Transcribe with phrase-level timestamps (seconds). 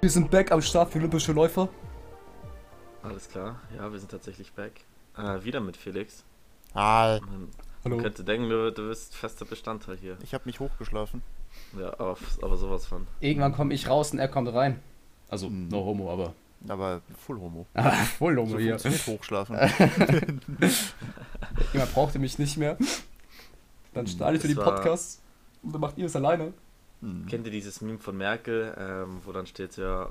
[0.00, 1.68] Wir sind back am Start für Olympische Läufer.
[3.02, 4.72] Alles klar, ja, wir sind tatsächlich back.
[5.16, 6.24] Äh, wieder mit Felix.
[6.74, 7.20] Hi.
[7.20, 7.48] Man
[7.84, 7.96] Hallo.
[7.98, 10.16] könnte denken, du, du bist fester Bestandteil hier.
[10.22, 11.22] Ich habe mich hochgeschlafen.
[11.78, 13.06] Ja, aber, aber sowas von.
[13.20, 14.80] Irgendwann komme ich raus und er kommt rein.
[15.28, 15.68] Also, Mhm.
[15.68, 16.34] no homo, aber.
[16.68, 17.66] Aber full homo.
[17.74, 18.78] Ah, voll So homo hier.
[18.78, 19.56] funktioniert hochschlafen.
[21.72, 22.76] Jemand brauchte mich nicht mehr.
[23.94, 25.20] Dann starte ich für die Podcasts
[25.62, 26.52] und dann macht ihr es alleine.
[27.00, 27.26] Hm.
[27.26, 30.10] Kennt ihr dieses Meme von Merkel, ähm, wo dann steht ja,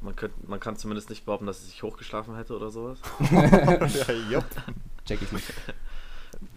[0.00, 2.98] man, könnt, man kann zumindest nicht behaupten, dass sie sich hochgeschlafen hätte oder sowas?
[3.30, 4.44] ja, jupp.
[5.04, 5.52] Check ich nicht.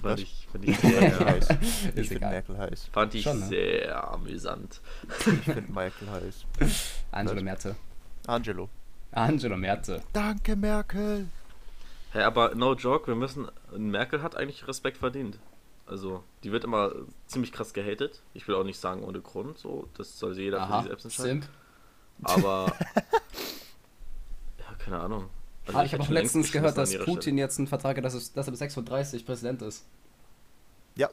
[0.01, 1.47] Fand ich, fand ich, sehr, heiß.
[1.49, 2.31] Ich Ist finde egal.
[2.31, 2.89] Merkel heiß.
[2.91, 3.45] fand ich Schon, ne?
[3.47, 4.81] sehr amüsant.
[5.09, 6.45] Ich finde Merkel heiß.
[7.11, 7.41] Angelo?
[7.41, 7.75] Merte.
[8.27, 8.69] Angelo.
[9.11, 10.01] Angelo Merte.
[10.13, 11.27] Danke, Merkel.
[12.13, 15.39] Hä, aber no joke, wir müssen, Merkel hat eigentlich Respekt verdient.
[15.85, 16.91] Also, die wird immer
[17.27, 18.21] ziemlich krass gehatet.
[18.33, 21.05] Ich will auch nicht sagen ohne Grund, so, das soll jeder für sich Aha, selbst
[21.05, 21.41] entscheiden.
[21.41, 21.53] Simp.
[22.23, 22.73] Aber.
[24.59, 25.29] ja, keine Ahnung.
[25.65, 28.33] Also Ah, ich habe auch letztens gehört, dass Putin jetzt einen Vertrag hat, dass, es,
[28.33, 29.85] dass er bis 6.30 Präsident ist.
[30.95, 31.09] Ja.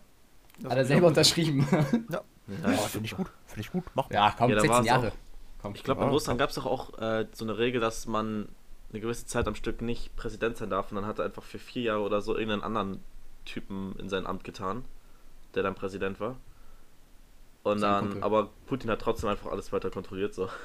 [0.65, 1.67] Hat er selber unterschrieben.
[2.11, 2.23] Ja.
[2.51, 2.65] Stelle.
[2.65, 3.29] Oh, Ja, finde ich gut.
[3.47, 3.85] Finde ich gut.
[3.95, 4.15] Mach mal.
[4.15, 5.13] ja, komm, Ja, da 16 war's Jahre.
[5.63, 5.75] Komm.
[5.75, 6.13] Ich glaube, in Ja.
[6.13, 8.49] Russland gab es doch auch äh, so eine Regel, dass man
[8.91, 11.59] eine gewisse Zeit am Stück nicht Präsident sein darf und dann hat er einfach für
[11.59, 13.05] vier Jahre oder so irgendeinen anderen
[13.51, 14.85] Typen in sein Amt getan,
[15.55, 16.37] der dann Präsident war.
[17.63, 18.23] Und Sein dann, Kumpel.
[18.23, 20.49] aber Putin hat trotzdem einfach alles weiter kontrolliert so.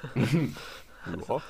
[1.05, 1.41] Ja.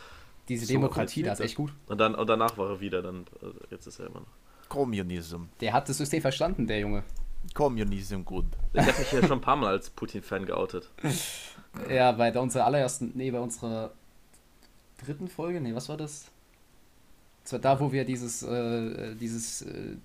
[0.50, 1.72] Diese Demokratie, da funktioniert ist echt gut.
[1.88, 4.68] Und dann und danach war er wieder, dann also jetzt ist er immer noch.
[4.68, 5.44] Kommunism.
[5.62, 7.04] Der hat das System verstanden, der Junge.
[7.54, 8.46] Kommunism gut.
[8.74, 10.90] Ich habe mich ja schon ein paar Mal als Putin-Fan geoutet.
[11.90, 13.94] Ja, bei der unserer allerersten, nee, bei unserer
[15.04, 16.32] dritten Folge, nee, was war das?
[17.44, 19.96] Das war da, wo wir dieses, äh, dieses äh,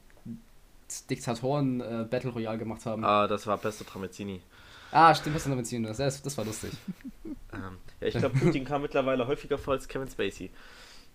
[1.11, 3.05] Diktatoren-Battle Royale gemacht haben.
[3.05, 4.41] Ah, Ah, das war Pesto Tramezzini.
[5.15, 6.71] stimmt, was noch mit das, das, das war lustig.
[7.53, 10.51] Ähm, ja, ich glaube, Putin kam mittlerweile häufiger vor als Kevin Spacey.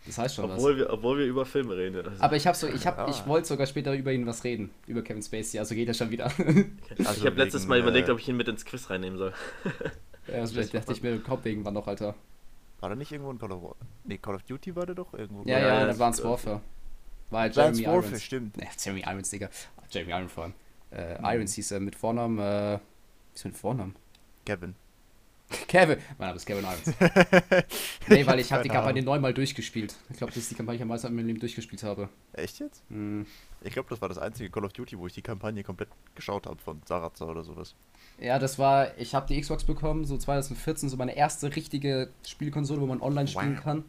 [0.05, 0.57] Das heißt schon was.
[0.57, 2.05] Obwohl wir, obwohl wir über Filme reden.
[2.05, 3.07] Also, Aber ich habe so, ich habe, Ah.
[3.09, 6.11] ich wollte sogar später über ihn was reden, über Kevin Spacey, also geht er schon
[6.11, 6.29] wieder.
[6.97, 9.17] ich Also habe letztes wegen, Mal überlegt, äh, ob ich ihn mit ins Quiz reinnehmen
[9.17, 9.33] soll.
[10.27, 12.15] ja, also vielleicht dachte ich mir, kommt irgendwann noch, Alter.
[12.81, 13.75] War da nicht irgendwo in Call of War?
[14.03, 15.43] Nee, Call of Duty war der doch irgendwo.
[15.49, 16.61] Ja, Ja, ja, ja, in das- Advanced Warfare.
[17.29, 18.23] War halt Advanced Jeremy Warfare, Irons.
[18.23, 18.57] stimmt.
[18.57, 19.49] Ne, Jeremy Irons, Digga.
[19.77, 20.53] Ah, Jeremy Irons vor allem.
[20.91, 21.25] Äh, Mhm.
[21.25, 23.95] Irons hieß er mit Vornamen, äh, wie ist mit Vornamen?
[24.45, 24.75] Kevin.
[25.67, 25.97] Kevin.
[26.17, 26.93] Mein Name ist Kevin Irons.
[28.07, 29.95] nee, weil ich habe die Kampagne neunmal durchgespielt.
[30.09, 32.09] Ich glaube, das ist die Kampagne, die ich am meisten in meinem Leben durchgespielt habe.
[32.33, 32.83] Echt jetzt?
[32.89, 33.25] Hm.
[33.61, 36.45] Ich glaube, das war das einzige Call of Duty, wo ich die Kampagne komplett geschaut
[36.47, 37.75] habe von Sarazar oder sowas.
[38.19, 42.81] Ja, das war, ich habe die Xbox bekommen, so 2014, so meine erste richtige Spielkonsole,
[42.81, 43.63] wo man online spielen Wow.
[43.63, 43.85] kann.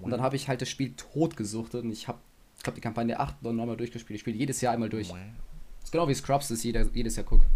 [0.00, 2.18] Und dann habe ich halt das Spiel tot gesuchtet und ich habe,
[2.60, 4.16] ich glaube, die Kampagne acht oder neunmal durchgespielt.
[4.16, 5.08] Ich spiele jedes Jahr einmal durch.
[5.08, 5.16] Das
[5.84, 7.46] ist genau wie Scrubs, das jeder, jedes Jahr guckt.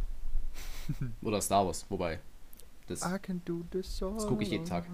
[1.23, 2.21] Oder Star Wars, wobei.
[2.87, 4.85] Das, I can do this das gucke ich jeden Tag.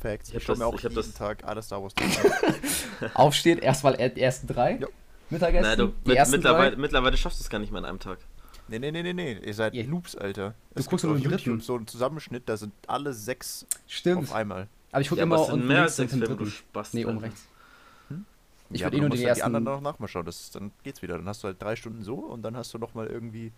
[0.00, 0.28] Facts.
[0.30, 1.92] Ich Ich, hab schaue das- mir auch ich hab jeden das- Tag alle Star Wars
[3.14, 4.78] Aufsteht, erstmal die ersten drei.
[4.80, 4.86] Ja.
[5.30, 6.80] Mittagessen, Nein, du, die mit, ersten mittlerweile, drei.
[6.80, 8.18] mittlerweile schaffst du es gar nicht mehr in einem Tag.
[8.68, 9.32] Nee, nee, nee, nee, nee.
[9.44, 10.54] Ihr seid Ihr- Noobs, Alter.
[10.74, 11.60] Du Es guckst auf den YouTube dritten.
[11.60, 14.22] so einen Zusammenschnitt, da sind alle sechs Stimmt.
[14.24, 14.68] auf einmal.
[14.92, 16.46] Aber ich gucke Ja, immer unten mehr als sechs und Filme, du.
[16.46, 16.94] Spast.
[16.94, 17.26] Nee, oben Alter.
[17.26, 17.46] rechts.
[18.70, 20.26] Ich ja, würd aber eh nur die musst halt die ersten- anderen noch nachmal schauen.
[20.26, 21.16] Das, dann geht's wieder.
[21.16, 23.52] Dann hast du halt drei Stunden so und dann hast du noch mal irgendwie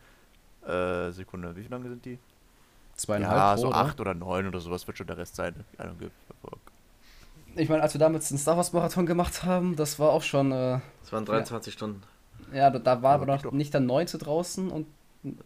[0.66, 1.56] äh, Sekunde.
[1.56, 2.18] Wie lange sind die?
[2.96, 3.76] Zweieinhalb Ja, pro, so oder?
[3.78, 5.54] acht oder neun oder sowas wird schon der Rest sein.
[5.78, 6.58] I don't give a fuck.
[7.56, 10.52] Ich meine, als wir damals den Star Wars Marathon gemacht haben, das war auch schon,
[10.52, 12.02] äh, Es waren 23 Stunden.
[12.52, 13.52] ja, da, da war Aber noch doch.
[13.52, 14.86] nicht der neunte draußen und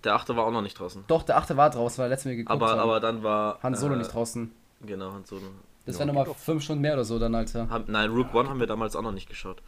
[0.04, 1.04] Der achte war auch noch nicht draußen.
[1.06, 2.80] doch, der achte war draußen, weil er letztes Mal geguckt Aber, haben.
[2.80, 3.58] aber dann war.
[3.62, 4.50] Han Solo äh, nicht draußen.
[4.82, 5.46] Genau, Han Solo.
[5.86, 6.36] Das Ja, wären nochmal doch.
[6.36, 7.68] fünf Stunden mehr oder so dann, Alter.
[7.68, 9.60] Haben, nein, Rook One haben wir damals auch noch nicht geschaut.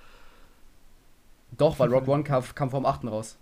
[1.56, 3.36] Doch, weil Rock One kam, kam vom achten raus.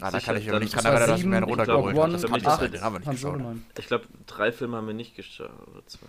[0.00, 1.94] Ah, da kann ich dann- nicht das kann aber das ich glaub, runtergeholt.
[1.96, 3.40] Rogue One, Das ich ist das es haben wir nicht geschaut.
[3.78, 5.48] Ich glaube, drei Filme haben wir nicht geschaut.
[5.72, 6.06] Oder zwei.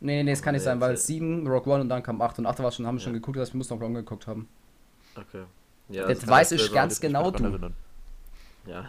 [0.00, 2.20] Nee, nee, nee, es kann nicht sein, weil das- sieben, Rock One und dann kam
[2.22, 3.18] acht und achte war schon, haben wir schon Ja.
[3.18, 4.48] geguckt, dass wir müssen noch Rogue One geguckt haben.
[5.14, 5.44] Okay.
[5.90, 7.70] Ja, Jetzt das- weiß ich ganz genau du.
[8.66, 8.86] Ja.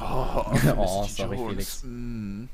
[0.00, 0.44] Oh,
[0.76, 1.36] Oh, sorry.
[1.48, 1.82] Felix.
[1.84, 2.44] Mm.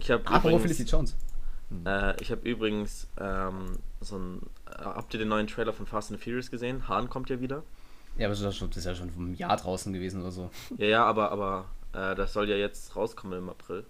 [0.00, 1.16] Ich habe übrigens, Felicity Jones.
[1.86, 4.42] äh, ich hab übrigens ähm, so ein.
[4.66, 6.88] Äh, habt ihr den neuen Trailer von Fast and Furious gesehen?
[6.88, 7.62] Hahn kommt ja wieder.
[8.16, 10.50] Ja, aber das ist ja schon, das vom Jahr draußen gewesen oder so.
[10.78, 13.84] Ja, ja, aber, aber äh, das soll ja jetzt rauskommen im April.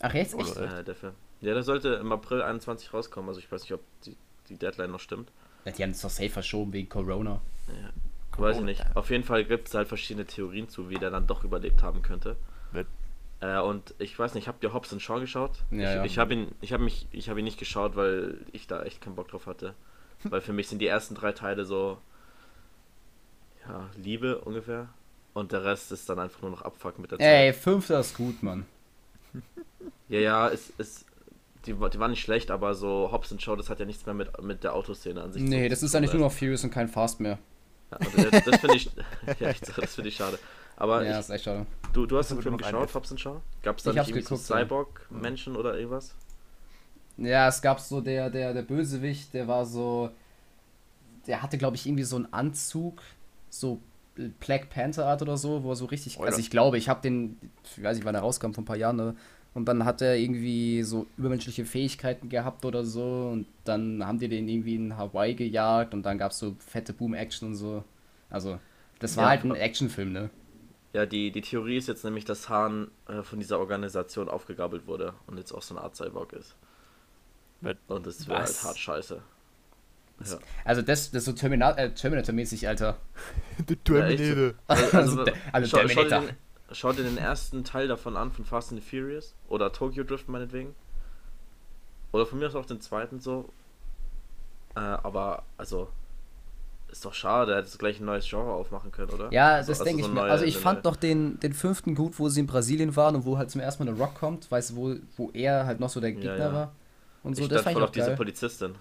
[0.00, 0.44] Ach, jetzt Oder?
[0.44, 0.56] echt?
[0.56, 1.12] Äh, der Film.
[1.40, 3.28] Ja, der sollte im April 21 rauskommen.
[3.28, 4.16] Also ich weiß nicht, ob die,
[4.48, 5.30] die Deadline noch stimmt.
[5.64, 7.40] Ja, die haben es doch safe verschoben wegen Corona.
[7.68, 7.90] Ja.
[8.38, 8.82] Weiß ich nicht.
[8.94, 12.00] Auf jeden Fall gibt es halt verschiedene Theorien zu, wie der dann doch überlebt haben
[12.02, 12.36] könnte.
[12.72, 12.86] Wird-
[13.40, 15.52] Äh, und ich weiß nicht, habt ihr Hobbs Shaw geschaut?
[15.70, 16.04] Ja, ich ja.
[16.04, 19.00] ich habe ihn, ich habe mich, ich habe ihn nicht geschaut, weil ich da echt
[19.00, 19.74] keinen Bock drauf hatte.
[20.24, 21.98] weil für mich sind die ersten drei Teile so,
[23.66, 24.88] ja, Liebe ungefähr.
[25.32, 27.26] Und der Rest ist dann einfach nur noch Abfuck mit der Zeit.
[27.26, 28.66] Ey, fünfter ist gut, Mann.
[30.08, 31.04] Ja, ja, es, es
[31.66, 34.14] die, war- die war nicht schlecht, aber so Hobbs Show, das hat ja nichts mehr
[34.14, 36.32] mit, mit der Autoszene an sich Nee, zu- das zu ist tun, eigentlich nur noch
[36.32, 37.38] Furious und kein Fast mehr.
[37.92, 38.90] Ja, und das das finde ich,
[39.38, 40.38] ja, das finde ich schade.
[40.80, 41.66] Aber Ja, ich, ist echt schade.
[41.92, 42.94] du, du hast den Film geschaut.
[42.94, 43.42] Hobbs Show?
[43.62, 44.66] Gab es da Ich nicht irgendwie so geguckt, ja.
[44.66, 46.16] Cyborg-Menschen oder irgendwas?
[47.16, 50.10] Ja, es gab so der, der, der Bösewicht, der war so.
[51.26, 53.02] Der hatte, glaube ich, irgendwie so einen Anzug,
[53.50, 53.80] so
[54.40, 56.18] Black Panther Art oder so, wo er so richtig.
[56.18, 56.26] Alter.
[56.26, 57.38] Also ich glaube, ich habe den,
[57.76, 59.16] ich weiß nicht, wann er rauskam, vor ein paar Jahren, ne?
[59.52, 63.30] Und dann hat er irgendwie so übermenschliche Fähigkeiten gehabt oder so.
[63.32, 66.92] Und dann haben die den irgendwie in Hawaii gejagt und dann gab es so fette
[66.92, 67.84] Boom-Action und so.
[68.30, 68.60] Also,
[69.00, 70.30] das war Ja, halt ein Actionfilm, ne?
[70.92, 75.14] Ja, die, die Theorie ist jetzt nämlich, dass Hahn äh, von dieser Organisation aufgegabelt wurde
[75.28, 76.56] und jetzt auch so eine Art Cyborg ist.
[77.60, 77.76] Was?
[77.88, 79.22] Und das wäre halt hart scheiße.
[80.24, 80.38] Ja.
[80.64, 82.96] Also, das, das ist so Termina äh, Terminator-mäßig, Alter.
[83.68, 84.54] Der Terminator.
[84.66, 86.20] Also, Also, der- also schau, schau, dir Terminator.
[86.28, 86.36] den,
[86.72, 89.34] schau dir den ersten Teil davon an, von Fast and the Furious.
[89.48, 90.74] Oder Tokyo Drift meinetwegen.
[92.12, 93.48] Oder von mir aus auch den zweiten so.
[94.74, 95.88] Äh, aber, also,
[96.90, 99.32] ist doch schade, er hätte gleich ein neues Genre aufmachen können, oder?
[99.32, 100.22] Ja, Also- das also denke so ich mir.
[100.22, 103.16] Also ich eine fand neue- noch den, den fünften gut, wo sie in Brasilien waren
[103.16, 105.80] und wo halt zum ersten Mal der Rock kommt, weißt du, wo, wo er halt
[105.80, 106.52] noch so der Gegner ja.
[106.52, 106.72] war.
[107.22, 108.16] Und so, ich das fand voll ich auf auch diese geil.
[108.16, 108.74] Polizistin.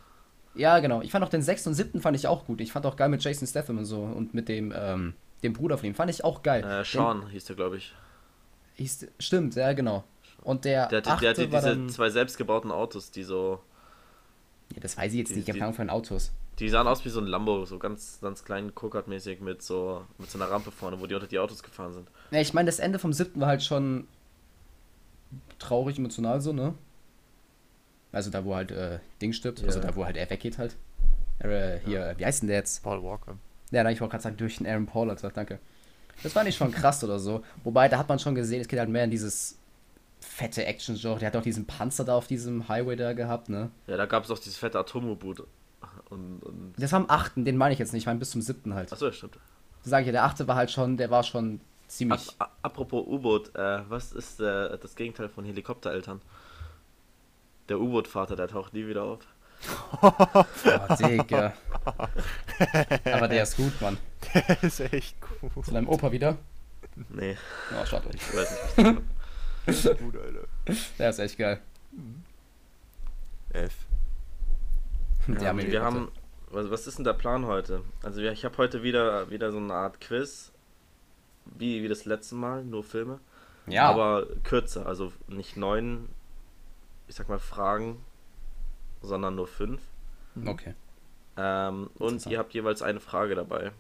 [0.56, 1.02] Ja, genau.
[1.02, 2.60] Ich fand auch den sechsten und siebten fand ich auch gut.
[2.62, 5.14] Ich fand auch geil mit Jason Statham und so und mit dem, ähm,
[5.44, 5.96] dem Bruder von ihm.
[5.96, 6.64] Fand ich auch geil.
[6.64, 7.94] Äh, Sean hieß der, glaube ich.
[8.78, 10.04] Den, hieß, stimmt, ja, genau.
[10.42, 13.60] Und der, Der hatte, der hatte diese dann, zwei selbstgebauten Autos, die so.
[14.74, 16.32] ja, das weiß ich jetzt die- nicht, ich habe Ahnung von Autos.
[16.60, 20.30] Die sahen aus wie so ein Lambo, so ganz, ganz klein Go-Kart-mäßig mit so, mit
[20.30, 22.08] so einer Rampe vorne, wo die unter die Autos gefahren sind.
[22.32, 24.08] Ja, ich meine, das Ende vom siebten war halt schon
[25.58, 26.74] traurig, emotional so, ne?
[28.12, 29.68] Also da, wo halt äh, Ding stirbt, Ja.
[29.68, 30.76] also da, wo halt er weggeht halt.
[31.40, 32.84] Äh, hier, wie heißt denn der jetzt?
[32.84, 33.38] Paul Walker.
[33.72, 35.60] Ja, nein, ich wollte gerade sagen, durch den Aaron Paul, also danke.
[36.24, 37.44] Das fand ich schon krass oder so.
[37.64, 39.58] Wobei, da hat man schon gesehen, es geht halt mehr in dieses
[40.20, 41.20] fette Action-Genre.
[41.20, 43.70] Der hat auch diesen Panzer da auf diesem Highway da gehabt, ne?
[43.88, 45.48] Ja, da gab es auch dieses fette Atom-U-Boot.
[46.10, 46.74] Und, und.
[46.78, 48.92] Das war am achten, den meine ich jetzt nicht, ich meine bis zum siebten halt.
[48.92, 49.38] Achso, stimmt.
[49.84, 52.36] Das sage ich ja, der achte war halt schon, der war schon Ap ziemlich.
[52.40, 56.22] a- apropos U-Boot, äh, was ist äh, das Gegenteil von Helikoptereltern?
[57.70, 59.20] Der U-Boot-Vater, der taucht nie wieder auf.
[60.02, 61.52] Oh, Digga.
[63.12, 63.98] Aber der ist gut, Mann.
[64.34, 65.66] Der ist echt gut.
[65.66, 66.38] Zu deinem Opa wieder?
[67.10, 67.36] Nee,
[67.80, 68.10] Oh, schade.
[68.14, 68.98] ich weiß nicht.
[69.66, 69.96] was war.
[69.96, 70.48] gut, Alter.
[70.98, 71.60] Der ist echt geil.
[73.52, 73.74] F.
[75.42, 76.10] Ja, wir haben.
[76.52, 77.82] Was, was ist denn der Plan heute?
[78.04, 80.52] Also, ich habe heute wieder, wieder so eine Art Quiz.
[81.46, 83.20] Wie, wie das letzte Mal, nur Filme.
[83.68, 86.10] Ja, Aber kürzer, also nicht neun,
[87.08, 88.04] ich sag mal, Fragen,
[89.02, 89.82] sondern nur fünf.
[90.46, 90.74] okay.
[91.38, 93.72] Ähm, und ihr habt jeweils eine Frage dabei.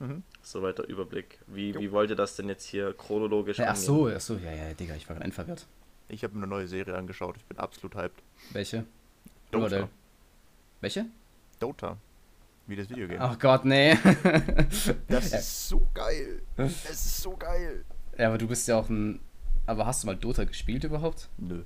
[0.00, 0.22] Mhm.
[0.42, 1.38] Soweit der Überblick.
[1.46, 1.80] Wie, Jo.
[1.80, 3.84] wie wollt ihr das denn jetzt hier chronologisch Ja, ach angehen?
[3.84, 5.66] so, ach so, ja, ja, Digga, ich war gerade verwirrt.
[6.08, 7.36] Ich habe mir eine neue Serie angeschaut.
[7.36, 8.22] Ich bin absolut hyped.
[8.52, 8.84] Welche?
[9.50, 9.88] Dota.
[10.80, 11.06] Welche?
[11.58, 11.96] Dota.
[12.66, 13.20] Wie das Videogame.
[13.20, 13.94] Ach Gott, nee.
[15.08, 16.42] Das ja, ist so geil.
[16.56, 17.84] Es ist so geil.
[18.18, 19.20] ja, aber du bist ja auch ein.
[19.66, 21.28] Aber hast du mal Dota gespielt überhaupt?
[21.38, 21.64] Nö.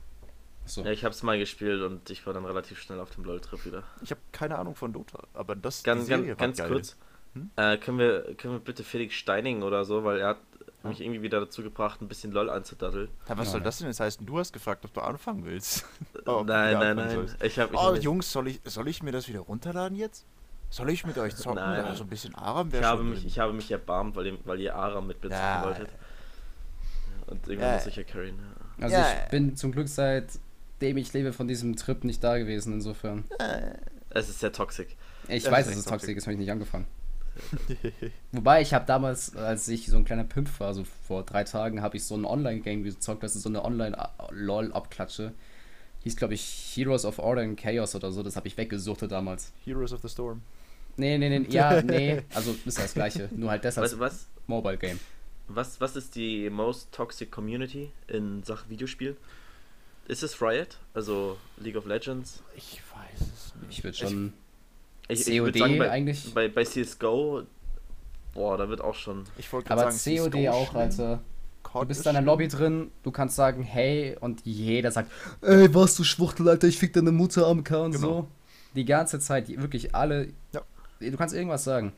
[0.64, 0.82] Achso.
[0.84, 3.82] Ja, ich hab's mal gespielt und ich war dann relativ schnell auf dem LOL-Trip wieder.
[4.02, 6.68] Ich habe keine Ahnung von Dota, aber das Ganz, die Serie ganz, war ganz geil.
[6.70, 6.96] kurz.
[7.34, 7.50] Hm?
[7.56, 10.39] Äh, können, wir, können wir bitte Felix Steining oder so, weil er hat
[10.84, 13.08] mich irgendwie wieder dazu gebracht, ein bisschen LOL anzudaddeln.
[13.29, 13.65] Ja, was Ja, soll ne.
[13.65, 14.27] das denn jetzt heißen?
[14.27, 15.84] Du hast gefragt, ob du anfangen willst.
[16.15, 17.43] nein, du nein, nein, sollst.
[17.43, 20.27] Ich hab, ich Oh, Jungs, soll ich, soll ich mir das wieder runterladen jetzt?
[20.70, 21.56] Soll ich mit euch zocken?
[21.62, 21.94] Nein.
[21.94, 23.29] So ein bisschen Aram ich, wäre habe schon mich, drin.
[23.29, 25.65] ich habe mich erbarmt, weil ihr, weil ihr Aram mit bezogen Ja.
[25.65, 25.89] wolltet.
[27.27, 27.77] Und irgendwann Ja.
[27.77, 28.39] muss ich ja carryen.
[28.79, 28.84] Ja.
[28.84, 29.06] Also Ja.
[29.24, 33.24] ich bin zum Glück seitdem ich lebe von diesem Trip nicht da gewesen, insofern.
[34.10, 34.89] Es ist sehr toxisch.
[35.29, 36.17] Ich Das weiß, dass es toxisch.
[36.17, 36.86] ist, habe ich nicht angefangen.
[38.32, 41.82] Wobei, ich habe damals, als ich so ein kleiner Pimp war, so vor drei Tagen,
[41.82, 45.32] habe ich so ein Online-Game gezockt, das ist so eine Online-LOL-Abklatsche.
[46.01, 49.53] Hieß, glaube ich, Heroes of Order and Chaos oder so, das habe ich weggesuchtet damals.
[49.65, 50.43] Heroes of the Storm.
[50.96, 54.27] Nee, nee, nee, ja, nee, also ist das gleiche, nur halt das als Was, was,
[54.46, 54.98] Mobile-Game.
[55.48, 59.17] was, was ist die most toxic community in Sachen Videospielen?
[60.08, 60.79] Ist es Riot?
[60.94, 62.43] Also League of Legends?
[62.56, 63.79] Ich weiß es nicht.
[63.79, 64.27] Ich würde schon...
[64.27, 64.32] Ich,
[65.08, 66.32] COD bei, eigentlich?
[66.34, 67.42] Bei, bei CSGO,
[68.34, 69.24] boah, da wird auch schon.
[69.38, 71.20] Ich wollte Aber gerade sagen, COD auch, Alter.
[71.74, 75.74] Du bist da in der Lobby drin, du kannst sagen, hey, und jeder sagt, ey,
[75.74, 78.06] was du Schwuchtel, Alter, ich fick deine Mutter am K und Genau.
[78.06, 78.28] so.
[78.74, 80.28] Die ganze Zeit, wirklich alle.
[80.52, 80.62] Ja.
[81.00, 81.92] Du kannst irgendwas sagen.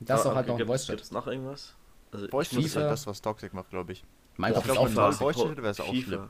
[0.00, 1.00] Das ist auch halt noch ein Gibt Voice-Chat.
[1.00, 1.74] es noch irgendwas?
[2.12, 2.80] Also, Voice ich Chat ist FIFA.
[2.82, 4.04] halt das, was Toxic macht, glaube ich.
[4.36, 5.12] Minecraft Ich ist auch FIFA- toll.
[5.12, 6.02] Voice Chat wäre es auch FIFA.
[6.06, 6.28] schlimm.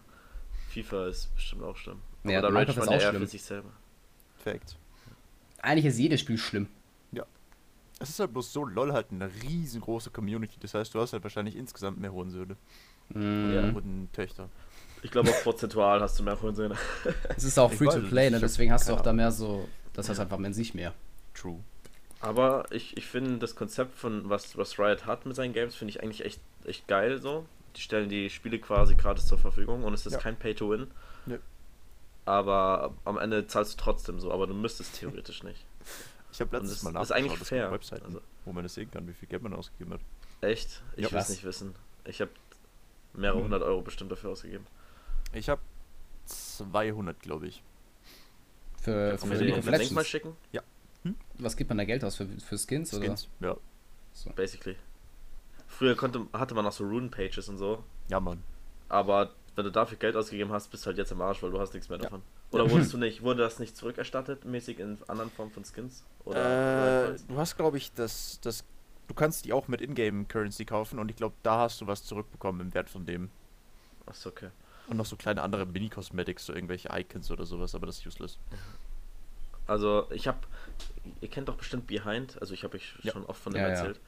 [0.68, 1.98] FIFA ist bestimmt auch schlimm.
[2.24, 3.22] Ja, da Minecraft ist auch eher schlimm.
[3.22, 3.70] für sich selber.
[4.36, 4.76] Fact.
[5.64, 6.68] Eigentlich ist jedes Spiel schlimm.
[8.00, 10.56] Es ist halt bloß so, LOL halt eine riesengroße Community.
[10.61, 12.56] Das heißt, du hast halt wahrscheinlich insgesamt mehr Hurensöhne.
[13.11, 13.54] Mhm.
[13.54, 13.73] Ja.
[13.73, 14.49] Hurentöchter.
[15.02, 16.76] Ich glaube auch prozentual hast du mehr Kohlensäure.
[17.37, 18.40] Es ist auch Ich free to play, ne?
[18.40, 20.92] deswegen hast du auch da mehr so, das heißt einfach in sich mehr.
[21.35, 21.61] True.
[22.21, 25.90] Aber ich, ich finde das Konzept von was, was Riot hat mit seinen Games, finde
[25.92, 27.47] ich eigentlich echt, echt geil so.
[27.76, 30.18] Die stellen die Spiele quasi gratis zur Verfügung und es ist Ja.
[30.18, 30.88] kein Pay to Win.
[31.26, 31.38] Nö.
[32.26, 35.64] Aber am Ende zahlst du trotzdem so, aber du müsstest theoretisch nicht.
[36.32, 37.70] Ich habe letztes das Mal ist nachgeschaut, gibt fair.
[37.70, 40.00] Webseiten, Also, wo man das sehen kann, wie viel Geld man ausgegeben hat.
[40.40, 40.82] echt?
[40.96, 41.12] Ich Ja.
[41.12, 41.74] will es nicht wissen.
[42.04, 42.30] Ich habe
[43.12, 43.44] mehrere Mhm.
[43.44, 44.66] hundert Euro bestimmt dafür ausgegeben.
[45.32, 45.60] Ich habe
[46.26, 47.62] 200, glaube ich.
[48.80, 50.36] Für, du für mir League den of Link mal schicken?
[51.38, 52.16] Was gibt man da Geld aus?
[52.16, 53.28] Für, für Skins, Skins.
[53.40, 53.52] Ja.
[53.52, 53.60] oder?
[54.12, 54.30] So.
[54.30, 54.76] Basically.
[55.66, 58.42] Früher konnte, hatte man auch so Rune-Pages und so, Ja, Mann.
[58.88, 61.61] aber wenn du dafür Geld ausgegeben hast, bist du halt jetzt am Arsch, weil du
[61.61, 62.04] hast nichts mehr Ja.
[62.04, 62.23] davon.
[62.50, 66.04] Oder wurdest du nicht, wurde das nicht zurückerstattet, mäßig in anderen Formen von Skins?
[66.25, 68.64] Oder Äh, du hast, glaube ich, das, das.
[69.06, 72.61] Du kannst die auch mit Ingame-Currency kaufen und ich glaube, da hast du was zurückbekommen
[72.62, 73.30] im Wert von dem.
[74.06, 74.49] Achso, okay.
[74.88, 78.38] Und noch so kleine andere Mini-Cosmetics, so irgendwelche Icons oder sowas, aber das ist useless.
[79.66, 80.38] Also ich habe,
[81.23, 83.12] ihr kennt doch bestimmt Behind, also ich habe euch Ja.
[83.12, 83.75] schon oft von dem Ja, ja.
[83.75, 84.00] erzählt.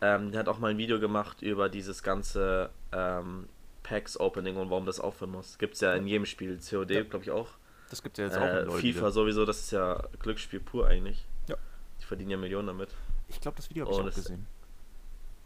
[0.00, 3.48] Ähm, der hat auch mal ein Video gemacht über dieses ganze ähm,
[3.88, 5.56] Packs Opening und warum das aufhören muss.
[5.58, 7.02] Gibt's ja in jedem Spiel, COD Ja.
[7.04, 7.48] glaube ich auch.
[7.90, 9.10] Das gibt ja jetzt auch Äh, in LoL FIFA wieder.
[9.12, 11.26] sowieso, das ist ja Glücksspiel pur eigentlich.
[11.48, 11.56] Ja.
[12.00, 12.90] Die verdienen ja Millionen damit.
[13.28, 14.46] Ich glaube, das Video habe ich Oh, auch das- gesehen.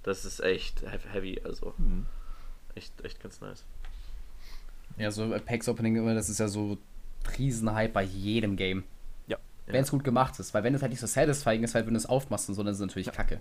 [0.03, 0.83] Das ist echt
[1.13, 2.07] heavy, also Hm.
[2.75, 3.65] echt, echt ganz nice.
[4.99, 6.79] Ja, so äh, Packs Opening, immer, das ist ja so
[7.39, 8.83] Riesenhype bei jedem Game.
[9.29, 9.39] Ja.
[9.67, 10.53] Wenn es gut gemacht ist.
[10.53, 12.63] Weil wenn es halt nicht so satisfying ist, halt, wenn du es aufmachst und so,
[12.65, 13.41] dann ist es natürlich kacke.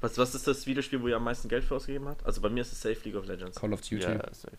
[0.00, 2.24] Was, was ist das Videospiel, wo ihr am meisten Geld für ausgegeben habt?
[2.24, 3.58] Also bei mir ist es Safe League of Legends.
[3.58, 4.02] Call of Duty.
[4.02, 4.56] Ja, safe.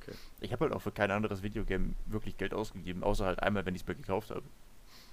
[0.00, 0.16] Okay.
[0.40, 3.74] Ich habe halt auch für kein anderes Videogame wirklich Geld ausgegeben, außer halt einmal, wenn
[3.74, 4.44] ich es mir gekauft habe.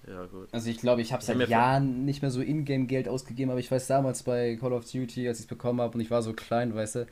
[0.08, 0.50] Ja, gut.
[0.52, 3.88] Also ich glaube, ich habe seit Jahren nicht mehr so Ingame-Geld ausgegeben, aber ich weiß
[3.88, 6.75] damals bei Call of Duty, als ich es bekommen habe und ich war so klein,
[6.75, 7.08] weißt du,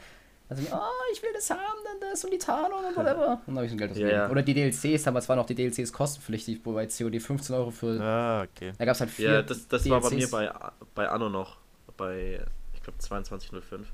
[0.49, 3.31] also oh, ich will das haben, dann das und die Tarnung und whatever.
[3.31, 4.15] Und dann habe ich ein Geld ausgegeben.
[4.17, 4.29] Ja.
[4.29, 8.01] Oder die DLCs, damals waren auch die DLCs kostenpflichtig, wobei COD 15 Euro für.
[8.01, 8.73] Ah, okay.
[8.77, 9.31] Da gab es halt vier.
[9.31, 10.31] Ja, das, das war bei mir DLCs.
[10.31, 10.51] bei,
[10.93, 11.60] bei Anno noch.
[12.01, 12.43] Bei,
[12.73, 13.87] ich glaube, 2205.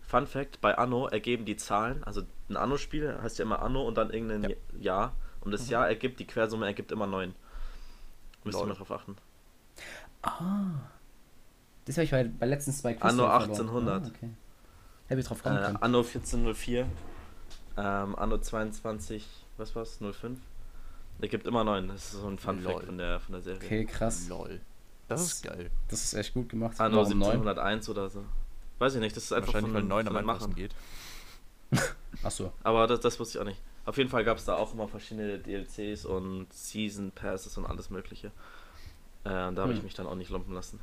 [0.00, 3.96] Fun Fact: Bei Anno ergeben die Zahlen, also ein Anno-Spiel heißt ja immer Anno und
[3.96, 4.56] dann irgendein Ja.
[4.78, 5.16] Jahr.
[5.40, 7.34] Und das Jahr ergibt, die Quersumme ergibt immer 9.
[8.44, 9.16] Müsst ihr mal drauf achten.
[11.84, 13.50] Das habe ich bei, bei letzten zwei Quiz Anno verloren.
[13.50, 14.04] 1800.
[14.04, 14.30] Ah, okay.
[15.16, 15.76] Ich drauf Äh, kommen können.
[15.76, 16.86] Anno 1404.
[17.76, 19.26] Ähm, Anno 22,
[19.58, 19.98] was war's?
[20.00, 20.38] 05?
[21.20, 21.88] Ergibt immer 9.
[21.88, 23.60] Das ist so ein Fun Fact von der, von der Serie.
[23.62, 24.28] Okay, krass.
[24.28, 24.60] Lol.
[25.08, 25.70] Das ist geil.
[25.88, 26.80] Das ist echt gut gemacht.
[26.80, 27.22] Anno neun?
[27.22, 28.24] 1701 oder so.
[28.78, 30.74] Weiß ich nicht, das ist einfach Wahrscheinlich, weil von, 9 von am den einfachsten geht.
[32.22, 32.52] Achso.
[32.62, 33.60] Aber das, das wusste ich auch nicht.
[33.86, 37.90] Auf jeden Fall gab es da auch immer verschiedene DLCs und Season Passes und alles
[37.90, 38.28] Mögliche.
[39.24, 39.84] Äh, und da habe ich Hm.
[39.84, 40.80] mich dann auch nicht lumpen lassen.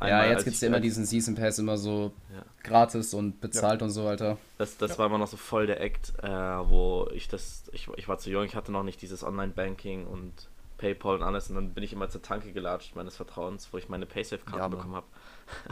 [0.00, 2.44] Ja, Einmal, jetzt als gibt es ich- ja immer diesen Season Pass immer so Ja.
[2.62, 4.36] gratis und bezahlt und so, Alter.
[4.58, 4.98] Das, das Ja.
[4.98, 8.28] war immer noch so voll der Act, äh, wo ich das, ich, ich war zu
[8.30, 10.32] jung, ich hatte noch nicht dieses Online-Banking und
[10.78, 13.88] Paypal und alles und dann bin ich immer zur Tanke gelatscht meines Vertrauens, wo ich
[13.88, 15.06] meine Paysafe-Karten Ja, bekommen habe.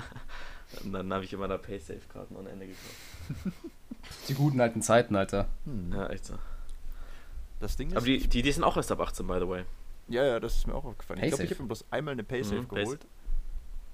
[0.85, 3.55] und dann habe ich immer da Paysafe-Karten ohne Ende gekauft.
[4.29, 5.49] Die guten alten Zeiten, Alter.
[5.65, 5.93] Hm.
[5.93, 6.35] Ja, echt so.
[7.61, 7.97] Das Ding ist.
[7.97, 9.65] Aber die, die, die sind auch erst ab 18, by the way.
[10.09, 11.21] ja, ja, das ist mir auch aufgefallen.
[11.21, 11.45] Ich glaube, Paysafe.
[11.45, 13.07] ich habe mir bloß einmal eine Paysafe Mhm, geholt.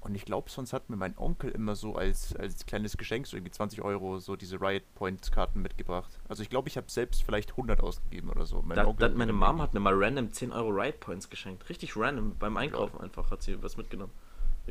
[0.03, 3.37] Und ich glaube, sonst hat mir mein Onkel immer so als, als kleines Geschenk, so
[3.37, 6.11] irgendwie 20 Euro, so diese Riot Points Karten mitgebracht.
[6.27, 8.63] Also ich glaube, ich habe selbst vielleicht 100 ausgegeben oder so.
[8.63, 11.69] Mein Da, Onkel da, meine Mom hat mir mal random 10 Euro Ride Points geschenkt.
[11.69, 12.35] Richtig random.
[12.39, 14.13] Beim Einkaufen einfach hat sie was mitgenommen.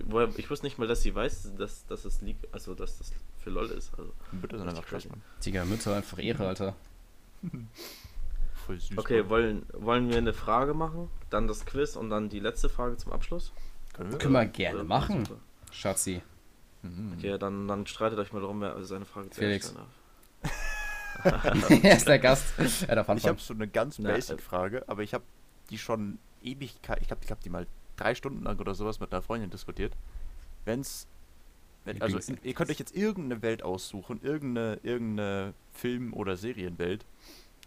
[0.06, 3.12] Woher- Ich wusste nicht mal, dass sie weiß, dass, dass es liegt, also dass das
[3.38, 3.92] für LOL ist.
[4.00, 4.12] Also.
[4.32, 5.08] Mütter sind einfach krass.
[5.10, 5.22] Mann.
[5.46, 6.76] Digga, Mütter, einfach Ehre, Alter.
[8.66, 8.98] Voll süß.
[8.98, 9.30] Okay, Mann.
[9.30, 13.12] wollen, wollen wir eine Frage machen, dann das Quiz und dann die letzte Frage zum
[13.12, 13.52] Abschluss?
[14.00, 14.18] Können wir?
[14.18, 15.26] Können wir gerne machen.
[15.26, 15.40] Super.
[15.72, 16.22] Schatzi.
[16.82, 17.16] Mhm.
[17.18, 19.70] Okay, dann, dann streitet euch mal darum, wer also seine Frage zuerst Felix.
[19.70, 19.90] stellen darf.
[21.84, 22.54] er ist der Gast.
[22.88, 25.26] Er darf Ich habe so eine ganz basic äh, Frage, aber ich habe
[25.70, 29.12] die schon Ewigkeit, ich glaube, ich habe die mal drei Stunden lang oder sowas mit
[29.12, 29.98] einer Freundin diskutiert.
[30.64, 31.08] Wenn's,
[31.84, 37.06] wenn, also in, ihr könnt euch jetzt irgendeine Welt aussuchen, irgendeine, irgendeine Film- oder Serienwelt.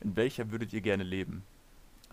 [0.00, 1.44] In welcher würdet ihr gerne leben?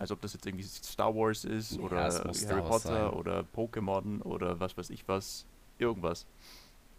[0.00, 3.10] Also ob das jetzt irgendwie Star Wars ist Ja, oder Harry Potter sein.
[3.10, 5.44] oder Pokémon oder was weiß ich was.
[5.78, 6.26] Irgendwas.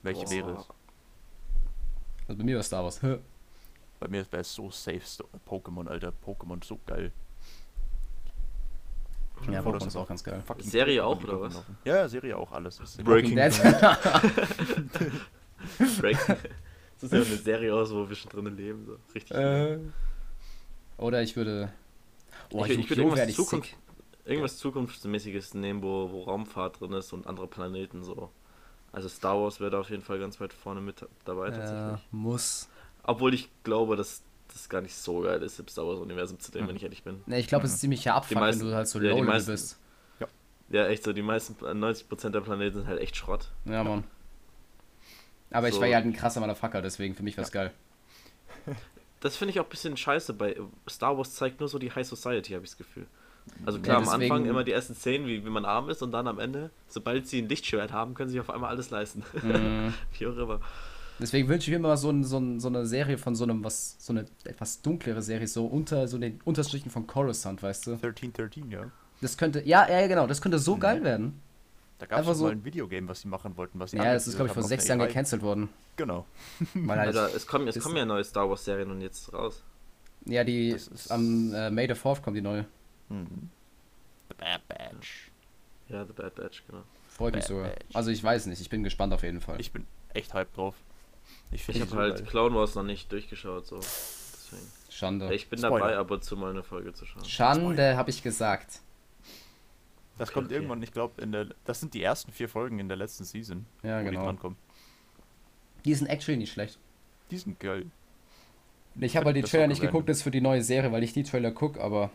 [0.04, 0.32] Welche Boah.
[0.32, 0.68] wäre es?
[2.28, 3.02] Also bei mir war Star Wars.
[3.02, 3.18] Hä?
[4.00, 5.02] Bei mir wäre es so safe
[5.48, 6.12] Pokémon, Alter.
[6.26, 7.12] Pokémon so geil.
[9.48, 10.42] Ja, Bevor Pokémon das ist auch ganz geil.
[10.60, 11.54] Serie Pokémon auch, oder was?
[11.54, 11.78] laufen.
[11.86, 12.80] Ja, ja, Serie auch, alles.
[13.04, 13.52] Breaking Dead.
[16.00, 16.18] Break.
[16.28, 18.86] Das ist ja eine Serie aus, wo wir schon drinnen leben.
[18.86, 18.98] So.
[19.14, 19.38] Richtig.
[19.38, 19.78] äh,
[20.98, 21.72] oder ich würde.
[22.54, 23.16] Oh, ich, ich würde Yu-Gi-Oh!
[23.16, 23.78] irgendwas, ich Zukunft,
[24.26, 28.30] irgendwas Zukunftsmäßiges nehmen, wo, wo Raumfahrt drin ist und andere Planeten so.
[28.92, 32.08] Also Star Wars wäre da auf jeden Fall ganz weit vorne mit dabei Ja, tatsächlich.
[32.12, 32.68] muss.
[33.04, 36.66] Obwohl ich glaube, dass das gar nicht so geil ist, im Star Wars-Universum zu dem,
[36.66, 36.70] Mhm.
[36.70, 37.22] wenn ich ehrlich bin.
[37.26, 39.26] Ne, ich glaube, es ist ziemlich Abfuck, meisten- wenn du halt so ja, die low
[39.26, 39.78] meisten- bist.
[40.70, 43.50] Ja, echt so, die meisten, 90% der Planeten sind halt echt Schrott.
[43.66, 44.06] Ja, Mann.
[45.52, 45.82] Aber ich So.
[45.82, 47.72] war ja halt ein krasser Motherfucker, deswegen für mich war's geil.
[49.22, 50.58] Das finde ich auch ein bisschen scheiße, bei
[50.90, 53.06] Star Wars zeigt nur so die High Society, habe ich das Gefühl.
[53.66, 56.02] Also Ja, klar, am deswegen- Anfang immer die ersten Szenen, wie, wie man arm ist
[56.04, 58.90] und dann am Ende, sobald sie ein Lichtschwert haben, können sie sich auf einmal alles
[58.90, 59.24] leisten.
[59.44, 59.94] Mhm.
[60.18, 60.60] wie auch immer.
[61.20, 63.64] Deswegen wünsche ich mir immer so, ein, so, ein, so eine Serie von so einem,
[63.64, 67.92] was, so eine etwas dunklere Serie, so unter so den Unterstrichen von Coruscant, weißt du?
[67.92, 68.90] 1313, ja.
[69.22, 70.80] Das könnte, ja, ja, genau, das könnte so Mhm.
[70.80, 71.42] geil werden.
[72.02, 74.26] Da gab es so- mal ein Videogame, was sie machen wollten, was sie Ja, das
[74.28, 75.08] ist, glaube ich, vor sechs Jahren E3.
[75.08, 75.70] gecancelt worden.
[75.98, 76.26] Genau.
[76.74, 79.64] Weil halt, Alter, es kommen, es kommen ja neue Star Wars-Serien und jetzt raus.
[80.26, 82.66] ja, die, ist- am äh, May the 4th kommt die neue.
[83.10, 83.50] Mhm.
[84.30, 85.30] The Bad Batch.
[85.90, 86.82] Ja, The Bad Batch, genau.
[87.10, 87.66] Freut mich sogar.
[87.70, 87.86] Batch.
[87.96, 89.60] Also ich weiß nicht, ich bin gespannt auf jeden Fall.
[89.62, 90.74] Ich bin echt hyped drauf.
[91.52, 93.78] Ich Ich habe halt Clone Wars noch nicht durchgeschaut, so.
[93.78, 94.66] Deswegen.
[94.90, 95.34] Schande.
[95.36, 95.80] Ich bin Spoiler.
[95.80, 97.24] dabei, ab und zu mal eine Folge zu schauen.
[97.26, 98.82] Schande, habe ich gesagt.
[100.18, 100.56] Das Okay, kommt okay.
[100.56, 101.48] irgendwann, ich glaube, in der.
[101.66, 104.26] Das sind die ersten vier Folgen in der letzten Season, Ja, wo die genau.
[104.26, 104.58] drankommen.
[105.86, 106.78] Die sind actually nicht schlecht.
[107.32, 107.86] Die sind geil.
[109.00, 111.02] Ich habe halt die Trailer auch nicht geguckt, das ist für die neue Serie, weil
[111.04, 112.12] ich die Trailer gucke, aber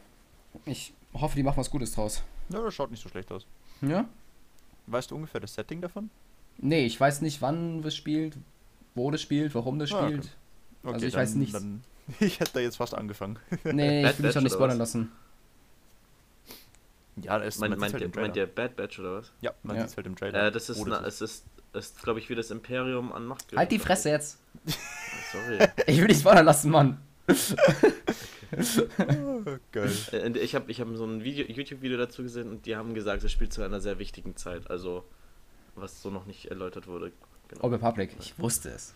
[0.67, 2.23] ich hoffe, die machen was Gutes draus.
[2.51, 3.47] Ja, das schaut nicht so schlecht aus.
[3.81, 4.07] Ja?
[4.87, 6.11] Weißt du ungefähr das Setting davon?
[6.59, 8.37] Nee, ich weiß nicht, wann das spielt,
[8.95, 10.07] wo das spielt, warum das Ah, okay.
[10.19, 10.37] spielt.
[10.85, 11.55] Also ich weiß nichts.
[11.55, 11.83] Dann,
[12.21, 13.39] ich hätte da jetzt fast angefangen.
[13.65, 15.11] Nee, ich will mich doch Batch nicht spoilern lassen.
[17.23, 18.27] Ja, es Mein, man meint, halt ihr, im Trailer.
[18.27, 19.33] meint ihr Bad Batch oder was?
[19.41, 19.83] Ja, man Ja.
[19.83, 20.49] sieht's halt im Trailer.
[20.49, 23.57] Äh, das ist, das es ist, ist glaube ich, wie das Imperium an Macht.
[23.57, 24.39] Halt die Fresse jetzt.
[25.33, 25.67] Sorry.
[25.87, 26.99] Ich will nicht spoilern lassen, Mann.
[27.29, 27.35] Oh,
[29.73, 29.93] geil.
[30.13, 33.25] Äh, ich habe ich hab so ein Video, YouTube-Video dazu gesehen und die haben gesagt,
[33.25, 34.71] es spielt zu einer sehr wichtigen Zeit.
[34.71, 35.05] Also,
[35.75, 37.13] was so noch nicht erläutert wurde.
[37.49, 37.65] Genau.
[37.65, 38.95] Old Republic, ich wusste es.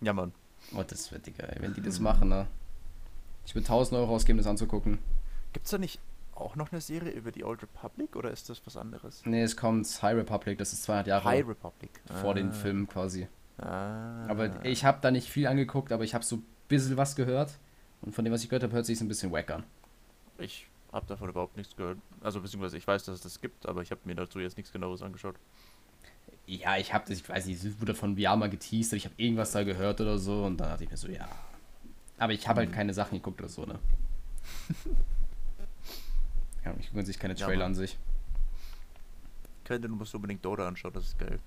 [0.00, 0.32] Ja, Mann.
[0.74, 2.46] Oh, das wird Digga, ey, wenn die das machen, ne?
[3.46, 4.98] Ich würde 1000 Euro ausgeben, das anzugucken.
[5.52, 5.98] Gibt's da nicht
[6.40, 9.22] auch noch eine Serie über die Old Republic oder ist das was anderes?
[9.24, 11.90] Nee, es kommt High Republic, das ist 200 Jahre High Republic.
[12.20, 12.52] vor den Ah.
[12.52, 13.28] Filmen quasi.
[13.58, 14.26] Ah.
[14.28, 17.52] Aber ich habe da nicht viel angeguckt, aber ich habe so ein bisschen was gehört.
[18.02, 19.64] Und von dem, was ich gehört habe, hört sich ein bisschen wack an.
[20.38, 21.98] Ich habe davon überhaupt nichts gehört.
[22.20, 24.72] Also beziehungsweise ich weiß, dass es das gibt, aber ich habe mir dazu jetzt nichts
[24.72, 25.34] genaues angeschaut.
[26.46, 29.50] Ja, ich habe das, ich weiß nicht, es wurde von mal geteased, ich habe irgendwas
[29.52, 31.28] da gehört oder so und dann dachte ich mir so, ja.
[32.18, 32.74] Aber ich habe halt Mhm.
[32.74, 33.78] keine Sachen geguckt oder so, ne?
[36.64, 37.72] ja, ich gucke sich keine Ja, Trailer Mann.
[37.72, 37.98] an sich.
[39.64, 41.38] Könnte, du musst unbedingt Dota anschauen, das ist geil.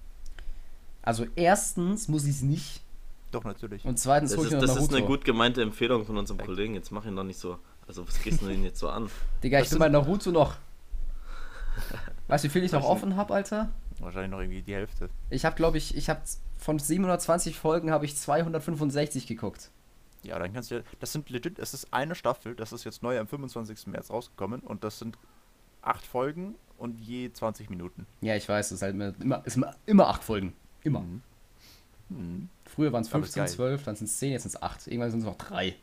[1.01, 2.81] Also erstens muss ich es nicht
[3.31, 3.83] Doch, natürlich.
[3.85, 6.39] und zweitens Das, ist, das ist eine gut gemeinte Empfehlung von unserem.
[6.39, 6.75] Kollegen.
[6.75, 7.57] Jetzt mach ihn doch nicht so.
[7.87, 9.09] Also, was gehst du denn jetzt so an?
[9.43, 10.55] Digga, ich Das bin bei Naruto noch.
[12.27, 13.69] Weißt du, wie viel ich noch offen habe, Alter?
[13.99, 15.09] Wahrscheinlich noch irgendwie die Hälfte.
[15.29, 16.21] Ich habe, glaube ich, ich habe
[16.57, 19.71] von 720 Folgen habe ich 265 geguckt.
[20.23, 20.81] Ja, dann kannst du ja.
[20.99, 23.87] Das sind legit, es ist eine Staffel, das ist jetzt neu am 25.
[23.87, 25.17] März rausgekommen und das sind
[25.81, 28.05] acht Folgen und je 20 Minuten.
[28.21, 30.53] Ja, ich weiß, es ist halt immer, immer, ist immer, immer acht Folgen.
[30.83, 31.01] Immer.
[31.01, 31.21] Mhm.
[32.09, 32.49] Mhm.
[32.65, 33.49] Früher waren es Aber ist 15, geil.
[33.77, 34.87] 12, dann sind es 10, jetzt sind es 8.
[34.87, 35.75] Irgendwann sind es noch 3.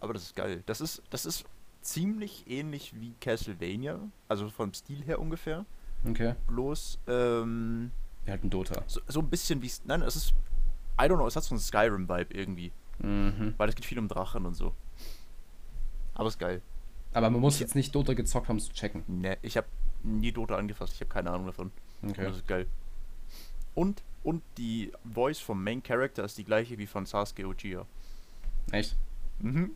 [0.00, 0.62] Aber das ist geil.
[0.66, 1.44] Das ist, das ist
[1.82, 5.64] ziemlich ähnlich wie Castlevania, also vom Stil her ungefähr.
[6.08, 6.34] Okay.
[6.46, 7.90] Bloß, ähm,
[8.24, 8.82] Wir halt ein Dota.
[8.86, 9.70] so, so ein bisschen wie.
[9.84, 10.34] Nein, es ist.
[11.00, 12.72] I don't know, es hat so einen Skyrim-Vibe irgendwie.
[12.98, 13.54] Mhm.
[13.56, 14.74] Weil es geht viel um Drachen und so.
[16.14, 16.62] Aber ist geil.
[17.12, 19.04] Aber man muss jetzt nicht Dota gezockt haben, um zu checken.
[19.06, 19.66] Ne, ich habe
[20.02, 21.70] nie Dota angefasst, ich habe keine Ahnung davon.
[22.02, 22.20] Okay.
[22.20, 22.66] Und das ist geil.
[23.74, 27.86] Und, und die Voice vom Main Character ist die gleiche wie von Sasuke Uchiha.
[28.72, 28.96] Echt?
[29.40, 29.72] Mhm.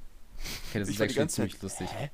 [0.69, 1.89] Okay, das Ich ist actually ziemlich Zeit, lustig.
[1.93, 2.11] Hä?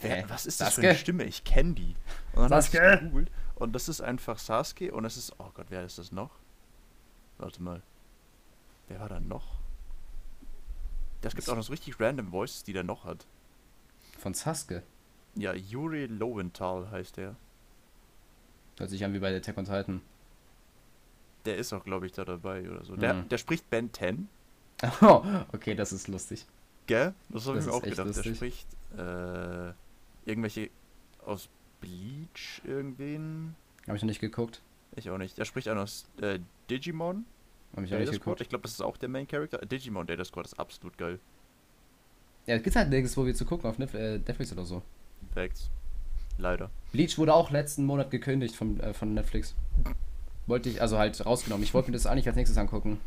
[0.00, 0.24] Hä?
[0.28, 1.24] was ist das für eine Stimme?
[1.24, 1.96] Ich kenne die.
[2.34, 2.98] Und dann Sasuke?
[3.00, 5.34] gegoogelt und das ist einfach Sasuke und es ist.
[5.38, 6.30] Oh Gott, wer ist das noch?
[7.38, 7.82] Warte mal.
[8.86, 9.57] Wer war da noch?
[11.20, 13.26] Das gibt auch noch so richtig random Voices, die der noch hat.
[14.18, 14.82] Von Sasuke.
[15.34, 17.36] Ja, Yuri Lowenthal heißt der.
[18.78, 20.00] Hört sich an wie bei Attack on Titan.
[21.44, 22.96] Der ist auch, glaube ich, da dabei oder so.
[22.96, 23.28] Der, Mhm.
[23.28, 24.28] der spricht Ben 10.
[25.00, 26.46] Oh, okay, das ist lustig.
[26.86, 27.14] Gell?
[27.28, 27.98] Das habe ich mir auch gedacht.
[27.98, 28.36] Der lustig.
[28.36, 29.72] spricht äh,
[30.24, 30.70] irgendwelche
[31.24, 31.48] aus
[31.80, 33.54] Bleach irgendwen.
[33.86, 34.62] Habe ich noch nicht geguckt.
[34.96, 35.36] Ich auch nicht.
[35.38, 36.38] Der spricht auch aus äh,
[36.70, 37.24] Digimon.
[37.72, 38.40] Habe ich noch Data nicht Squad.
[38.40, 39.58] Ich glaube, das ist auch der Main Character.
[39.58, 41.18] Digimon Data Squad ist absolut geil.
[42.46, 44.82] Ja, es gibt halt nirgends, wo wir zu gucken auf äh, Netflix oder so.
[45.34, 45.70] Facts.
[46.38, 46.70] Leider.
[46.92, 49.54] Bleach wurde auch letzten Monat gekündigt von, äh, von Netflix.
[50.46, 51.62] Wollte ich, also halt rausgenommen.
[51.62, 53.00] Ich wollte mir das eigentlich als nächstes angucken.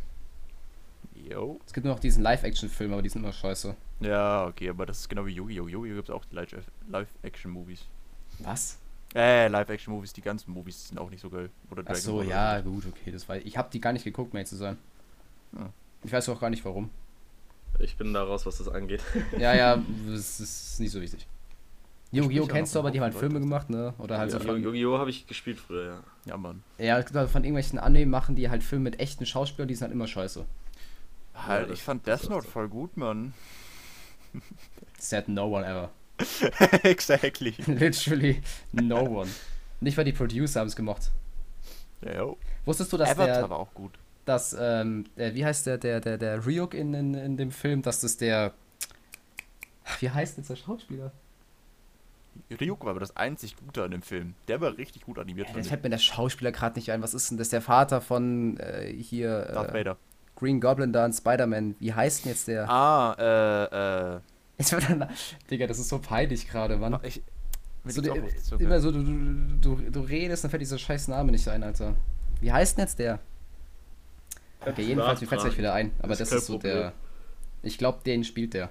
[1.16, 1.60] Yo.
[1.66, 3.76] Es gibt nur noch diesen Live-Action-Film, aber die sind immer scheiße.
[4.02, 5.68] Ja, okay, aber das ist genau wie Yu-Gi-Oh!
[5.68, 5.96] Yu-Gi-Oh!
[5.96, 7.86] gibt es auch Live-Action-Movies.
[8.40, 8.78] Was?
[9.14, 11.50] Äh, Live-Action-Movies, die ganzen Movies sind auch nicht so geil.
[11.70, 13.38] Oder Ach so, Ball ja, gut, okay, das war.
[13.38, 14.78] Ich habe die gar nicht geguckt, mehr zu sein.
[15.56, 15.70] Hm.
[16.04, 16.90] Ich weiß auch gar nicht warum.
[17.80, 19.02] Ich bin da raus, was das angeht.
[19.38, 21.28] Ja, ja, das ist nicht so wichtig.
[22.14, 22.44] Yu-Gi-Oh!
[22.46, 23.26] ja kennst du aber, die haben halt Leute.
[23.28, 23.94] Filme gemacht, ne?
[23.98, 24.98] Oder halt Ja, so Yu-Gi-Oh!
[24.98, 26.04] habe ich gespielt früher, ja.
[26.26, 26.62] Ja, Mann.
[26.78, 29.76] ja, es gibt halt von irgendwelchen Anime machen, die halt Filme mit echten Schauspielern, die
[29.76, 30.46] sind halt immer scheiße.
[31.34, 33.34] Halt, das- ich fand Death ist Note voll gut, Mann.
[35.00, 35.90] Said no one ever.
[36.84, 37.54] exactly.
[37.66, 39.30] Literally no one.
[39.80, 41.12] Nicht weil die Producer haben es gemocht.
[42.02, 42.38] Ja, yo.
[42.66, 43.94] Wusstest du, dass Avatar der, war auch gut.
[44.26, 47.82] dass, ähm, der, wie heißt der, der, der, der Ryuk in, in, in dem Film,
[47.82, 48.54] dass das der,
[50.00, 51.12] wie heißt jetzt der Schauspieler?
[52.60, 54.36] Ryuk war aber das einzig Gute an dem Film.
[54.48, 55.50] Der war richtig gut animiert.
[55.50, 55.68] Ja, ich.
[55.68, 57.02] fällt mir der Schauspieler gerade nicht ein.
[57.02, 57.50] Was ist denn das?
[57.50, 59.98] Der Vater von äh, hier Darth äh, Vader.
[60.36, 61.76] Green Goblin da in Spider-Man.
[61.80, 62.70] Wie heißt denn jetzt der?
[62.70, 64.20] Ah, äh, äh.
[64.62, 65.10] Jetzt wird er,
[65.50, 67.00] Digga, das ist so peinlich gerade, Mann.
[67.04, 67.22] Ich,
[67.86, 68.30] So, Zunge.
[68.60, 71.96] immer so, du, du, du, du redest, dann fällt dieser scheiß Name nicht ein, Alter.
[72.42, 73.20] Wie heißt denn jetzt der?
[74.64, 75.92] Okay, jedenfalls, mir fällt es gleich wieder ein.
[76.00, 76.74] Aber Ist das ist so Problem.
[76.76, 76.94] der.
[77.64, 78.70] Ich glaube, den spielt der.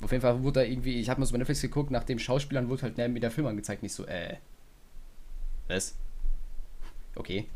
[0.00, 2.18] Auf jeden Fall wurde da irgendwie, ich habe mal so bei Netflix geguckt, nach dem
[2.18, 4.36] Schauspielern wurde halt mir der Film angezeigt, nicht so, äh.
[5.68, 5.94] Was?
[7.16, 7.46] Okay,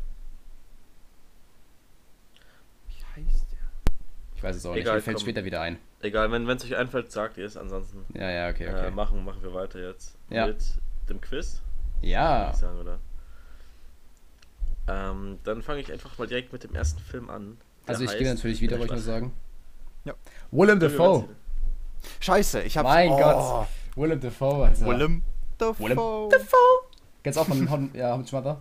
[2.87, 3.93] Wie heißt der?
[4.35, 4.81] ich weiß es auch nicht.
[4.81, 5.21] Egal, Mir fällt komm.
[5.25, 5.77] später wieder ein.
[6.01, 7.57] Egal, wenn es euch einfällt, sagt ihr es.
[7.57, 8.87] Ansonsten Ja, ja, okay, okay.
[8.87, 10.47] Äh, machen, machen wir weiter jetzt Ja.
[10.47, 10.63] mit
[11.09, 11.61] dem Quiz.
[12.01, 12.99] ja, ich sagen, oder?
[14.87, 17.57] Ähm, dann fange ich einfach mal direkt mit dem ersten Film an.
[17.85, 19.33] also ich heißt- gehe natürlich wieder, wollte ich nur sagen.
[20.05, 20.13] Ja.
[20.51, 21.27] Willem Dafoe.
[22.21, 22.85] Scheiße, ich hab.
[22.85, 23.67] Mein oh, Gott.
[23.95, 24.85] Willem Dafoe, Alter.
[24.85, 25.23] Willem
[25.57, 25.83] Dafoe.
[25.83, 25.97] Willem
[26.29, 26.89] Dafoe.
[27.23, 28.53] Ganz Hon ja, How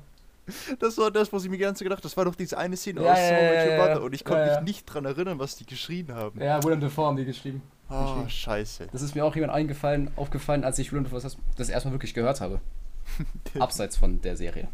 [0.78, 2.76] Das war das, was ich mir die ganze Zeit gedacht Das war doch diese eine
[2.76, 3.98] Szene Ja, aus ja, ja, Your ja, Mother ja.
[3.98, 4.60] und ich konnte Ja, ja.
[4.60, 6.40] mich nicht dran erinnern, was die geschrien haben.
[6.40, 7.62] Ja, Willem Dafoe haben die geschrieben.
[7.90, 8.88] Oh, scheiße.
[8.92, 12.14] Das ist mir auch jemand eingefallen, aufgefallen, als ich Willem Dafoe das, das erstmal wirklich
[12.14, 12.60] gehört habe.
[13.58, 14.68] Abseits von der Serie.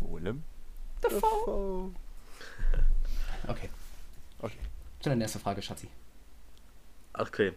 [0.00, 0.42] Willem
[1.02, 1.90] Dafoe.
[3.48, 3.68] Okay.
[4.40, 4.56] Okay.
[5.00, 5.88] Stell deine erste Frage, Schatzi.
[7.14, 7.52] Okay.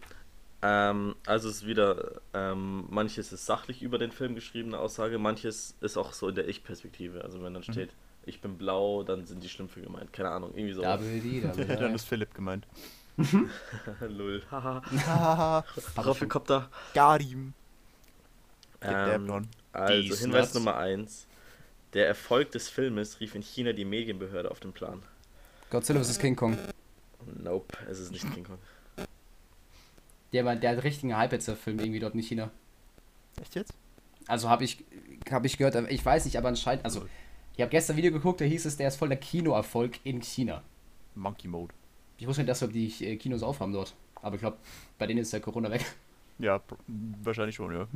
[0.65, 5.75] Ähm, also es ist wieder, ähm, manches ist sachlich über den Film geschriebene Aussage, manches
[5.81, 7.23] ist auch so in der Ich-Perspektive.
[7.23, 7.55] Also wenn Mhm.
[7.55, 7.89] dann steht,
[8.25, 10.13] ich bin blau, dann sind die Schlümpfe gemeint.
[10.13, 10.81] Keine Ahnung, irgendwie so.
[10.81, 11.95] Double D, Double Dann D.
[11.95, 12.65] ist Philipp gemeint.
[14.07, 14.41] Lul.
[14.49, 14.81] Haha.
[15.05, 15.65] Haha,
[15.97, 16.69] Roffelkopter.
[16.93, 17.53] Garim.
[18.81, 20.53] Ähm, also Hinweis.
[20.53, 21.27] Nummer 1.
[21.93, 25.03] Der Erfolg des Filmes rief in China die Medienbehörde auf den Plan.
[25.69, 26.19] Godzilla vs.
[26.19, 26.57] King Kong.
[27.41, 28.57] Nope, es ist nicht King Kong.
[30.33, 32.49] Der, war- der hat richtigen Hype jetzt, der Film, irgendwie dort in China.
[33.41, 33.73] Echt jetzt?
[34.27, 34.83] Also habe ich,
[35.31, 37.05] hab ich gehört, ich weiß nicht, aber anscheinend, also
[37.55, 40.21] ich habe gestern ein Video geguckt, da hieß es, der ist voll der Kinoerfolg in
[40.21, 40.63] China.
[41.15, 41.73] Monkey Mode.
[42.17, 43.93] Ich wusste nicht, dass wir die äh, Kinos aufhaben dort.
[44.21, 44.57] Aber ich glaube,
[44.97, 45.83] bei denen ist der Corona weg.
[46.39, 46.61] Ja,
[47.21, 47.87] wahrscheinlich schon, ja.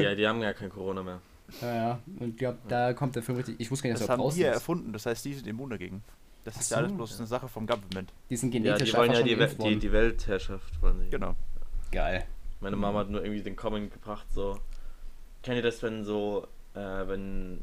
[0.00, 1.20] Ja, die haben ja kein Corona mehr.
[1.60, 1.98] ja, ja.
[2.18, 3.56] Und ich glaube, da kommt der Film richtig.
[3.60, 4.56] Ich wusste gar nicht, Das dass er haben draußen die ja ist.
[4.56, 6.02] erfunden, das heißt, die sind immun dagegen.
[6.44, 8.12] Das Ach ist ja alles bloß eine Sache vom Government.
[8.30, 11.10] Die sind Ja, genetisch die wollen ja die, We die, die Weltherrschaft wollen sie.
[11.10, 11.36] Genau.
[11.92, 12.26] Geil.
[12.60, 14.58] Meine Mama hat nur irgendwie den Comment gebracht, so.
[15.42, 17.62] Kennt ihr das, wenn so, äh, wenn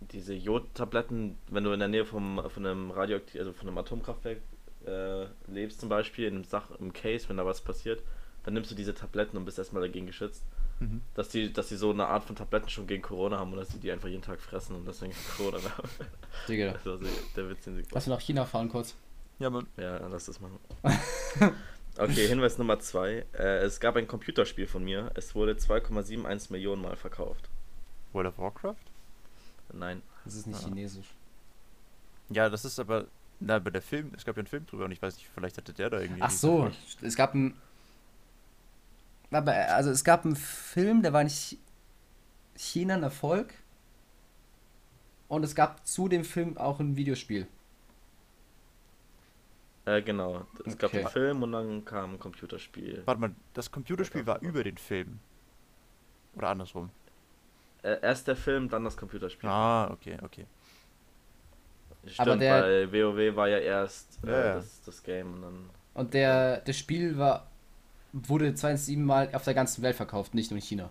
[0.00, 4.38] diese Jodtabletten, wenn du in der Nähe vom, von einem Radioaktiv, also von einem Atomkraftwerk
[4.86, 8.02] äh, lebst zum Beispiel, in einem Sach im Case, wenn da was passiert,
[8.44, 10.44] dann nimmst du diese Tabletten und bist erstmal dagegen geschützt.
[10.80, 11.00] Mhm.
[11.14, 13.68] Dass die, dass die so eine Art von Tabletten schon gegen Corona haben und dass
[13.68, 15.88] die die einfach jeden Tag fressen und deswegen Corona haben.
[16.48, 16.72] Digga.
[16.72, 18.94] Das war so der Witz, den sie Lass wir nach China fahren kurz.
[19.38, 19.66] Ja, man.
[19.76, 20.58] ja, lass das machen.
[21.96, 23.24] Okay, Hinweis Nummer zwei.
[23.34, 25.10] Äh, es gab ein Computerspiel von mir.
[25.14, 27.48] Es wurde 2,71 Millionen Mal verkauft.
[28.12, 28.76] World of Warcraft?
[29.72, 30.02] Nein.
[30.24, 30.64] Das ist nicht Ah.
[30.66, 31.14] chinesisch.
[32.30, 33.06] Ja, das ist aber.
[33.40, 35.56] Na, aber der Film, es gab ja einen Film drüber und ich weiß nicht, vielleicht
[35.56, 36.22] hatte der da irgendwie.
[36.22, 36.70] Ach so,
[37.02, 37.54] es gab ein.
[39.30, 41.58] Aber, also es gab einen Film, der war Ch-
[42.56, 43.54] China ein Erfolg.
[45.28, 47.46] Und es gab zu dem Film auch ein Videospiel.
[49.86, 50.46] Äh, genau.
[50.64, 51.02] Es gab Okay.
[51.02, 53.02] den Film und dann kam ein Computerspiel.
[53.04, 55.18] Warte mal, das Computerspiel war über den Film.
[56.36, 56.90] Oder andersrum.
[57.82, 59.48] Äh, erst der Film, dann das Computerspiel.
[59.48, 60.46] Ah, okay, okay.
[62.06, 64.54] Stimmt, Aber der- weil WoW war ja erst äh, Ja, ja.
[64.56, 65.70] Das, das Game und dann.
[65.94, 67.50] Und der, das Spiel war,
[68.12, 70.90] wurde 27 Mal auf der ganzen Welt verkauft, nicht nur in China.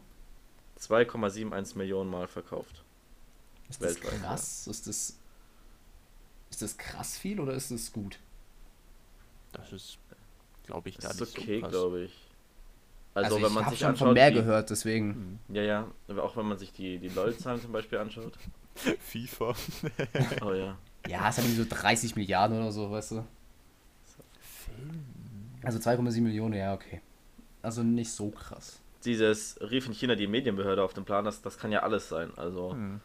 [0.79, 2.83] 2,71 Millionen Mal verkauft.
[3.69, 4.67] Ist das Weltweit, krass?
[4.67, 5.17] Ist das,
[6.49, 8.19] ist das krass viel oder ist das gut?
[9.53, 9.97] Das ist,
[10.65, 12.13] glaube ich, gar Das nicht ist okay, so glaube ich.
[13.15, 14.07] Also, ich wenn man sich schon anschaut.
[14.07, 15.39] von mehr die, gehört, deswegen.
[15.49, 15.87] Ja, ja.
[16.07, 18.33] Aber auch wenn man sich die, die LOL-Zahlen zum Beispiel anschaut.
[18.99, 19.53] FIFA.
[20.43, 20.77] Oh ja.
[21.07, 23.25] Ja, es hat irgendwie so 30 Milliarden oder so, weißt du.
[25.61, 27.01] Also 2,7 Millionen, ja, okay.
[27.61, 28.81] Also nicht so krass.
[29.05, 32.31] Dieses rief in China die Medienbehörde auf den Plan, das, das kann ja alles sein.
[32.37, 32.99] Also Hm.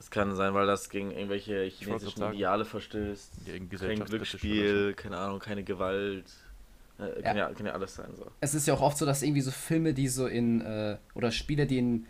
[0.00, 2.22] Das kann sein, weil das gegen irgendwelche chinesischen.
[2.32, 3.32] Ideale verstößt.
[3.46, 6.24] Ja, Kein Glücksspiel, keine Ahnung, keine Gewalt.
[6.98, 7.52] Äh, kann, ja.
[7.52, 8.26] kann ja alles sein so.
[8.40, 11.30] Es ist ja auch oft so, dass irgendwie so Filme, die so in, äh, oder
[11.30, 12.06] Spiele, die in,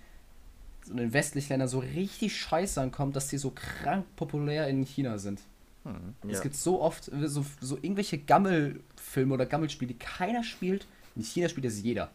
[0.85, 4.85] so in den westlichen Ländern so richtig scheiße ankommen, dass die so krank populär in
[4.85, 5.41] China sind.
[5.83, 6.15] Hm.
[6.29, 6.43] Es Ja.
[6.45, 10.87] gibt so oft äh, so, so irgendwelche Gammelfilme oder Gammelspiele, die keiner spielt.
[11.17, 12.13] In China spielt es jeder.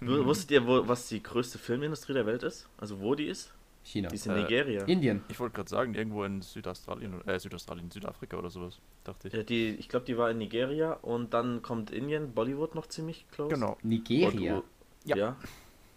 [0.00, 2.68] W- Wusstet ihr, wo, was die größte Filmindustrie der Welt ist?
[2.76, 3.53] Also wo die ist?
[3.84, 4.08] China.
[4.08, 4.84] Die ist in Äh, Nigeria.
[4.84, 5.22] Indien.
[5.28, 9.34] Ich wollte gerade sagen, irgendwo in Südaustralien, äh, Südaustralien, Südafrika oder sowas, dachte ich.
[9.34, 13.26] Ja, die, ich glaube, die war in Nigeria und dann kommt Indien, Bollywood noch ziemlich
[13.30, 13.54] close.
[13.54, 14.56] Genau, Nigeria.
[14.56, 14.64] Und,
[15.04, 15.16] Ja.
[15.16, 15.36] ja.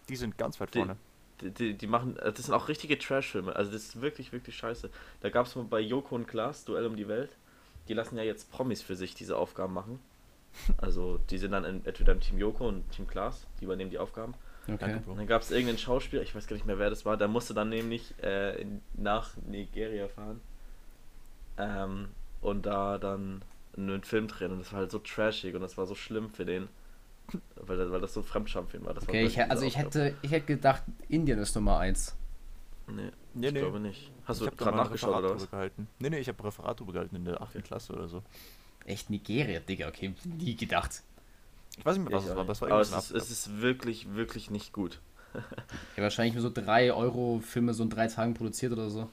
[0.10, 0.98] die sind ganz weit Die- vorne.
[1.42, 3.56] Die, die, die machen, äh, das sind auch richtige Trash-Filme.
[3.56, 4.90] Also das ist wirklich, wirklich scheiße.
[5.22, 7.30] Da gab es mal bei Joko und Klaas, Duell um die Welt.
[7.88, 10.00] Die lassen ja jetzt Promis für sich diese Aufgaben machen.
[10.78, 14.00] Also die sind dann in, entweder im Team Joko und Team Klaas, die übernehmen die
[14.00, 14.34] Aufgaben.
[14.68, 14.78] Okay.
[14.80, 15.12] Danke, Bro.
[15.12, 17.28] Und dann gab es irgendeinen Schauspieler, ich weiß gar nicht mehr, wer das war, der
[17.28, 20.42] musste dann nämlich äh, in, nach Nigeria fahren.
[21.58, 22.10] Ähm,
[22.42, 23.42] und da dann
[23.76, 24.52] einen Film drehen.
[24.52, 26.68] Und das war halt so trashig und das war so schlimm für den.
[27.56, 28.94] Weil, das- weil das so ein Fremdschamfilm war.
[28.94, 31.80] Das war Okay, ich, wirklich hä- also ich hätte, ich hätte gedacht, Indien ist Nummer
[31.80, 32.16] 1.
[32.88, 33.02] Aufgabe.
[33.02, 33.60] Nee, Nee, ich nee.
[33.60, 34.12] glaube nicht.
[34.26, 35.50] Hast ich du gerade nachgeschaut Referat oder was?
[35.52, 35.88] gehalten.
[36.00, 37.62] Nee, nee, ich habe Referat drüber gehalten in der 8.
[37.64, 38.24] Klasse oder so.
[38.86, 41.04] Echt Nigeria, Digga, okay, nie gedacht.
[41.78, 42.72] Ich weiß nicht mehr, was Ich es war, aber es war.
[42.72, 45.00] Aber es ist, es ist wirklich, wirklich nicht gut.
[45.96, 49.10] Ja, wahrscheinlich nur so 3 Euro Filme so in drei Tagen produziert oder so.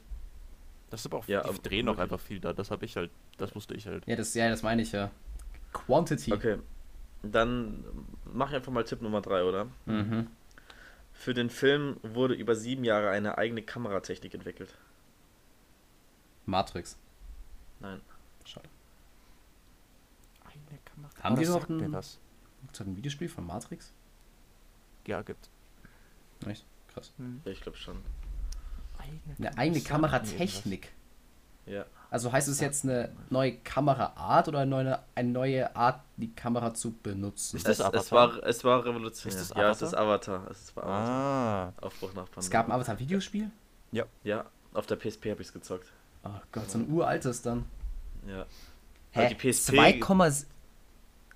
[0.90, 2.52] Das ist aber auch, Ja, die aber drehen auch einfach viel da.
[2.52, 4.06] Das habe ich halt, das wusste ich halt.
[4.06, 5.10] Ja, das, ja, das meine ich ja.
[5.72, 6.32] Quantity.
[6.32, 6.58] Okay.
[7.22, 7.84] Dann
[8.32, 9.66] mach ich einfach mal Tipp Nummer 3, oder?
[9.86, 10.28] Mhm.
[11.12, 14.74] Für den Film wurde über sieben Jahre eine eigene Kameratechnik entwickelt.
[16.46, 16.96] Matrix.
[17.80, 18.00] Nein.
[18.44, 18.68] Schade.
[20.44, 21.10] Eine Kamera.
[21.22, 21.88] Haben Ah, die das noch mir
[22.64, 22.68] ein- was?
[22.68, 23.92] Gibt's halt ein Videospiel von Matrix?
[25.06, 25.50] Ja, gibt.
[26.46, 26.64] Echt?
[26.88, 27.12] Krass.
[27.18, 27.40] Hm.
[27.44, 27.98] Ja, ich glaube schon.
[29.38, 30.92] Eine eigene sagt mir Kameratechnik.
[31.66, 31.84] Ja.
[32.10, 36.72] Also heißt es jetzt eine neue Kameraart oder eine neue, eine neue Art, die Kamera
[36.72, 37.56] zu benutzen?
[37.56, 38.34] Ist das es, es, Avatar?
[38.36, 39.36] war, es war revolutionär.
[39.36, 39.88] Ist das ja, es Avatar?
[39.88, 40.50] ist Avatar.
[40.50, 40.90] Es ist Avatar.
[40.90, 41.72] Ah.
[41.80, 42.40] Aufbruch nach Pandora.
[42.40, 43.50] Es gab ein Avatar-Videospiel?
[44.22, 45.92] Ja, auf der PSP habe ich es gezockt.
[46.24, 47.64] Oh Gott, so ein uraltes dann.
[48.26, 48.46] Ja.
[49.10, 49.20] Hä?
[49.20, 50.46] Weil die PSP 2,7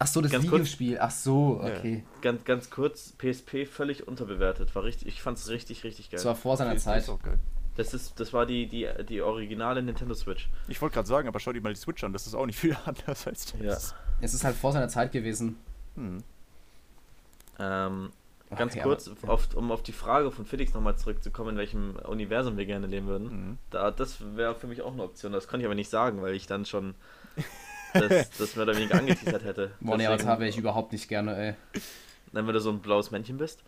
[0.01, 0.53] Ach so, das Ganz kurz.
[0.61, 0.99] Videospiel.
[1.01, 1.77] Ach so, Ja.
[1.77, 2.05] okay.
[2.23, 4.75] Ganz, ganz kurz, PSP völlig unterbewertet.
[4.75, 6.19] War richtig, ich fand es richtig, richtig geil.
[6.19, 7.03] Das war vor seiner Das Zeit.
[7.03, 7.39] ist auch geil.
[7.77, 10.49] Das, ist, das war die, die, die originale Nintendo Switch.
[10.69, 12.13] Ich wollte gerade sagen, aber schau dir mal die Switch an.
[12.13, 13.61] Das ist auch nicht viel anders als das.
[13.61, 13.97] Ja.
[14.21, 15.57] Es ist halt vor seiner Zeit gewesen.
[15.97, 16.19] Hm.
[17.61, 18.11] Ähm,
[18.55, 21.97] ganz Okay, kurz, aber- auf, um auf die Frage von Felix nochmal zurückzukommen, in welchem
[21.97, 23.29] Universum wir gerne leben würden.
[23.51, 23.59] Mhm.
[23.71, 25.33] Da, das wäre für mich auch eine Option.
[25.33, 26.95] Das konnte ich aber nicht sagen, weil ich dann schon
[28.01, 29.71] das, das mehr oder weniger angeteasert hätte.
[29.81, 31.55] Boah, nee, wäre ich überhaupt nicht gerne, ey.
[32.33, 33.63] Dann, wenn du so ein blaues Männchen bist.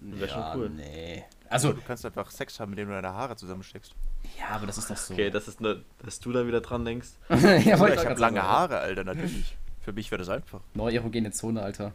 [0.00, 0.70] Wär schon cool.
[0.70, 1.24] nee.
[1.48, 3.94] Also, du kannst einfach Sex haben, indem du deine Haare zusammensteckst.
[4.38, 5.14] ja, aber das ist doch so.
[5.14, 7.08] Okay, das ist nur, dass du da wieder dran denkst.
[7.30, 8.42] ja, Ja, ich grad habe lange.
[8.42, 9.56] Haare, Alter, natürlich.
[9.82, 10.60] Für mich wäre das einfach.
[10.74, 11.92] Neue erogene Zone, Alter.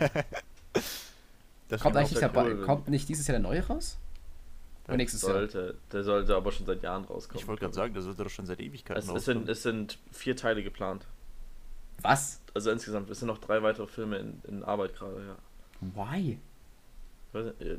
[1.68, 2.62] Das Kommt wäre eigentlich dabei, cool.
[2.62, 3.96] kommt nicht dieses Jahr der neue raus?
[4.86, 5.32] Oder nächstes Jahr?
[5.32, 5.76] Sollte.
[5.92, 7.40] Der sollte aber schon seit Jahren rauskommen.
[7.40, 9.48] Ich wollte gerade sagen, das sollte doch schon seit Ewigkeiten Es, es, sind, rauskommen.
[9.48, 11.06] es sind vier Teile geplant.
[12.02, 12.40] Was?
[12.52, 15.36] Also insgesamt, es sind noch drei weitere Filme in, in Arbeit gerade, ja.
[15.80, 16.38] Why?
[17.32, 17.78] Ich äh,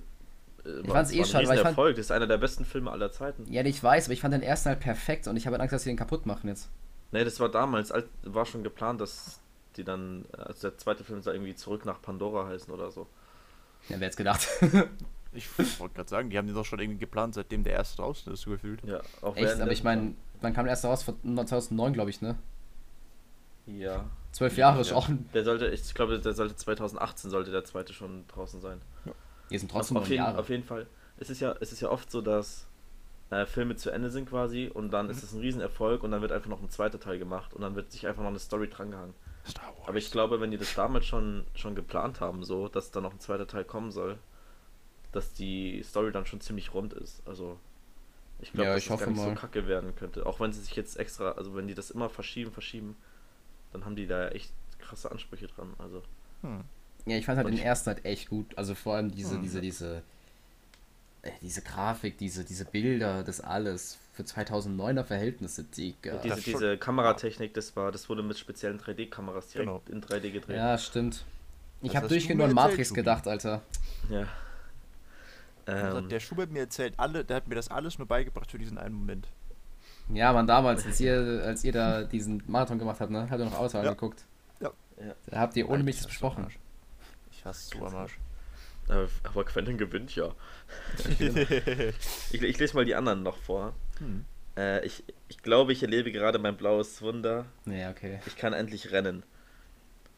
[0.70, 1.96] äh, fand's eh schade, weil ich fand- Riesenerfolg.
[1.96, 3.46] Das ist einer der besten Filme aller Zeiten.
[3.52, 5.84] Ja, ich weiß, aber ich fand den ersten halt perfekt und ich habe Angst, dass
[5.84, 6.70] sie den kaputt machen jetzt.
[7.12, 9.40] Nee, das war damals, als- war schon geplant, dass
[9.78, 13.08] die dann, also der zweite Film soll irgendwie zurück nach Pandora heißen oder so.
[13.90, 14.48] Ja, wer hätte gedacht?
[15.36, 18.32] Ich wollte gerade sagen, die haben den doch schon irgendwie geplant, seitdem der erste draußen
[18.34, 18.84] ist, so gefühlt.
[18.86, 21.04] Ja, auch Echt, aber ich meine, wann kam der erste raus?
[21.04, 22.38] Von 2009, glaube ich, ne?
[23.68, 24.06] Ja.
[24.32, 24.96] Zwölf Jahre ist Ja.
[24.98, 25.10] auch.
[25.34, 28.82] Der sollte, ich glaube, der sollte 2018 sollte der zweite schon draußen sein.
[29.50, 30.38] Wir sind trotzdem auf, neun jeden, Jahre.
[30.40, 30.88] auf jeden Fall.
[31.18, 32.68] Es ist ja, es ist ja oft so, dass
[33.30, 36.32] äh, Filme zu Ende sind quasi und dann ist es ein Riesenerfolg und dann wird
[36.32, 39.14] einfach noch ein zweiter Teil gemacht und dann wird sich einfach noch eine Story drangehangen.
[39.48, 39.88] Star Wars.
[39.88, 43.14] Aber ich glaube, wenn die das damals schon, schon geplant haben, so, dass da noch
[43.14, 44.18] ein zweiter Teil kommen soll,
[45.16, 47.22] dass die Story dann schon ziemlich rund ist.
[47.26, 47.58] Also
[48.40, 49.30] ich glaube, Ja, dass ich es hoffe gar nicht mal.
[49.30, 50.26] so kacke werden könnte.
[50.26, 52.96] Auch wenn sie sich jetzt extra, also wenn die das immer verschieben, verschieben,
[53.72, 55.74] dann haben die da echt krasse Ansprüche dran.
[55.80, 56.04] Also
[56.42, 56.64] Hm.
[57.06, 58.58] Ja, ich fand halt Und den ersten halt echt gut.
[58.58, 59.42] Also vor allem diese, Hm.
[59.44, 60.02] diese, diese,
[61.22, 66.18] äh, diese Grafik, diese, diese Bilder, das alles für 2009er Verhältnisse, Digga.
[66.18, 69.82] diese, das schon- diese Kameratechnik, das war, das wurde mit speziellen 3D-Kameras direkt Genau.
[69.90, 70.58] in 3D gedreht.
[70.58, 71.24] Ja, stimmt.
[71.82, 73.62] Ich Das habe durchgehend an Matrix gedacht, Alter.
[74.10, 74.26] Ja.
[75.68, 78.78] Ähm, der Schubert mir erzählt, alle, der hat mir das alles nur beigebracht für diesen
[78.78, 79.28] einen Moment.
[80.14, 83.28] Ja, man, damals, als ihr, als ihr da diesen Marathon gemacht habt, ne?
[83.30, 83.84] Habt ihr noch Auto Ja.
[83.84, 84.26] angeguckt?
[84.60, 84.72] Ja.
[85.04, 85.16] Ja.
[85.28, 86.48] Da habt ihr ohne mich das besprochen.
[87.32, 88.20] Ich hasse so am Arsch.
[88.88, 90.30] Aber, aber Quentin gewinnt ja.
[91.20, 93.74] ich, ich lese mal die anderen noch vor.
[94.00, 94.26] Hm.
[94.58, 97.46] Äh, ich, ich glaube, ich erlebe gerade mein blaues Wunder.
[97.66, 98.20] Nee, okay.
[98.28, 99.24] Ich kann endlich rennen.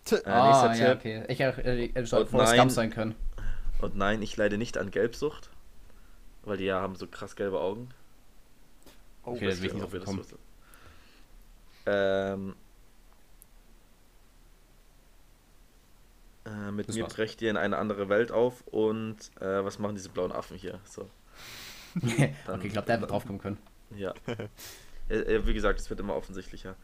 [0.05, 0.99] T- Äh, ah, nächster ja, Tipp.
[0.99, 1.23] okay.
[1.29, 2.55] Ich hätte äh, schon Forrest.
[2.55, 3.15] Gump sein können.
[3.81, 5.49] Und nein, ich leide nicht an Gelbsucht.
[6.43, 7.89] Weil die ja haben so krass gelbe Augen.
[9.23, 10.19] Oh, Okay, da Weißt bin ich nicht das gekommen.
[10.19, 10.39] wusstet?
[11.85, 12.55] Ähm,
[16.45, 17.13] äh, mit Das mir war's.
[17.13, 20.79] brecht ihr in eine andere Welt auf und äh, was machen diese blauen Affen hier?
[20.85, 21.09] So,
[22.01, 23.57] okay, Dann- ich glaube, der hätte drauf kommen können.
[23.95, 24.13] ja.
[25.09, 26.75] äh, äh, wie gesagt, es wird immer offensichtlicher.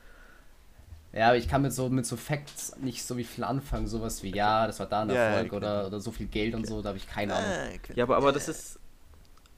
[1.13, 3.86] Ja, aber ich kann mit so mit so Facts nicht so wie viel anfangen.
[3.88, 5.56] Sowas wie, ja, das war da ein Ja, Erfolg okay.
[5.58, 7.49] oder, oder so viel Geld und so, da habe ich keine Ahnung.
[7.52, 7.95] Ah, Quentin.
[7.95, 8.80] Ja, aber, aber das ist.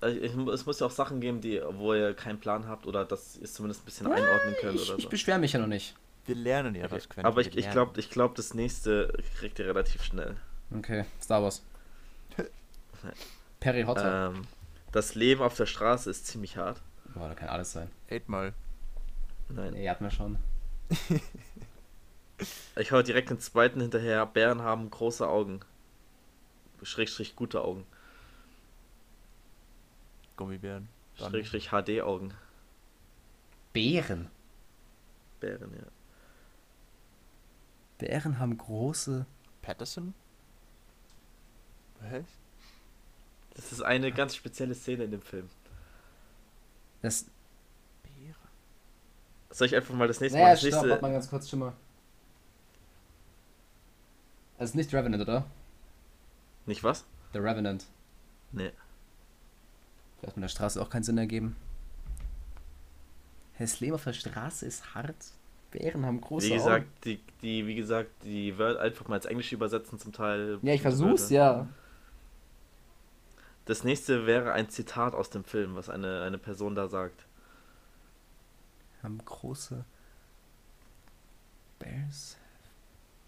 [0.06, 3.38] Ich, es muss ja auch Sachen geben, die, wo ihr keinen Plan habt oder dass
[3.38, 5.10] ihr es zumindest ein bisschen einordnen könnt Ich, oder ich so.
[5.10, 5.96] beschwere mich ja noch nicht.
[6.26, 7.26] Wir lernen ja das, Quentin.
[7.26, 10.36] Aber ich, ich glaube, ich glaub, das nächste kriegt ihr relativ schnell.
[10.78, 11.64] Okay, Star Wars.
[13.60, 14.32] Perry Hotter.
[14.36, 14.42] Ähm,
[14.92, 16.82] das Leben auf der Straße ist ziemlich hart.
[17.14, 17.90] Boah, da kann alles sein.
[18.10, 18.54] Eight mal.
[19.50, 19.74] Nein.
[19.74, 20.38] Nee, hatten wir schon.
[22.78, 24.26] Ich hau direkt den zweiten hinterher.
[24.26, 25.62] Bären haben große Augen.
[26.84, 27.86] Schrägstrich gute Augen.
[30.36, 30.90] Gummibären.
[31.18, 32.34] Dann- Schrägstrich HD-Augen.
[33.72, 34.30] Bären.
[35.40, 35.88] Bären, ja.
[37.98, 39.26] Bären haben große.
[39.62, 40.14] Patterson?
[42.02, 42.26] Was?
[43.54, 45.50] Das ist eine ganz spezielle Szene in dem Film.
[47.02, 47.26] Das.
[49.56, 50.90] Soll ich einfach mal das nächste Naja, Mal das stopp, nächste.
[50.90, 51.72] warte mal ganz kurz schon mal.
[54.58, 55.46] Das ist nicht Revenant, oder?
[56.66, 57.06] Nicht was?
[57.32, 57.86] The Revenant.
[58.52, 58.72] Nee.
[60.22, 61.56] Das mit der Straße auch keinen Sinn ergeben.
[63.58, 65.16] Das Leben auf der Straße ist hart.
[65.72, 66.92] Bären haben große Wie gesagt, Augen.
[67.06, 70.60] die, die, wie gesagt, die Wörter einfach mal ins Englische übersetzen zum Teil.
[70.64, 71.66] Ja, ich versuch's, ja.
[73.64, 77.26] Das nächste wäre ein Zitat aus dem Film, was eine, eine Person da sagt.
[79.06, 79.86] Haben große.
[81.80, 82.38] Bears.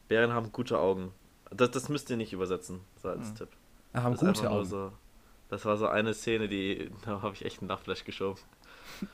[0.07, 1.13] Bären haben gute Augen.
[1.51, 3.35] Das, das müsst ihr nicht übersetzen, so als Hm.
[3.35, 3.49] Tipp.
[3.93, 4.65] Ah, haben Das gute Augen.
[4.65, 4.91] So,
[5.49, 8.41] das war so eine Szene, die, da habe ich echt einen Lachflash geschoben.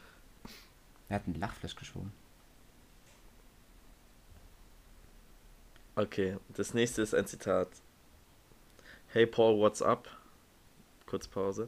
[1.10, 2.12] Er hat einen Lachflash geschoben.
[5.96, 7.68] Okay, das nächste ist ein Zitat.
[9.08, 10.08] Hey Paul, what's up?
[11.06, 11.68] Kurz Pause.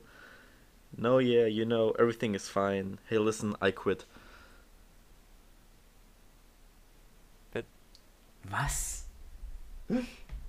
[0.94, 2.98] No, yeah, you know, everything is fine.
[3.06, 4.08] Hey, listen, I quit.
[8.50, 9.06] Was?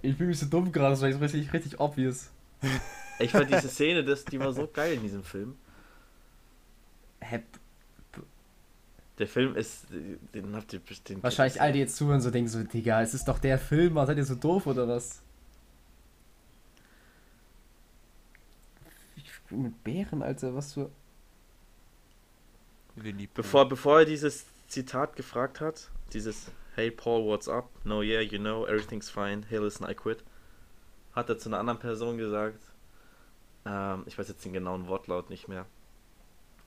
[0.02, 2.30] Ich fühle mich so dumm gerade, das war jetzt richtig, richtig obvious.
[3.18, 5.56] Ich fand diese Szene, das, die war so geil in diesem Film.
[7.20, 7.42] Hä,
[9.18, 9.86] Der Film ist,
[10.34, 11.22] den habt ihr bestimmt.
[11.22, 14.06] wahrscheinlich alle, die jetzt zuhören, so denken so, Digga, es ist doch der Film, was
[14.08, 15.22] seid ihr so doof oder was?
[19.16, 20.90] Ich spiel mit Bären, Alter, was für.
[23.34, 27.70] Bevor, bevor er dieses Zitat gefragt hat, dieses Hey Paul, what's up?
[27.86, 29.46] No, yeah, you know, everything's fine.
[29.48, 30.22] Hey, listen, I quit.
[31.14, 32.60] Hat er zu einer anderen Person gesagt.
[33.64, 35.64] Ähm, ich weiß jetzt den genauen Wortlaut nicht mehr.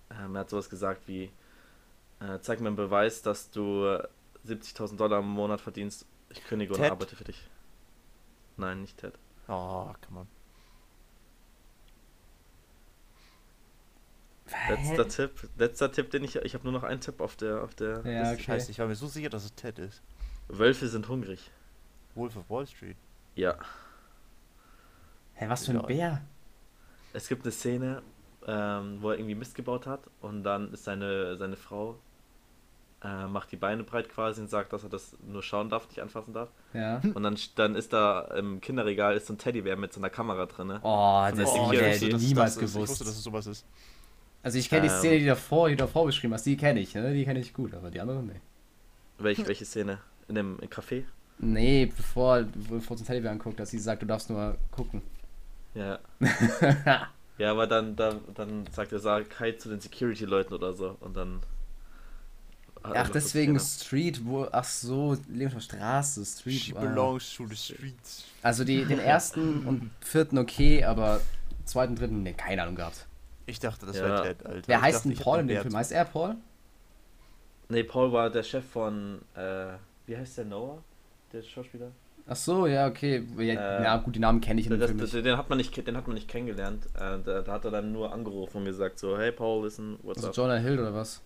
[0.10, 1.32] Ähm, er hat sowas gesagt wie:
[2.22, 4.08] äh, Zeig mir einen Beweis, dass du äh,
[4.48, 6.08] 70.000 Dollar im Monat verdienst.
[6.32, 6.92] Ich kündige und Ted?
[6.92, 7.48] arbeite für dich.
[8.58, 9.14] Nein, nicht Ted.
[9.48, 10.39] Oh, come on.
[14.70, 15.50] Letzter Tipp.
[15.58, 16.36] Letzter Tipp, den ich.
[16.38, 17.64] Ich habe nur noch einen Tipp auf der.
[17.64, 18.34] Auf der Ja, Liste.
[18.36, 18.44] okay.
[18.44, 20.02] Scheiße, ich war mir so sicher, dass es Ted ist.
[20.48, 21.52] Wölfe sind hungrig.
[22.16, 22.98] Wolf of Wall Street.
[23.36, 23.56] Ja.
[25.36, 25.86] Hä, was für ein Ja.
[25.86, 26.22] Bär?
[27.14, 28.02] Es gibt eine Szene,
[28.48, 31.98] ähm, wo er irgendwie Mist gebaut hat und dann ist seine, seine Frau,
[33.04, 36.02] äh, macht die Beine breit quasi und sagt, dass er das nur schauen darf, nicht
[36.02, 36.50] anfassen darf.
[36.74, 37.02] Ja.
[37.14, 40.46] Und dann, dann ist da im Kinderregal ist so ein Teddybär mit so einer Kamera
[40.46, 40.72] drin.
[40.84, 41.78] Oh, der das Security.
[41.78, 42.70] hätte Ich niemals das ist.
[42.70, 42.92] Ich gewusst.
[42.92, 43.66] wusste, dass es sowas ist.
[44.42, 45.00] Also ich kenne die Ähm.
[45.00, 47.14] Szene, die davor, die du davor beschrieben hast, die kenne ich, ne?
[47.14, 48.42] Die kenne ich gut, aber die anderen nicht.
[49.18, 50.00] Welche, welche Szene?
[50.28, 51.04] In dem Café?
[51.40, 55.02] Nee, bevor, bevor du den Teddybär anguckt, dass sie sagt, du darfst nur gucken.
[55.74, 56.00] Ja.
[57.40, 61.16] Ja, aber dann, dann, dann sagt er, sag Hi zu den Security-Leuten oder so und
[61.16, 61.40] dann.
[62.84, 66.76] Ach, deswegen Street, wo, ach so, Leben auf der Straße, She Street.
[66.76, 66.82] ah.
[66.82, 68.26] belongs to the streets.
[68.42, 71.22] Also die, den ersten und vierten okay, aber
[71.64, 73.06] zweiten, dritten, nee, keine Ahnung gehabt.
[73.50, 74.04] Ich dachte, das Ja.
[74.04, 74.68] wäre Ted, Alter.
[74.68, 75.76] Wer ich heißt denn Paul den in dem Film?
[75.76, 76.36] Heißt er Paul?
[77.70, 79.74] Nee, Paul war der Chef von, äh,
[80.06, 80.84] wie heißt der Noah?
[81.34, 81.92] Der Schauspieler?
[82.28, 83.28] Ach so, ja, okay.
[83.38, 85.26] Ja, Äh, ja gut, die Namen kenne ich in dem Das, Film das, nicht.
[85.26, 86.86] den, hat man nicht, den hat man nicht kennengelernt.
[86.96, 90.18] Äh, da, da hat er dann nur angerufen und gesagt so, hey Paul, listen, what's
[90.20, 90.36] Also up?
[90.36, 91.22] Jonah Hill oder was?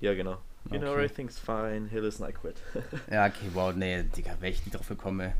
[0.00, 0.38] Ja, genau.
[0.70, 1.04] You know, Okay.
[1.04, 1.86] everything's fine.
[1.90, 2.56] Hey, listen, I quit.
[3.10, 5.32] Ja, okay, wow, nee, Digga, wäre ich nie drauf gekommen, ey.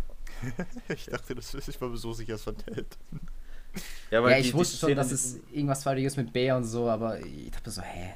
[0.94, 2.86] Ich dachte, das ist, ich war mir so sicher, es war Ted.
[4.10, 6.88] Ja, Ja, ich die- wusste schon, Szene, dass es irgendwas Falsches mit Bär und so,
[6.88, 8.14] aber ich dachte so, hä?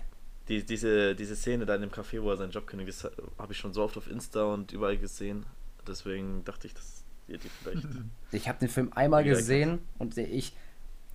[0.48, 3.52] Die, diese, diese Szene da in dem Café, wo er seinen Job kündigt, das habe
[3.52, 5.44] ich schon so oft auf Insta und überall gesehen.
[5.86, 7.86] Deswegen dachte ich, dass ihr die vielleicht.
[8.32, 10.54] Ich habe den Film einmal gesehen und ich,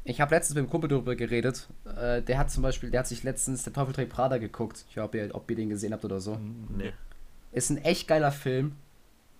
[0.03, 1.67] ich habe letztens mit einem Kumpel darüber geredet.
[1.99, 4.85] Äh, der hat zum Beispiel, der hat sich letztens Der Teufel trägt Prada geguckt.
[4.89, 6.39] Ich weiß, ihr, ob ihr den gesehen habt oder so.
[6.75, 6.93] nee.
[7.51, 8.75] Ist ein echt geiler Film.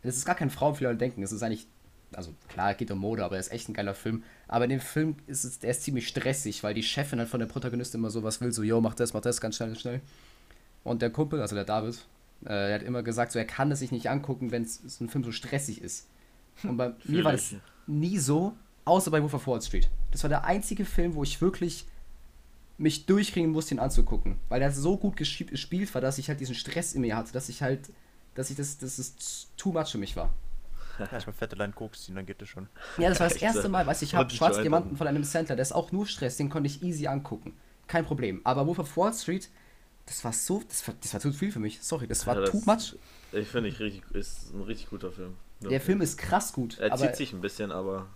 [0.02, 1.24] Es ist gar kein Frauenfehler denken.
[1.24, 1.68] Es ist eigentlich,
[2.14, 4.24] also klar, geht um Mode, aber er ist echt ein geiler Film.
[4.48, 7.40] Aber in dem Film ist es, der ist ziemlich stressig, weil die Chefin halt von
[7.40, 10.02] der Protagonistin immer sowas will, so, yo, mach das, mach das, ganz schnell, ganz schnell.
[10.84, 11.96] Und der Kumpel, also der David,
[12.44, 15.04] äh, der hat immer gesagt, so, er kann es sich nicht angucken, wenn es so
[15.04, 16.08] ein Film so stressig ist.
[16.64, 17.56] Und bei mir war das
[17.86, 18.54] nie so,
[18.86, 19.90] außer bei Wolf of Wall Street.
[20.12, 21.86] Das war der einzige Film, wo ich wirklich
[22.78, 24.38] mich durchringen musste, ihn anzugucken.
[24.50, 27.50] Weil der so gut gespielt war, dass ich halt diesen Stress in mir hatte, dass
[27.50, 27.92] ich halt,
[28.36, 30.34] dass ich das, dass es too much für mich war.
[31.00, 32.68] Erstmal fette Line Koks ziehen, dann geht das schon.
[32.98, 33.70] Ja, das war das erste?
[33.70, 36.06] Mal, weißt du, ich habe ich Schwarz Diamanten von einem Center, der ist auch nur
[36.08, 37.54] Stress, den konnte ich easy angucken.
[37.88, 38.42] Kein Problem.
[38.44, 39.50] Aber Wolf of Wall Street,
[40.06, 41.80] das war so, das war, das war zu viel für mich.
[41.82, 42.96] Sorry, das war Ja, das- too much.
[43.32, 45.36] Ich finde, ich richtig, ist ein richtig guter Film.
[45.62, 46.78] Der Film ist krass gut.
[46.80, 48.08] Er zieht sich ein bisschen, aber.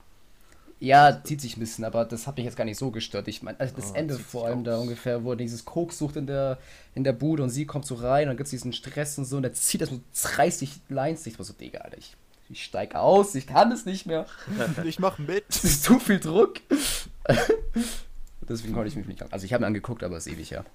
[0.80, 3.28] Ja, zieht sich ein bisschen, aber das hat mich jetzt gar nicht so gestört.
[3.28, 6.26] Ich meine, also das Oh, Ende vor allem da ungefähr, wo dieses Koks sucht in
[6.26, 6.58] der,
[6.96, 9.26] in der Bude und sie kommt so rein und dann gibt es diesen Stress und
[9.26, 11.26] so und er zieht das so 30 Lines.
[11.28, 12.16] Ich war so, Digga, Alter, ich,
[12.52, 14.26] ich steig aus, ich kann es nicht mehr.
[14.84, 15.45] Ich mach mit.
[15.49, 16.56] Es ist zu viel Druck.
[18.47, 19.30] Deswegen konnte ich mich nicht an.
[19.32, 20.66] Also ich habe ihn angeguckt, aber es ist ewig her.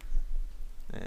[0.92, 0.98] Äh,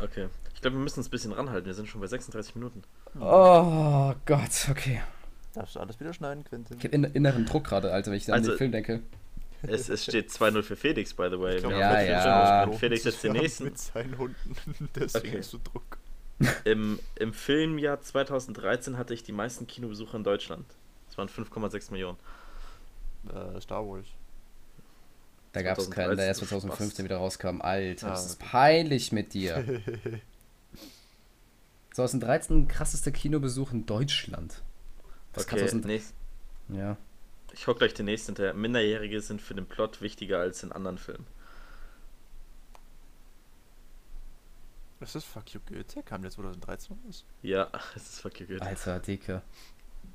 [0.00, 0.28] Okay.
[0.54, 1.66] Ich glaube, wir müssen uns ein bisschen ranhalten.
[1.66, 2.82] Wir sind schon bei 36 Minuten.
[3.18, 5.00] Oh Gott, okay.
[5.54, 6.76] darfst du alles wieder schneiden, Quentin?
[6.78, 9.02] Ich habe in, inneren Druck gerade, Alter, wenn ich an Also- den Film denke.
[9.62, 11.58] Es, es steht 2-0 für Felix, by the way.
[11.58, 12.70] Glaub, Wir Ja, ja.
[12.72, 13.64] Felix Das jetzt den ist nächsten.
[13.64, 14.88] Mit seinen Hunden.
[14.94, 15.38] Deswegen Okay.
[15.38, 15.98] hast du Druck.
[16.64, 20.64] Im, Im Filmjahr 2013 hatte ich die meisten Kinobesucher in Deutschland.
[21.08, 22.18] Das waren 5,6 Millionen.
[23.28, 24.06] Äh, Star Wars.
[25.52, 27.04] Da gab es keinen, der erst 2013 2015 Spaß.
[27.04, 27.60] wieder rauskam.
[27.60, 29.82] Alter, das Ah, ist peinlich mit dir.
[31.92, 34.62] 2013 krassester Kinobesuch in Deutschland.
[35.32, 36.14] Das Okay, kann 2000 nächst,
[36.68, 36.96] Ja.
[37.52, 38.54] ich hocke gleich den nächsten hinterher.
[38.54, 41.26] Minderjährige sind für den Plot wichtiger als in anderen Filmen.
[45.00, 46.02] Was ist Fuck You Goethe?
[46.02, 47.24] Kam der 2013 raus?
[47.42, 48.62] Ja, es ist fucking gut.
[48.62, 49.42] Alter, Dicke.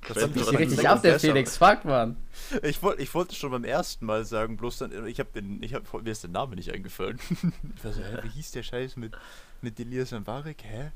[0.08, 1.18] Das hat mich richtig ab, der.
[1.20, 1.56] Felix.
[1.58, 2.18] Fuck, Mann.
[2.62, 5.74] Ich, wollt, ich wollte schon beim ersten Mal sagen, bloß dann, ich habe den, ich
[5.74, 7.20] hab, mir ist der Name nicht eingefallen.
[7.78, 9.14] ich war so, hä, wie hieß der Scheiß mit,
[9.62, 10.64] mit Elias Mbarek?
[10.64, 10.92] Hä?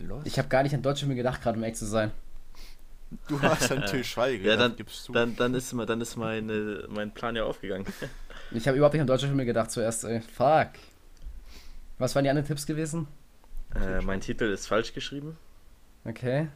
[0.00, 0.22] Los?
[0.26, 2.10] Ich habe gar nicht an deutsche Filme gedacht, gerade um ehrlich zu sein.
[3.28, 5.12] du hast an Till Schweiger Ja, dann, gibst du.
[5.12, 7.86] dann, dann ist, mal- dann ist meine, mein Plan ja aufgegangen.
[8.50, 10.20] Ich habe überhaupt nicht an deutsche Filme gedacht zuerst, ey.
[10.20, 10.70] Fuck.
[11.98, 13.08] Was waren die anderen Tipps gewesen?
[13.74, 15.36] äh, mein Titel ist falsch geschrieben.
[16.04, 16.48] Okay.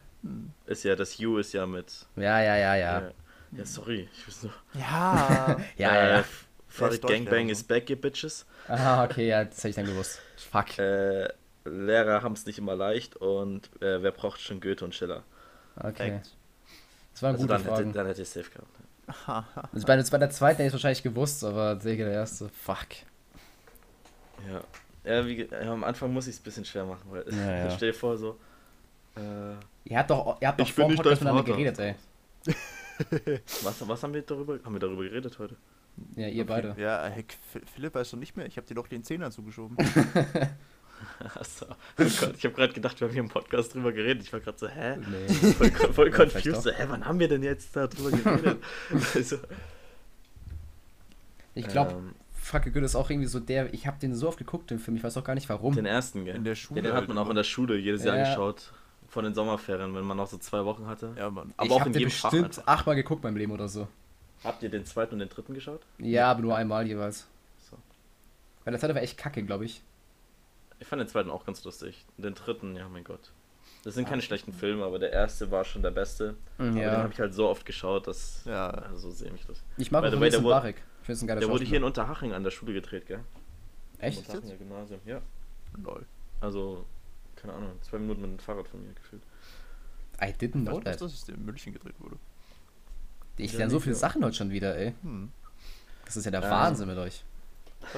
[0.65, 2.05] Ist ja, das U ist ja mit.
[2.15, 2.99] Ja, ja, ja, ja.
[2.99, 3.11] Äh,
[3.53, 4.07] ja, sorry.
[4.13, 4.53] Ich weiß nur.
[4.73, 5.57] Ja.
[5.77, 6.23] Ja, äh, ja, ja.
[6.67, 7.51] Farid Gangbang ja.
[7.51, 8.45] is back, you bitches.
[8.67, 10.21] Ah, okay, ja, das hätte ich dann gewusst.
[10.37, 10.79] Fuck.
[10.79, 11.27] Äh,
[11.65, 15.23] Lehrer haben es nicht immer leicht und äh, wer braucht schon Goethe und Schiller?
[15.75, 15.91] Okay.
[15.91, 16.35] Perfekt.
[17.13, 18.67] Das waren Also gute dann hätte, dann hätte ich safe gehabt.
[19.73, 22.47] Also bei, bei der zweiten hätte ich es wahrscheinlich gewusst, aber Digga, der erste.
[22.49, 22.87] Fuck.
[24.49, 24.61] Ja.
[25.03, 27.67] Ja, wie, am Anfang muss ich es ein bisschen schwer machen, weil Ja, ja.
[27.67, 28.37] ich stell dir vor, so.
[29.15, 31.95] Äh, Ihr habt doch, ihr habt doch Ich vor Podcast miteinander geredet, ey.
[33.63, 34.59] was, was haben wir darüber?
[34.63, 35.55] Haben wir darüber geredet heute?
[36.15, 36.75] Ja, ihr beide.
[36.77, 37.35] Ja, Heck,
[37.73, 39.75] Philipp weißt du nicht mehr, ich habe dir doch den Zehner zugeschoben.
[41.35, 41.65] Achso.
[41.65, 44.21] Oh Gott, ich habe gerade gedacht, wir haben hier im Podcast drüber geredet.
[44.23, 44.97] Ich war gerade so, hä?
[44.97, 45.27] Nee.
[45.53, 46.67] Voll, voll confused.
[46.77, 48.63] hä, wann haben wir denn jetzt darüber geredet?
[49.15, 49.37] also,
[51.55, 52.13] Ich glaube, ähm,
[52.43, 53.73] Fuck Good ist auch irgendwie so der.
[53.73, 54.97] Ich habe den so oft geguckt, den Film.
[54.97, 55.75] Ich weiß auch gar nicht warum.
[55.75, 56.35] den ersten, gell?
[56.35, 56.81] In der Schule.
[56.81, 58.23] ja, den hat man halt auch in der Schule jedes Jahr Ja.
[58.29, 58.73] geschaut.
[59.07, 61.13] Von den Sommerferien, wenn man noch so zwei Wochen hatte.
[61.17, 61.53] Ja, Mann.
[61.57, 62.67] Aber ich auch in den jedem Fach bestimmt einfach.
[62.73, 63.87] achtmal geguckt beim Leben oder so.
[64.43, 65.81] Habt ihr den zweiten und den dritten geschaut?
[65.99, 67.27] Ja, aber nur einmal jeweils.
[67.69, 67.77] So.
[68.63, 69.81] Weil der zweite war echt kacke, glaube ich.
[70.79, 72.05] Ich fand den zweiten auch ganz lustig.
[72.17, 73.31] Den dritten, ja, mein Gott.
[73.83, 76.35] Das sind Ah, keine schlechten Filme, aber der erste war schon der beste.
[76.57, 76.97] Aber den Ja.
[76.97, 78.43] habe ich halt so oft geschaut, dass.
[78.45, 78.69] Ja.
[78.69, 79.61] Also sehe ich das.
[79.77, 80.17] Ich mag auch the
[81.01, 81.83] Ich finde es ein geiler Der wurde hier in.
[81.83, 83.19] Unterhaching an der Schule gedreht, gell?
[83.99, 84.19] Echt?
[84.19, 85.21] Im Unterhachinger Gymnasium, ja.
[85.83, 86.05] Lol.
[86.39, 86.85] Also,
[87.35, 89.21] keine Ahnung, zwei Minuten mit dem Fahrrad von mir gefühlt.
[90.21, 91.29] I didn't know Weißt du, dass that.
[91.29, 92.17] das in München gedreht wurde?
[93.37, 93.95] Ich Ja, lerne so nicht viele.
[93.95, 94.93] Sachen heute schon wieder, ey.
[95.01, 95.31] Hm.
[96.05, 96.51] Das ist ja der Ja.
[96.51, 97.23] Wahnsinn mit euch.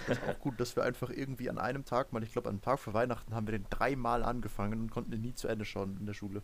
[0.07, 2.55] Das ist auch gut, dass wir einfach irgendwie an einem Tag mal, ich glaube, an
[2.55, 5.65] einem Tag vor Weihnachten haben wir den dreimal angefangen und konnten ihn nie zu Ende
[5.65, 6.41] schauen in der Schule.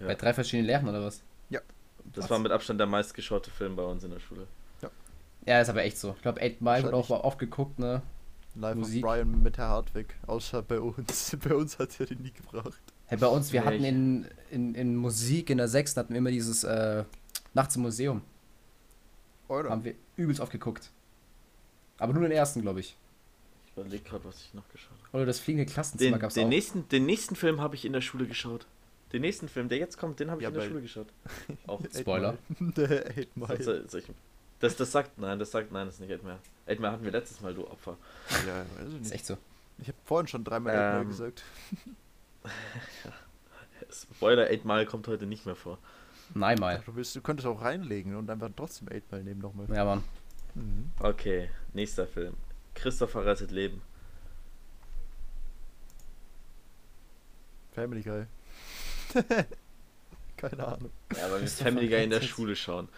[0.00, 0.06] Ja.
[0.06, 1.22] Bei drei verschiedenen Lehrern oder was?
[2.14, 2.30] Das Was?
[2.30, 4.46] war mit Abstand der meistgeschaute Film bei uns in der Schule.
[5.48, 6.12] Ja, ist aber echt so.
[6.16, 7.24] Ich glaube, 8 Mile wird auch Wahrscheinlich.
[7.24, 8.02] oft geguckt, ne?
[8.54, 9.04] Live Musik.
[9.04, 10.14] of Brian mit Herr Hartwig.
[10.26, 11.36] Außer bei uns.
[11.48, 12.80] bei uns hat er den nie gebracht.
[13.06, 15.96] Hey, bei uns, wir Nee, hatten in, in, in Musik in der 6.
[15.96, 17.04] hatten wir immer dieses äh,
[17.54, 18.20] Nachts im Museum.
[19.48, 19.70] Oder?
[19.70, 20.90] Haben wir übelst oft geguckt.
[21.98, 22.96] Aber nur den ersten, glaube ich.
[23.66, 25.16] Ich überlege gerade, was ich noch geschaut habe.
[25.16, 26.48] Oder das fliegende Klassenzimmer Den, gab's den, auch.
[26.50, 28.66] nächsten, den nächsten Film habe ich in der Schule geschaut.
[29.14, 31.06] Den nächsten Film, der jetzt kommt, den habe ich Ja, in der Schule geschaut.
[31.66, 31.80] Auch.
[31.98, 32.36] Spoiler.
[32.76, 33.62] Der Eight Mile.
[33.62, 34.10] Soll- soll ich-
[34.60, 36.38] Das, das sagt, nein, das sagt, nein, das ist nicht Edmar.
[36.66, 37.96] Edmar hatten wir letztes Mal, du Opfer.
[38.46, 39.12] Ja, weiß ich ist nicht.
[39.12, 39.38] echt so.
[39.78, 41.44] Ich habe vorhin schon dreimal Ähm, gesagt.
[43.90, 45.78] Spoiler, 8 Mile kommt heute nicht mehr vor.
[46.34, 46.82] Nein, mal.
[46.84, 49.66] Du, willst, du könntest auch reinlegen und einfach trotzdem Eight Mile nehmen nochmal.
[49.74, 50.02] Ja, Mann.
[50.54, 50.90] Mhm.
[50.98, 52.34] Okay, nächster Film.
[52.74, 53.80] Christopher rettet Leben.
[57.72, 58.24] Family Guy.
[60.36, 60.90] Keine Ahnung.
[61.16, 62.88] Ja, weil wir Christopher Family Guy in der Schule schauen.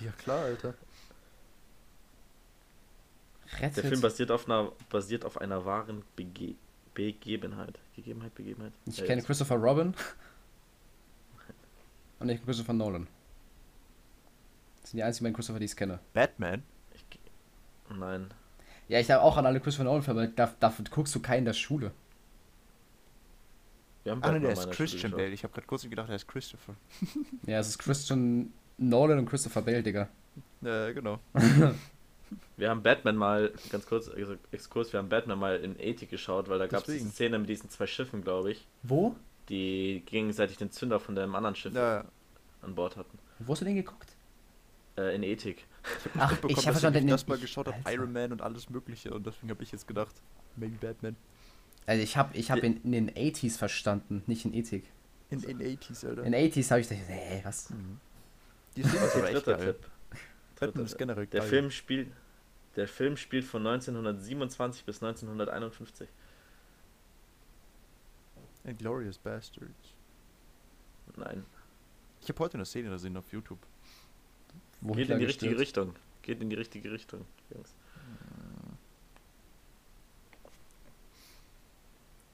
[0.00, 0.74] Ja klar, Alter.
[3.60, 3.76] Rettet.
[3.78, 6.54] Der Film basiert auf einer, basiert auf einer wahren Bege
[6.94, 7.78] Begebenheit.
[7.96, 8.72] Gegebenheit, Begebenheit?
[8.86, 9.26] ich Ja, kenne jetzt.
[9.26, 9.94] Christopher Robin.
[12.18, 13.08] Und ich Christopher Nolan.
[14.82, 16.00] Das sind die einzigen beiden Christopher, die ich kenne.
[16.12, 16.62] Batman?
[16.94, 17.04] Ich,
[17.96, 18.32] nein.
[18.88, 21.44] Ja, ich habe auch an alle Christopher Nolan-Filme, aber da, dafür guckst du keinen in
[21.46, 21.92] der Schule.
[24.02, 25.28] Wir haben Ah, ne, der ist der Christian Bale.
[25.30, 26.74] Ich habe gerade kurz gedacht, er ist Christopher.
[27.46, 30.08] Ja, es ist Christian Nolan und Christopher Bale, Digga.
[30.60, 31.20] Ja, genau.
[32.56, 36.48] Wir haben Batman mal, ganz kurz, also Exkurs, wir haben Batman mal in Ethik geschaut,
[36.48, 37.08] weil da gab es diese.
[37.10, 39.16] Szene mit diesen zwei Schiffen, glaube ich, Wo?
[39.48, 42.04] die gegenseitig den Zünder von dem anderen Schiff Ja,
[42.62, 43.18] an Bord hatten.
[43.38, 44.12] Wo hast du den geguckt?
[44.96, 45.64] Äh, in Ethik.
[46.18, 47.92] Ach, bekommen, ich habe ich den das mal geschaut habe.
[47.92, 50.14] Iron Man und alles mögliche und deswegen habe ich jetzt gedacht,
[50.56, 51.16] maybe Batman.
[51.86, 54.84] Also ich habe ich hab in, in den 80s verstanden, nicht in Ethik.
[55.30, 56.24] In, in 80s, Alter.
[56.24, 57.70] In 80s habe ich gedacht, hä, was?
[57.70, 57.98] Mhm.
[58.76, 59.74] Die Szene ist Okay, aber echt dritter geil.
[59.74, 59.90] Tipp.
[60.60, 61.48] Batman Dritter ist generell Der geil.
[61.48, 62.08] Film spielt
[62.76, 66.08] der Film spielt von 1927 bis 1951.
[68.64, 69.94] Inglourious Bastards.
[71.16, 71.44] Nein.
[72.20, 73.58] Ich habe heute eine Szene gesehen auf YouTube.
[74.80, 75.58] Wo Geht in die richtige.
[75.58, 75.94] Richtung.
[76.22, 77.74] Geht in die richtige Richtung, Jungs.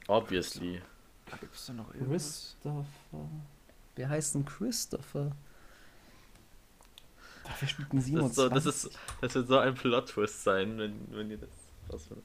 [0.07, 0.81] Obviously.
[1.41, 2.87] Gibt's da noch Christopher.
[3.97, 5.33] Wer heißt denn Christopher?
[7.49, 8.37] Dafür spielt ein Das, ist 27.
[8.37, 11.51] so, das, ist, das wird so ein Plot-Twist sein, wenn, wenn ihr das
[11.91, 12.25] rausfindet.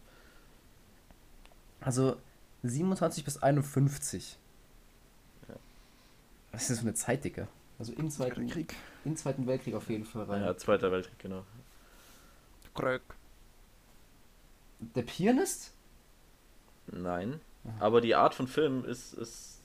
[1.82, 2.18] Also
[2.64, 4.38] 27 bis 51.
[5.48, 5.56] Ja.
[6.52, 7.48] Was ist das für eine Zeit, Digga?
[7.80, 8.76] Also im Zweiten, Krieg.
[9.04, 10.44] im Zweiten Weltkrieg auf jeden Fall rein.
[10.44, 11.44] Ja, Zweiter Weltkrieg, genau.
[12.74, 13.02] Krieg.
[14.80, 15.74] Der Pianist?
[16.88, 17.40] Nein.
[17.66, 17.86] Aha.
[17.86, 19.63] Aber die Art von Film ist, ist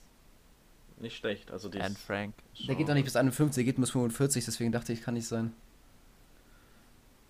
[1.01, 1.51] nicht schlecht.
[1.51, 2.33] Also die Anne Frank.
[2.67, 5.27] Der geht doch nicht bis 51, der geht bis 45, deswegen dachte ich, kann nicht
[5.27, 5.53] sein.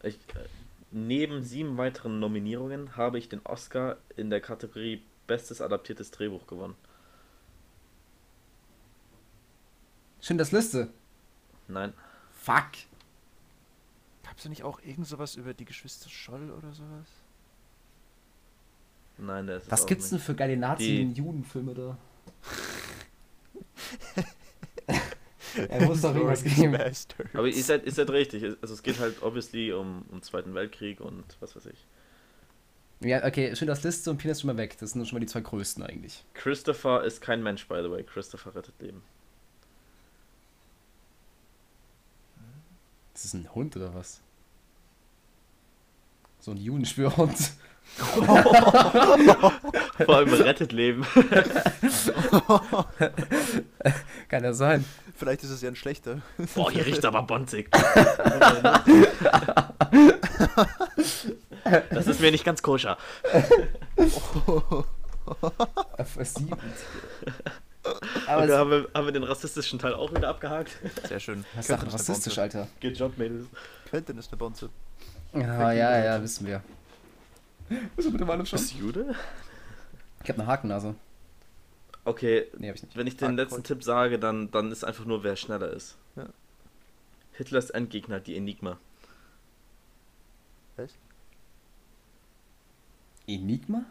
[0.04, 0.46] ich, äh,
[0.92, 6.76] neben sieben weiteren Nominierungen habe ich den Oscar in der Kategorie Bestes adaptiertes Drehbuch gewonnen.
[10.22, 10.90] Schindlers Liste.
[11.68, 11.94] Nein.
[12.42, 12.72] Fuck.
[14.24, 17.08] Gab's da nicht auch irgend sowas über die Geschwister Scholl oder sowas?
[19.18, 20.26] Nein, der ist Was auch gibt's denn nicht.
[20.26, 21.98] für geile Nazi-Judenfilme da?
[25.70, 26.74] er muss doch irgendwas geben.
[26.74, 27.34] Bastards.
[27.34, 28.44] Aber ihr seid, ihr seid richtig.
[28.62, 31.86] Also es geht halt obviously um, um Zweiten Weltkrieg und was weiß ich.
[33.02, 34.78] Ja, okay, Schindlers Liste und Pianist schon mal weg.
[34.78, 36.26] Das sind schon mal die zwei größten eigentlich.
[36.34, 38.04] Christopher ist kein Mensch, by the way.
[38.04, 39.02] Christopher rettet Leben.
[43.14, 44.22] Das ist ein Hund oder was?
[46.40, 47.52] So ein Judenspürhund.
[50.06, 51.04] Vor allem rettet Leben.
[54.30, 54.86] Kann ja sein.
[55.16, 56.22] Vielleicht ist es ja ein schlechter.
[56.56, 57.70] Boah, hier riecht aber bonzig.
[61.90, 62.98] Das ist mir nicht ganz koscher.
[66.06, 66.62] Versiebend.
[67.84, 70.72] Und Aber da haben wir, haben wir den rassistischen Teil auch wieder abgehakt.
[71.08, 71.46] Sehr schön.
[71.56, 72.38] das ist rassistisch.
[72.38, 72.68] Alter.
[72.82, 73.46] Good job, Mädels.
[73.90, 74.70] Quentin ist eine Bonze.
[75.34, 76.62] Ja, ja, ja, wissen wir.
[77.96, 78.60] Bist du bitte mal schon?
[78.60, 79.16] Bist du Jude?
[80.24, 80.96] Ich hab eine Hakennase.
[82.06, 82.96] Okay, Nee, hab ich nicht.
[82.98, 83.44] wenn ich den Hardcore.
[83.46, 85.98] letzten Tipp sage, dann, dann ist einfach nur, wer schneller ist.
[86.16, 86.28] Ja.
[87.34, 88.78] Hitlers Endgegner, die Enigma.
[90.78, 90.98] Was?
[93.28, 93.86] Enigma?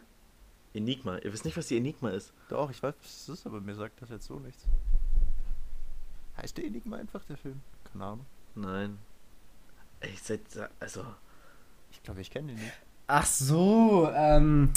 [0.73, 1.17] Enigma.
[1.19, 2.33] Ihr wisst nicht, was die Enigma ist.
[2.49, 4.65] Doch, ich weiß, was es ist, aber mir sagt das jetzt so nichts.
[6.37, 7.61] Heißt der Enigma einfach der Film?
[7.91, 8.25] Keine Ahnung.
[8.55, 8.97] Nein.
[10.01, 10.41] Ey, seid,
[10.79, 11.05] also,
[11.91, 12.73] Ich glaube, ich kenne ihn nicht.
[13.11, 14.69] Ach so, ähm.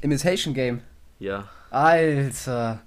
[0.00, 0.80] Imitation Game.
[1.18, 1.48] ja.
[1.70, 2.80] Alter.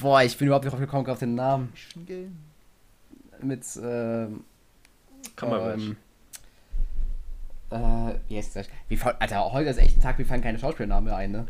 [0.00, 1.70] Boah, ich bin überhaupt nicht drauf gekommen auf den Namen.
[1.74, 2.36] Action Game?
[3.40, 4.44] Mit, ähm.
[5.36, 5.82] Cumberbatch.
[5.82, 5.96] Ähm,
[7.70, 8.68] äh, wie heißt das?
[8.88, 11.46] Wie, fall- Alter, heute ist echt ein Tag, wir fallen keine Schauspielnamen mehr ein, ne?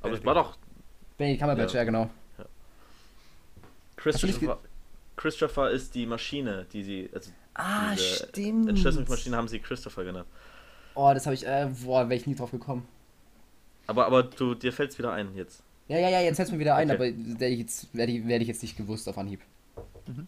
[0.00, 0.56] Aber es war doch
[1.16, 1.84] Benny Cumberbatch, ja, Ja.
[1.84, 2.10] genau.
[3.96, 4.26] Christopher.
[4.28, 4.54] nicht ge-
[5.16, 7.10] Christopher ist die Maschine, die sie.
[7.12, 8.68] Also Ah, Diese stimmt.
[8.68, 10.28] Entschlüsselungsmaschine haben sie Christopher genannt.
[11.00, 12.88] Oh, das habe ich, äh, boah, wäre ich nie drauf gekommen.
[13.86, 15.62] Aber, aber du, dir fällt es wieder ein jetzt.
[15.86, 17.10] Ja, ja, ja, jetzt fällt mir wieder ein, Okay.
[17.12, 19.40] aber der jetzt, werde ich, werd ich jetzt nicht gewusst auf Anhieb.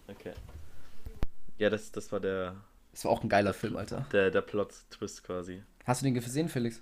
[0.06, 0.32] Okay.
[1.58, 2.54] Ja, das, das war der,
[2.92, 4.06] Das war auch ein geiler Film, Alter.
[4.12, 5.60] der, der Plot-Twist quasi.
[5.84, 6.80] Hast du den gesehen, Felix?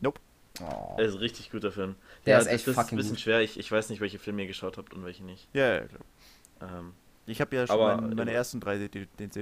[0.00, 0.20] Nope.
[0.60, 0.94] Oh.
[0.96, 1.96] Er ist ein richtig guter Film.
[2.24, 3.20] Der ja, ist echt das fucking ist ein bisschen gut.
[3.20, 3.40] schwer.
[3.40, 5.48] Ich, ich weiß nicht, welche Filme ihr geschaut habt und welche nicht.
[5.54, 6.00] Ja, ja, klar.
[6.78, 6.92] Ähm,
[7.26, 8.88] Ich habe ja schon Aber- mein, meine ersten drei sie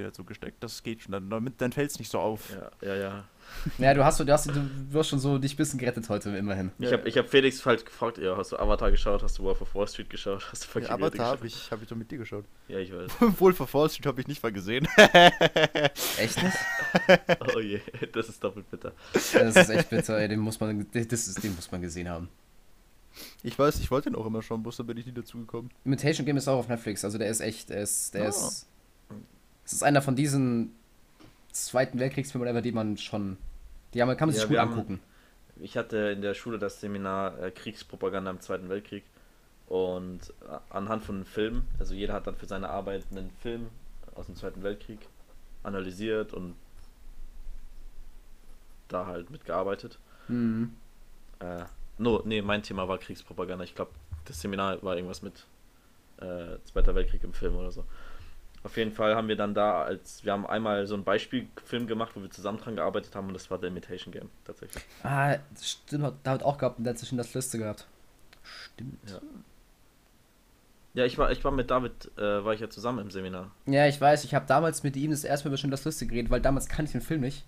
[0.03, 0.63] dazu gesteckt.
[0.63, 1.13] Das geht schon.
[1.13, 2.49] Dann, damit- dann fällt es nicht so auf.
[2.81, 3.23] ja, ja, ja.
[3.79, 4.53] Ja, du hast so, du hast, du
[4.91, 6.71] wirst schon so dich ein bisschen gerettet heute, immerhin.
[6.79, 9.23] Ich habe ich hab Felix halt gefragt, ja, hast du Avatar geschaut?
[9.23, 10.47] Hast du Wolf of Wall Street geschaut?
[10.51, 11.37] Hast du Ja, Fucking Avatar geschaut?
[11.37, 12.45] habe ich, hab ich doch mit dir geschaut.
[12.69, 13.11] Ja, ich weiß.
[13.39, 14.87] Wolf of Wall Street habe ich nicht mal gesehen.
[16.17, 16.57] Echt nicht?
[17.55, 17.81] Oh je,
[18.13, 18.93] das ist doppelt bitter.
[19.33, 22.07] Ja, das ist echt bitter, ey, den muss man, das ist, den muss man gesehen
[22.09, 22.29] haben.
[23.43, 25.69] Ich weiß, ich wollte den auch immer schauen, bloß da bin ich nie dazu gekommen.
[25.85, 28.29] Imitation Game ist auch auf Netflix, also der ist echt, der ist, der Ah.
[28.29, 28.67] ist,
[29.65, 30.75] es ist einer von diesen
[31.51, 33.37] Zweiten Weltkriegsfilmen, whatever, die man schon,
[33.93, 34.99] die haben, kann man sich Ja, gut haben- angucken.
[35.59, 39.03] Ich hatte in der Schule das Seminar äh, Kriegspropaganda im Zweiten Weltkrieg
[39.67, 43.67] und äh, anhand von Filmen, also jeder hat dann für seine Arbeit einen Film
[44.15, 44.99] aus dem Zweiten Weltkrieg
[45.63, 46.55] analysiert und
[48.87, 49.99] da halt mitgearbeitet.
[50.27, 50.73] Mhm.
[51.39, 51.63] Äh,
[52.01, 53.63] no, nee, mein Thema war Kriegspropaganda.
[53.63, 53.91] Ich glaube,
[54.25, 55.45] das Seminar war irgendwas mit
[56.17, 57.85] äh, Zweiter Weltkrieg im Film oder so.
[58.63, 62.11] Auf jeden Fall haben wir dann da als, wir haben einmal so einen Beispielfilm gemacht,
[62.15, 64.83] wo wir zusammen dran gearbeitet haben und das war The Imitation Game tatsächlich.
[65.03, 67.87] Ah, stimmt, hat David auch gehabt und hat in das Liste gehabt.
[68.43, 69.09] Stimmt.
[69.09, 69.19] Ja.
[70.93, 73.51] Ja, ich war, ich war mit David, äh, war ich ja zusammen im Seminar.
[73.65, 76.29] Ja, ich weiß, ich habe damals mit ihm das erste Mal über das Liste geredet,
[76.29, 77.45] weil damals kannte ich den Film nicht.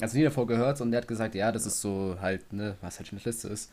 [0.00, 2.98] Also nie davor gehört und der hat gesagt, ja, das ist so halt, ne, was
[2.98, 3.70] halt schon Liste ist.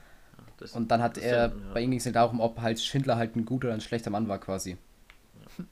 [0.58, 1.74] Das, Und dann hat er, Sem- ja.
[1.74, 4.10] bei ihm ging es ja darum, ob halt Schindler halt ein guter oder ein schlechter
[4.10, 4.78] Mann war quasi.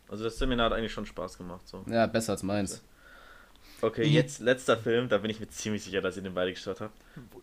[0.07, 1.67] Also das Seminar hat eigentlich schon Spaß gemacht.
[1.67, 1.83] So.
[1.87, 2.81] Ja, besser als meins.
[3.81, 6.79] Okay, jetzt letzter Film, da bin ich mir ziemlich sicher, dass ihr den beide geschaut
[6.79, 6.93] habt.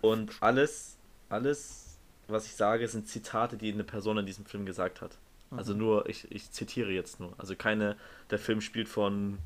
[0.00, 0.96] Und alles,
[1.28, 1.98] alles,
[2.28, 5.18] was ich sage, sind Zitate, die eine Person in diesem Film gesagt hat.
[5.50, 7.34] Also nur, ich, ich zitiere jetzt nur.
[7.36, 7.96] Also keine,
[8.30, 9.38] der Film spielt von,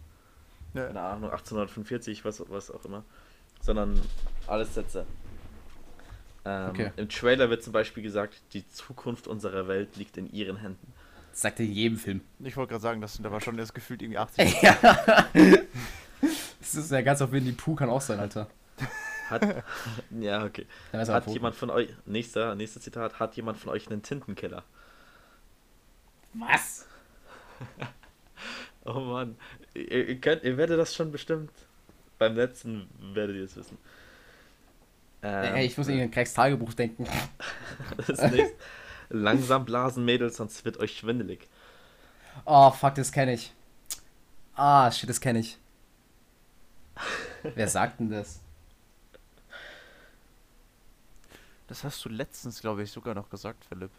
[0.75, 3.05] keine Ahnung, 1845, was, was auch immer.
[3.65, 4.01] Sondern
[4.47, 5.07] alles Sätze.
[6.45, 6.93] Ähm, Okay.
[6.97, 10.93] Im Trailer wird zum Beispiel gesagt, die Zukunft unserer Welt liegt in ihren Händen.
[11.31, 12.21] Das sagt er in jedem Film.
[12.41, 14.63] Ich wollte gerade sagen, das sind aber schon das gefühlt irgendwie 80.
[14.63, 14.77] ja.
[16.61, 18.49] Das ist ja ganz auf Winnie Pooh kann auch sein, Alter.
[19.31, 19.65] Hat,
[20.21, 20.67] ja, okay.
[20.93, 24.63] Er Hat jemand von euch, nächster, nächstes Zitat, hat jemand von euch einen Tintenkiller?
[26.35, 26.87] Was?
[28.87, 29.37] Oh Mann,
[29.73, 31.51] ihr, ihr, könnt, ihr werdet das schon bestimmt.
[32.25, 33.77] Beim letzten werdet ihr es wissen.
[35.23, 37.07] Ähm, Ey, ich muss irgendwie an Craigs Tagebuch denken.
[38.07, 38.55] das nächste.
[39.11, 41.47] Langsam blasen, Mädels, sonst wird euch schwindelig.
[42.47, 43.53] Oh, fuck, das kenne ich.
[44.55, 45.59] Ah, shit, das kenne ich.
[47.43, 48.41] Wer sagt denn das?
[51.69, 53.91] Das hast du letztens, glaube ich, sogar noch gesagt, Philipp.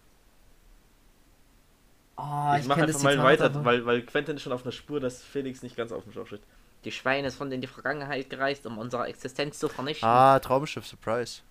[2.15, 4.63] Ah, ich mache kenn einfach das mal weiter, aber- weil, weil Quentin ist schon auf
[4.63, 6.41] einer Spur, dass Felix nicht ganz auf dem Schlauch steht.
[6.85, 10.07] Die Schweine sind in die Vergangenheit gereist, um unsere Existenz zu vernichten.
[10.07, 11.41] Ah, Traumschiff Surprise.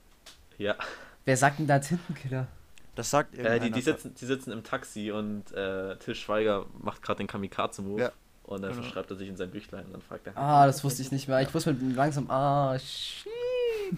[0.58, 0.76] Ja,
[1.24, 2.46] Wer sagt denn da Tintenkiller?
[2.94, 7.02] Das sagt äh, die, die, sitzen, die sitzen im Taxi und äh, Till Schweiger macht
[7.02, 8.00] gerade den Kamikaze-Move.
[8.00, 8.12] Ja.
[8.44, 8.82] Und dann Genau.
[8.86, 10.36] schreibt er sich in sein Büchlein und dann fragt er.
[10.36, 11.40] Ah, das wusste ich nicht mehr.
[11.40, 12.30] Ich wusste mit langsam.
[12.30, 13.32] Ah, shit.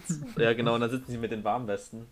[0.37, 2.07] Ja, genau, und dann sitzen sie mit den Warnwesten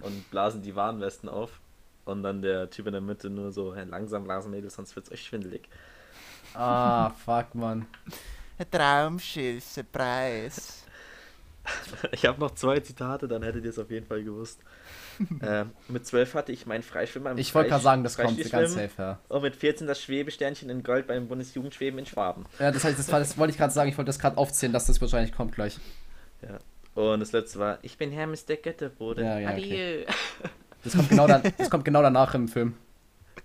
[0.00, 1.60] und blasen die Warnwesten auf.
[2.04, 5.12] Und dann der Typ in der Mitte nur so, hey, langsam blasen Mädels, sonst wird's
[5.12, 5.68] euch schwindelig.
[6.54, 7.86] Ah, fuck, Mann.
[8.64, 10.60] Traumschiff Surprise.
[12.12, 14.60] Ich habe noch zwei Zitate, dann hättet ihr es auf jeden Fall gewusst.
[15.42, 18.72] ähm, mit 12 hatte ich meinen Freischwimmer im Ich wollte gerade sagen, das kommt ganz
[18.72, 19.18] safe, ja.
[19.28, 22.46] Und mit 14 das Schwebesternchen in Gold beim Bundesjugendschweben in Schwaben.
[22.58, 23.90] Ja, das heißt, das, war, das wollte ich gerade sagen.
[23.90, 25.78] Ich wollte das gerade aufzählen, dass das wahrscheinlich kommt gleich.
[26.42, 26.58] Ja.
[27.00, 29.20] Und das letzte war, ich bin Hermes der Götterbote.
[29.20, 30.06] Ja, Ja, ja, okay.
[30.06, 30.50] Adieu.
[30.82, 32.74] Das kommt genau, dann, das kommt genau danach im Film.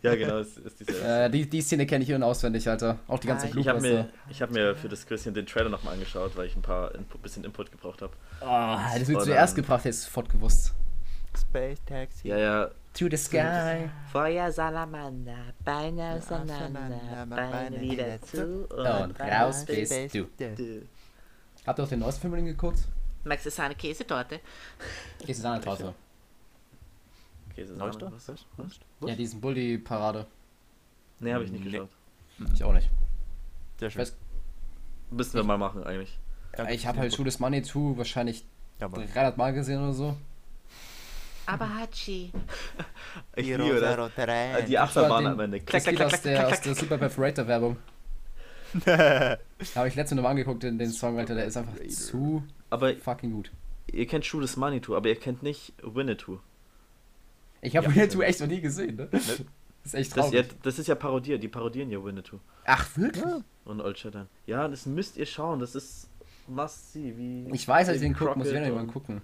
[0.01, 1.01] Genau, ist, ist diese.
[1.01, 2.99] Äh, die, die Szene kenne ich in- und auswendig, Alter.
[3.07, 5.69] Auch die ganze Ich ich habe mir, ich hab mir für das Christian den Trailer
[5.69, 8.13] nochmal angeschaut, weil ich ein paar Input, bisschen Input gebraucht habe.
[8.41, 10.73] Oh, das wird zuerst dann- gebracht, hätte ich sofort gewusst.
[11.37, 12.29] Space Taxi.
[12.29, 13.89] Ja, ja, To the sky.
[14.11, 20.23] Feuer Salamander, Beine auseinander, Beine wieder zu Ja, und raus bist Space du.
[20.37, 20.87] Taxi.
[21.67, 22.79] Habt ihr auch den neuesten Film geguckt?
[23.25, 24.39] Max ist eine Käsetorte.
[25.25, 25.83] Gehst du an der Torte?
[25.83, 25.93] Okay, das Neuester?
[25.93, 25.93] Was?
[25.93, 25.93] Was?
[28.57, 28.79] Was?
[29.05, 30.25] Ja, diesen Bully-Parade.
[31.19, 31.71] Nee, habe ich nicht Nee.
[31.71, 31.89] geschaut.
[32.53, 32.89] Ich auch nicht.
[33.79, 34.01] Sehr schön.
[34.01, 34.15] weiß,
[35.11, 36.17] Müssen wir mal machen eigentlich.
[36.57, 38.45] Ja, ich habe halt is Money 2 wahrscheinlich
[38.79, 39.07] Ja, Mann.
[39.07, 40.17] 300 Mal gesehen oder so.
[41.45, 42.31] Aber Hachi.
[43.35, 44.17] Ich Die liebe das.
[44.17, 44.65] Rein.
[44.67, 45.59] Die Achterbahn am Ende.
[45.61, 46.75] Das Klack, klack, klack, aus klack, der, klack, aus der.
[46.75, 47.77] Super Perforator Werbung.
[48.85, 53.31] Habe ich letzte Mal angeguckt, den, den Song, Alter, der ist einfach zu Aber fucking
[53.31, 53.51] gut.
[53.91, 56.39] ihr kennt is Money Too, aber ihr kennt nicht Winnetou.
[57.61, 57.95] Ich habe Ja.
[57.95, 59.07] Winnetou echt noch nie gesehen, ne?
[59.11, 59.39] Das
[59.83, 60.61] ist echt Das, ja, traurig.
[60.63, 63.23] das ist ja parodiert, die parodieren ja Winnetou Ach, wirklich?
[63.65, 64.29] und Old Shatterhand.
[64.45, 66.09] Ja, das müsst ihr schauen, das ist
[66.47, 69.21] must see, wie Ich weiß, dass ich den gucken muss, ich werde mal gucken.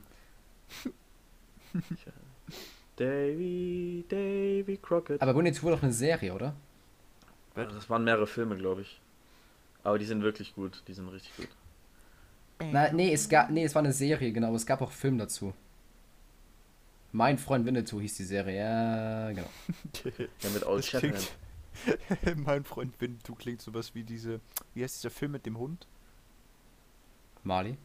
[2.97, 5.21] Davy, Davy Crockett.
[5.21, 6.55] Aber Winnetou war doch eine Serie, oder?
[7.55, 8.99] Das waren mehrere Filme, glaube ich.
[9.83, 11.47] Aber die sind wirklich gut, die sind richtig gut.
[12.71, 15.53] Na, nee, es gab, nee, es war eine Serie, genau, es gab auch Film dazu.
[17.13, 19.49] Mein Freund Winnetou hieß die Serie, ja, genau.
[20.41, 21.31] Ja, mit Old Shatterhand.
[22.45, 24.39] mein Freund Winnetou klingt sowas wie diese.
[24.73, 25.87] Wie heißt dieser Film mit dem Hund?
[27.43, 27.77] Marley.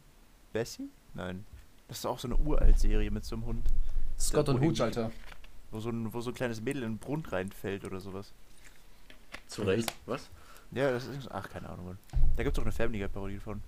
[0.53, 0.89] Bessie?
[1.13, 1.45] Nein.
[1.87, 3.65] Das ist auch so eine Uralt-Serie mit so einem Hund.
[4.19, 5.11] Scott und Hooch, Alter.
[5.71, 8.31] Wo so, ein, wo so ein kleines Mädel in den Brunnen reinfällt oder sowas.
[9.47, 9.93] Zu Recht.
[10.05, 10.29] Was?
[10.71, 11.29] Ja, das ist.
[11.31, 11.85] Ach, keine Ahnung.
[11.87, 11.97] Mann.
[12.35, 13.61] Da gibt es auch eine Family Guy-Parodie von.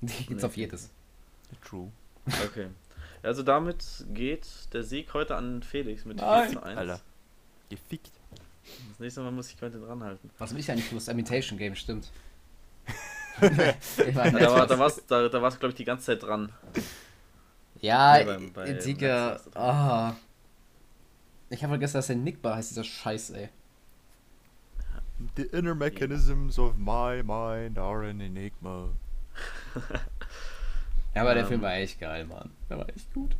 [0.00, 0.46] Die gibt's Nee.
[0.46, 0.90] auf jedes.
[1.62, 1.90] True.
[2.26, 2.68] Okay.
[3.24, 6.52] Also damit geht der Sieg heute an Felix mit 4 Nein.
[6.52, 6.78] zu 1.
[6.78, 7.00] Alter.
[7.70, 8.12] Gefickt.
[8.90, 10.30] Das nächste Mal muss ich Quentin ranhalten.
[10.38, 12.10] Was will ich eigentlich für das Imitation Game, stimmt.
[13.40, 16.52] Ja, da war, da war's, da, da war's, glaube ich, die ganze Zeit dran.
[17.80, 19.32] Ja, Nee, beim- bei Digga.
[19.32, 20.14] Ist das Ah.
[21.50, 23.48] Ich habe vergessen, dass der Nickbar heißt, dieser Scheiß, ey.
[25.36, 28.90] The inner mechanisms of my mind are an enigma.
[31.14, 31.48] Ja, aber der Ähm.
[31.48, 32.50] Film war echt geil, Mann.
[32.68, 33.36] Der war echt gut.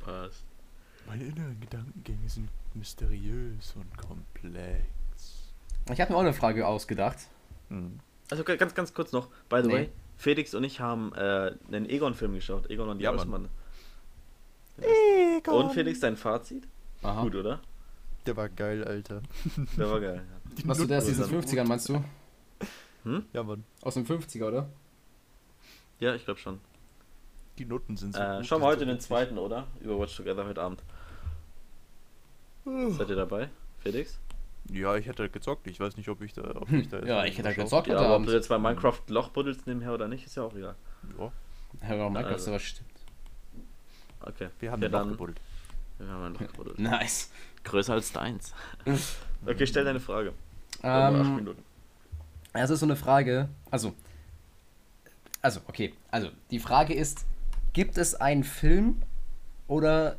[0.00, 0.44] Passt.
[1.06, 4.84] Meine inneren Gedankengänge sind mysteriös und komplex.
[5.90, 7.16] Ich habe mir auch eine Frage ausgedacht.
[7.68, 7.98] Hm.
[8.30, 9.28] Also ga- ganz, ganz kurz noch.
[9.48, 9.74] By the Nee.
[9.74, 12.68] way, Felix und ich haben äh, einen Egon-Film geschaut.
[12.70, 13.48] Egon und die Ja, ja, Mann.
[15.48, 16.66] Und Felix, dein Fazit?
[17.02, 17.22] Aha.
[17.22, 17.60] Gut, oder?
[18.26, 19.22] Der war geil, Alter.
[19.76, 20.16] Der war geil.
[20.16, 20.52] Ja.
[20.54, 21.94] Die Was du der aus diesen waren 50ern, meinst du?
[23.04, 23.24] gut.
[23.32, 23.64] Ja, Mann.
[23.82, 24.68] Aus den 50er, oder?
[26.00, 26.60] Ja, ich glaube schon.
[27.58, 29.66] Die Noten sind so Äh, gut, schauen wir heute so den zweiten, oder?
[29.80, 30.82] Über Watch Together heute Abend.
[32.64, 33.48] Seid ihr dabei?
[33.80, 34.18] Felix?
[34.70, 35.66] Ja, ich hätte gezockt.
[35.66, 36.54] Ich weiß nicht, ob ich da.
[36.54, 39.30] Ob ich da Ja, ich hätte gezockt Ja, aber ob du jetzt bei Minecraft Loch
[39.30, 40.76] buddelst nebenher oder nicht, ist ja auch egal.
[41.18, 41.32] Ja,
[41.88, 42.50] Ja, aber Minecraft Also.
[42.50, 42.88] aber stimmt.
[44.20, 44.48] Okay.
[44.60, 45.10] wir haben ja, den Loch dann.
[45.10, 45.40] gebuddelt.
[45.98, 46.78] Wir haben ein Loch gebuddelt.
[46.78, 47.30] Nice.
[47.64, 48.54] Größer als deins.
[49.46, 50.32] okay, stell deine Frage.
[50.82, 51.62] Ähm, Minuten.
[52.52, 53.48] es ist so eine Frage.
[53.70, 53.94] Also.
[55.40, 55.94] Also, okay.
[56.10, 57.26] Also, die Frage ist:
[57.72, 59.02] Gibt es einen Film
[59.66, 60.18] oder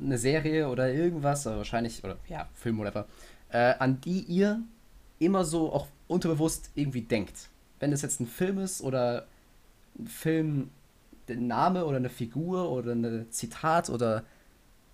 [0.00, 3.06] eine Serie oder irgendwas, oder wahrscheinlich, oder ja, Film oder whatever,
[3.50, 4.60] äh, an die ihr
[5.18, 7.48] immer so auch unterbewusst irgendwie denkt?
[7.78, 9.26] Wenn es jetzt ein Film ist oder
[9.98, 10.70] ein Film,
[11.28, 14.24] der Name oder eine Figur oder ein Zitat oder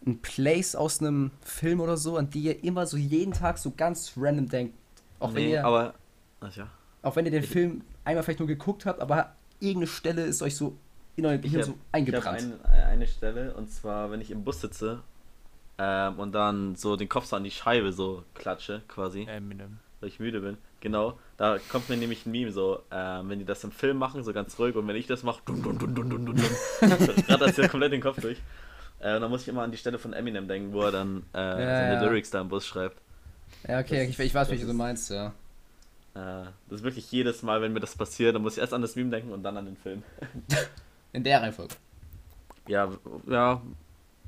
[0.07, 3.73] ein Place aus einem Film oder so, an die ihr immer so jeden Tag so
[3.77, 4.75] ganz random denkt.
[5.19, 5.95] Auch wenn nee, ihr, aber.
[6.41, 6.69] Ach ja.
[7.03, 10.55] auch wenn ihr den Film einmal vielleicht nur geguckt habt, aber irgendeine Stelle ist euch
[10.55, 10.77] so
[11.17, 12.65] in euer Gehirn hab- so Ich habe eingebrannt.
[12.65, 15.01] ein, eine Stelle und zwar, wenn ich im Bus sitze
[15.79, 19.79] ähm, und dann so den Kopf so an die Scheibe so klatsche, quasi, Eminem.
[20.01, 20.57] weil ich müde bin.
[20.81, 24.23] Genau, da kommt mir nämlich ein Meme so, ähm, wenn die das im Film machen,
[24.23, 26.47] so ganz ruhig und wenn ich das mache, dun dun dun dun dun dun dun,
[27.27, 28.39] gerade das hier komplett den Kopf durch.
[29.01, 31.19] Äh, und dann muss ich immer an die Stelle von Eminem denken, wo er dann
[31.33, 32.03] äh, seine ja.
[32.03, 32.97] Lyrics da im Bus schreibt.
[33.67, 35.29] Ja, okay, das ich, ich weiß, das du ist- meinst, ja.
[36.15, 38.81] Äh, das ist wirklich jedes Mal, wenn mir das passiert, dann muss ich erst an
[38.83, 40.03] das Meme denken und dann an den Film.
[41.17, 41.75] In der Reihenfolge.
[42.69, 42.91] Ja,
[43.27, 43.63] ja,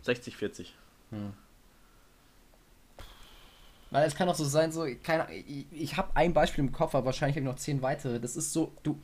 [0.03, 0.75] 60, 40.
[3.91, 6.95] Weil es kann auch so sein, so, keine, ich, ich habe ein Beispiel im Kopf,
[6.95, 8.19] aber wahrscheinlich habe ich noch zehn weitere.
[8.19, 8.99] Das ist so, du,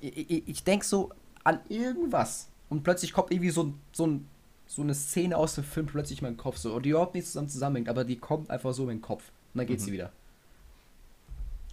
[0.00, 1.10] ich, ich, ich denke so
[1.44, 4.28] an irgendwas und plötzlich kommt irgendwie so, so, ein,
[4.66, 7.26] so eine Szene aus dem Film plötzlich in meinen Kopf, so, und die überhaupt nicht
[7.28, 9.30] zusammen zusammenhängt, aber die kommt einfach so in den Kopf.
[9.54, 9.84] Und dann geht Mhm.
[9.84, 10.12] sie wieder.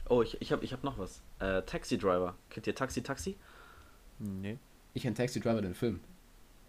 [0.08, 1.22] Oh, ich, ich habe ich hab noch was.
[1.40, 2.36] Äh, Taxi Driver.
[2.52, 3.36] Kennt ihr Taxi Taxi?
[4.20, 4.58] Nee.
[4.98, 6.00] Ich kenne Taxi Driver den Film.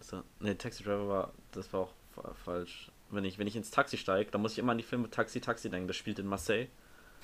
[0.01, 2.93] So, ne, Taxi Driver war, das war auch fa falsch.
[3.09, 5.41] Wenn ich, wenn ich ins Taxi steige, dann muss ich immer an die Filme Taxi
[5.41, 5.89] Taxi denken.
[5.89, 6.67] Das spielt in Marseille.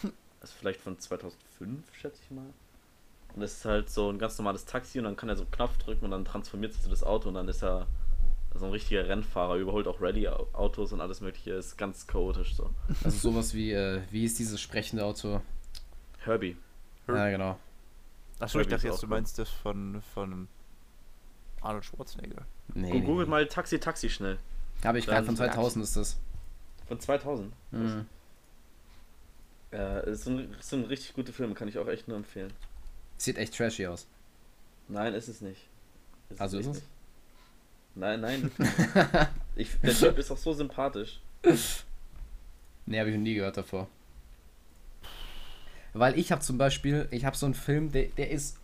[0.40, 2.44] Das ist vielleicht von 2005, schätze ich mal.
[3.34, 5.50] Und das ist halt so ein ganz normales Taxi und dann kann er so einen
[5.50, 7.86] Knopf drücken und dann transformiert sich so das Auto und dann ist er
[8.54, 11.52] so ein richtiger Rennfahrer, überholt auch Rallye-Autos und alles mögliche.
[11.52, 12.70] Ist ganz chaotisch so.
[13.02, 15.40] Also sowas wie, äh, wie ist dieses sprechende Auto?
[16.18, 16.56] Herbie.
[17.08, 17.58] Ja, genau.
[18.38, 20.48] Achso, ich Herbie dachte jetzt, du meinst das von, von
[21.64, 22.46] Arnold Schwarzenegger.
[22.74, 24.38] Nee, nee, Googelt mal Taxi Taxi schnell.
[24.84, 26.16] Habe ich gerade von ist eine 2000 ist das.
[26.88, 27.52] Von 2000.
[27.72, 28.06] Mhm.
[29.72, 32.52] Äh, ist so ein, ist ein richtig guter Film, kann ich auch echt nur empfehlen.
[33.16, 34.06] Sieht echt trashy aus.
[34.88, 35.68] Nein, ist es nicht.
[36.30, 36.74] Ist Also ist es?
[36.74, 36.86] Nicht.
[37.94, 38.50] Nein, nein.
[39.56, 41.20] ich, der Typ ist auch so sympathisch.
[42.86, 43.88] Nee, habe ich noch nie gehört davor.
[45.92, 48.58] Weil ich habe zum Beispiel, ich habe so einen Film, der, der ist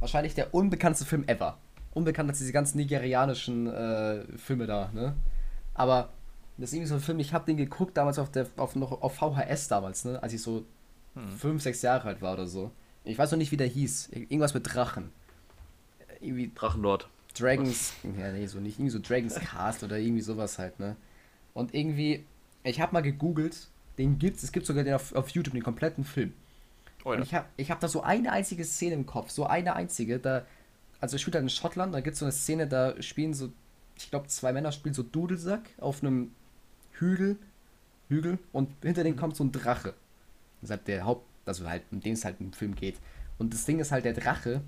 [0.00, 1.58] wahrscheinlich der unbekannteste Film ever.
[1.94, 5.14] Unbekannt als diese ganzen nigerianischen äh, Filme da, ne?
[5.74, 6.10] Aber
[6.56, 9.02] das ist irgendwie so ein Film, ich habe den geguckt damals auf der auf noch
[9.02, 10.22] auf VHS damals, ne?
[10.22, 10.64] Als ich so
[11.14, 11.28] Hm.
[11.38, 12.72] fünf, sechs Jahre alt war oder so.
[13.04, 14.08] Ich weiß noch nicht, wie der hieß.
[14.12, 15.12] Irgendwas mit Drachen.
[16.20, 17.08] Irgendwie Drachenlord.
[17.38, 20.96] Dragons, ja, nee, so nicht, irgendwie so Dragons Cast oder irgendwie sowas halt, ne?
[21.52, 22.24] Und irgendwie,
[22.62, 23.68] ich habe mal gegoogelt,
[23.98, 26.32] den gibt's, es gibt sogar den auf, auf YouTube, den kompletten Film.
[27.04, 27.22] Oh Und ja.
[27.22, 30.44] ich habe ich hab da so eine einzige Szene im Kopf, so eine einzige, da,
[31.04, 33.52] also ich spiele halt in Schottland, da gibt es so eine Szene, da spielen so,
[33.96, 36.32] ich glaube, zwei Männer spielen so Dudelsack auf einem
[36.92, 37.36] Hügel,
[38.08, 39.92] Hügel, und hinter denen kommt so ein Drache.
[40.60, 42.96] Das ist halt der Haupt, also halt, um den es halt im Film geht.
[43.38, 44.62] Und das Ding ist halt, der Drache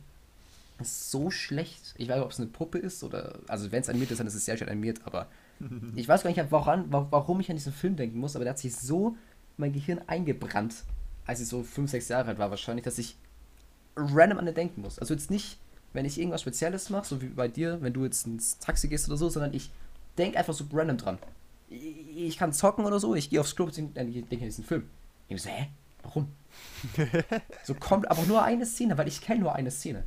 [0.79, 1.95] ist so schlecht.
[1.97, 4.27] Ich weiß nicht, ob es eine Puppe ist oder, also wenn es animiert ist, dann
[4.27, 5.29] ist es sehr schön animiert, aber
[5.95, 8.51] ich weiß gar nicht, woran, wa- warum ich an diesen Film denken muss, aber der
[8.53, 9.15] hat sich so in
[9.57, 10.75] mein Gehirn eingebrannt,
[11.25, 13.17] als ich so 5, 6 Jahre alt war wahrscheinlich, dass ich
[13.97, 14.99] random an den denken muss.
[14.99, 15.59] Also jetzt nicht,
[15.97, 19.09] wenn ich irgendwas Spezielles mache, so wie bei dir, wenn du jetzt ins Taxi gehst
[19.09, 19.71] oder so, sondern ich
[20.17, 21.19] denke einfach so random dran.
[21.69, 24.89] Ich, ich kann zocken oder so, ich gehe aufs Klo und denke an diesen Film.
[25.29, 25.71] Ich so, hä?
[26.03, 26.29] Warum?
[27.65, 30.05] so kommt aber nur eine Szene, weil ich kenne nur eine Szene.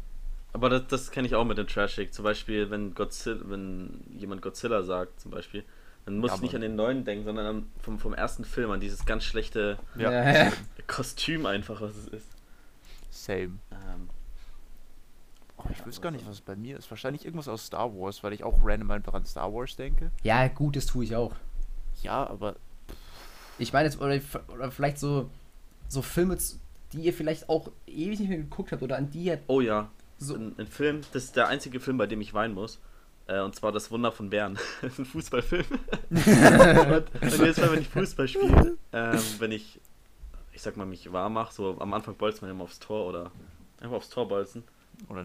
[0.53, 2.13] Aber das, das kenne ich auch mit dem Trashig.
[2.13, 5.63] Zum Beispiel, wenn Godzilla, wenn jemand Godzilla sagt, zum Beispiel,
[6.05, 8.71] dann muss Ja, ich nicht an den neuen denken, sondern an, vom, vom ersten Film,
[8.71, 9.77] an dieses ganz schlechte.
[9.95, 10.51] Ja.
[10.87, 12.27] Kostüm einfach, was es ist.
[13.09, 13.59] Same.
[13.71, 14.09] Ähm,
[15.61, 16.89] Oh, ich weiß gar nicht, was es bei mir ist.
[16.89, 20.11] Wahrscheinlich irgendwas aus Star Wars, weil ich auch random einfach an Star Wars denke.
[20.23, 21.35] ja, gut, das tue ich auch.
[22.01, 22.55] Ja, aber
[23.57, 25.29] Ich meine jetzt, oder, oder vielleicht so,
[25.89, 26.37] so Filme,
[26.93, 29.89] die ihr vielleicht auch ewig nicht mehr geguckt habt oder an die ihr oh ja,
[30.17, 30.35] so.
[30.35, 32.79] ein, ein Film, das ist der einzige Film, bei dem ich weinen muss.
[33.27, 34.57] Äh, und zwar Das Wunder von Bern.
[34.81, 35.65] das ist ein Fußballfilm.
[36.09, 36.17] und,
[37.21, 39.79] und jedes Mal, wenn ich Fußball spiele, ähm, wenn ich,
[40.53, 43.31] ich sag mal, mich warm mache, so am Anfang bolzt man immer aufs Tor oder
[43.81, 44.63] einfach aufs Tor bolzen.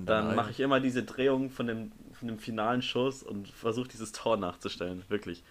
[0.07, 4.13] Dann mache ich immer diese Drehung von dem, von dem finalen Schuss und versuche dieses
[4.13, 5.03] Tor nachzustellen.
[5.09, 5.43] Wirklich.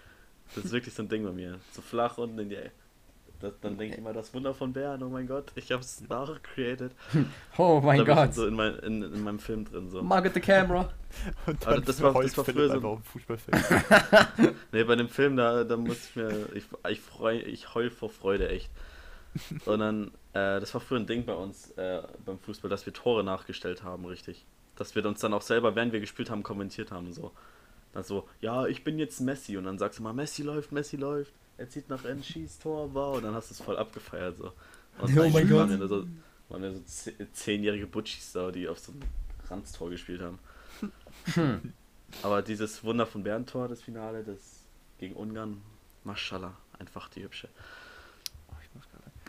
[0.55, 1.59] Das ist wirklich so ein Ding bei mir.
[1.71, 2.57] So flach unten in die.
[3.39, 6.01] Das, dann denke ich immer, das Wunder von Bern, oh mein Gott, ich habe es
[6.07, 6.93] nachcreated.
[7.57, 8.33] Oh mein ich Gott.
[8.33, 9.89] So in, mein, in, in meinem Film drin.
[9.89, 10.01] So.
[10.01, 10.89] Market the camera.
[11.45, 14.55] Und Aber dann das für war- das war Philipp früher so- dem Fußballfeld.
[14.71, 16.29] Nee, bei dem Film, da, da muss ich mir.
[16.55, 18.69] Ich, ich, freu, ich heul vor Freude, echt.
[19.65, 22.93] Und dann, äh, das war früher ein Ding bei uns äh, beim Fußball, dass wir
[22.93, 24.45] Tore nachgestellt haben, richtig.
[24.75, 27.11] Dass wir uns dann auch selber, während wir gespielt haben, kommentiert haben.
[27.13, 27.31] So.
[27.93, 29.57] Dann so, ja, ich bin jetzt Messi.
[29.57, 31.33] Und dann sagst du mal, Messi läuft, Messi läuft.
[31.57, 33.17] Er zieht nach N, schießt Tor, wow.
[33.17, 34.37] Und dann hast du es voll abgefeiert.
[34.37, 34.45] So.
[34.99, 35.69] Und Oh mein waren Gott.
[35.79, 36.05] wir so,
[36.49, 39.01] waren wir so ze- zehnjährige Butchis da, die auf so einem
[39.49, 40.39] Ranztor gespielt haben.
[42.21, 44.65] Aber dieses Wunder von Bern-Tor, das Finale, das
[44.99, 45.61] gegen Ungarn,
[46.03, 47.49] Maschallah, einfach die hübsche.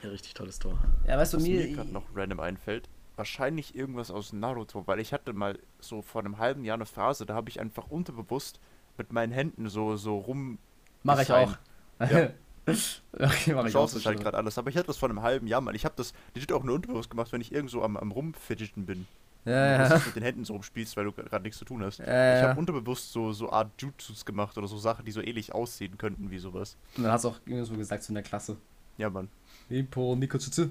[0.04, 0.78] Ja, richtig tolles Tor.
[1.06, 1.60] Ja, weißt du, Was mir.
[1.66, 6.20] mir gerade noch random einfällt, wahrscheinlich irgendwas aus Naruto, weil ich hatte mal so vor
[6.22, 8.60] einem halben Jahr eine Phase, da habe ich einfach unterbewusst
[8.98, 10.58] mit meinen Händen so, so rum.
[11.02, 11.56] Mach ich auch.
[12.00, 12.30] Ja.
[12.66, 13.80] okay, mach ich auch.
[13.80, 15.74] Chance so ist halt gerade alles, aber ich hatte das vor einem halben Jahr mal.
[15.74, 19.06] Ich habe das legit auch nur unterbewusst gemacht, wenn ich irgendwo am, am Rumfidgeten bin.
[19.44, 19.98] Ja, Dass ja.
[19.98, 21.98] du mit den Händen so rumspielst, weil du gerade nichts zu tun hast.
[21.98, 22.48] Ja, Ich ja.
[22.48, 26.30] habe unterbewusst so, so Art Jutsus gemacht oder so Sachen, die so ähnlich aussehen könnten
[26.30, 26.76] wie sowas.
[26.96, 28.56] Und dann hast du auch irgendwie so gesagt, so in der Klasse.
[28.96, 29.28] Ja, Mann.
[29.68, 30.70] Nipo, Nico Tsutsu.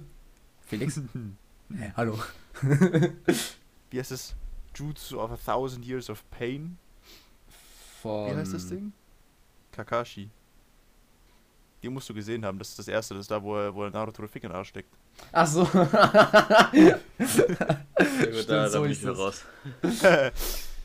[0.65, 0.99] Felix?
[1.77, 2.19] Hä, hallo.
[3.89, 4.35] Wie heißt es?
[4.75, 6.77] Jutsu of a Thousand Years of Pain?
[8.01, 8.31] Von.
[8.31, 8.91] Wie heißt das Ding?
[9.71, 10.29] Kakashi.
[11.81, 12.57] Die musst du gesehen haben.
[12.59, 14.51] Das ist das erste, das ist da, wo er, wo er Naruto den Finger in
[14.51, 14.93] den Arsch steckt.
[15.31, 15.65] Ach so.
[15.65, 15.81] Sehr
[17.17, 19.43] gut, Stimmt, da, so da bin ist ich wieder raus.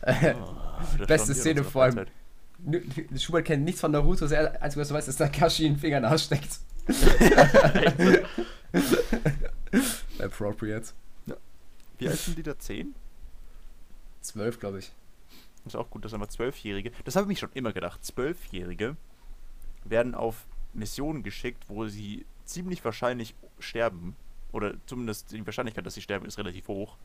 [0.00, 2.06] Oh, Beste Szene vor allem.
[3.16, 5.98] Schubert kennt nichts von Naruto, das Einzige, was du weißt, ist, dass Kashi einen Finger
[5.98, 6.04] in
[10.18, 10.92] Appropriate.
[11.98, 12.58] Wie alt sind die da?
[12.58, 12.94] 10?
[14.20, 14.92] Zwölf, glaube ich.
[15.66, 16.92] Ist auch gut, dass einmal Zwölfjährige.
[17.04, 18.04] Das habe ich mich schon immer gedacht.
[18.04, 18.96] Zwölfjährige
[19.84, 24.16] werden auf Missionen geschickt, wo sie ziemlich wahrscheinlich sterben.
[24.52, 26.96] Oder zumindest die Wahrscheinlichkeit, dass sie sterben, ist relativ hoch.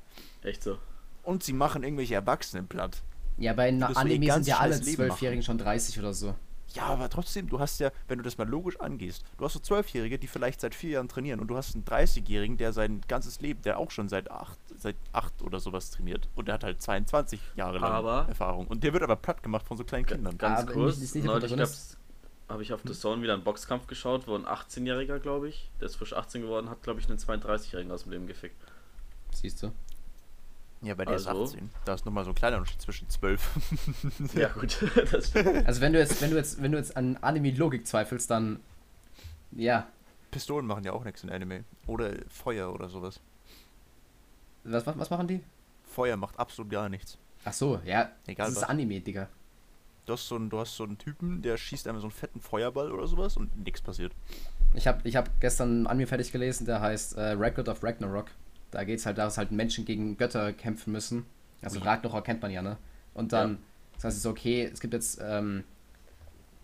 [0.44, 0.78] Echt so.
[1.24, 3.02] Und sie machen irgendwelche Erwachsenen platt.
[3.38, 6.36] Ja, bei Anime sind ja alle Zwölfjährigen schon 30 oder so.
[6.74, 9.60] Ja, aber trotzdem, du hast ja, wenn du das mal logisch angehst, du hast so
[9.60, 13.42] Zwölfjährige, die vielleicht seit vier Jahren trainieren und du hast einen 30-Jährigen, der sein ganzes
[13.42, 16.82] Leben, der auch schon seit acht, seit acht oder sowas trainiert und der hat halt
[16.82, 20.38] 22 Jahre lang Aber- Erfahrung und der wird aber platt gemacht von so kleinen Kindern.
[20.38, 21.98] Ganz Aber kurz, neulich Protagonist.
[22.50, 25.86] habe ich auf The Zone wieder einen Boxkampf geschaut, wo ein 18-Jähriger, glaube ich, der
[25.88, 28.56] ist frisch 18 geworden, hat, glaube ich, einen 32-Jährigen aus dem Leben gefickt.
[29.32, 29.72] Siehst du?
[30.84, 31.44] Ja, bei der Also?
[31.44, 31.70] ist 18.
[31.86, 34.34] Da ist nochmal so ein kleiner Unterschied zwischen 12.
[34.36, 34.78] Ja, gut.
[35.66, 38.60] Also wenn du jetzt, wenn du jetzt, wenn du jetzt an Anime-Logik zweifelst, dann
[39.52, 39.88] ja.
[40.32, 41.64] Pistolen machen ja auch nichts in Anime.
[41.88, 43.20] Oder Feuer oder sowas.
[44.64, 45.42] Was, was, was machen die?
[45.84, 47.18] Feuer macht absolut gar nichts.
[47.46, 48.10] Ach so, ja.
[48.28, 48.70] Egal das ist was.
[48.70, 49.30] Anime, Digga.
[50.06, 52.42] Du hast, so einen, du hast so einen Typen, der schießt einmal so einen fetten
[52.42, 54.12] Feuerball oder sowas und nichts passiert.
[54.74, 58.32] Ich habe ich hab gestern einen Anime fertig gelesen, der heißt äh, Record of Ragnarok.
[58.74, 61.26] Da geht es halt darum, dass halt Menschen gegen Götter kämpfen müssen.
[61.62, 61.86] Also Ui.
[61.86, 62.78] Ragnarok kennt man ja, ne?
[63.14, 63.60] Und dann,
[63.96, 65.64] das heißt, es ist okay, es gibt jetzt, ähm,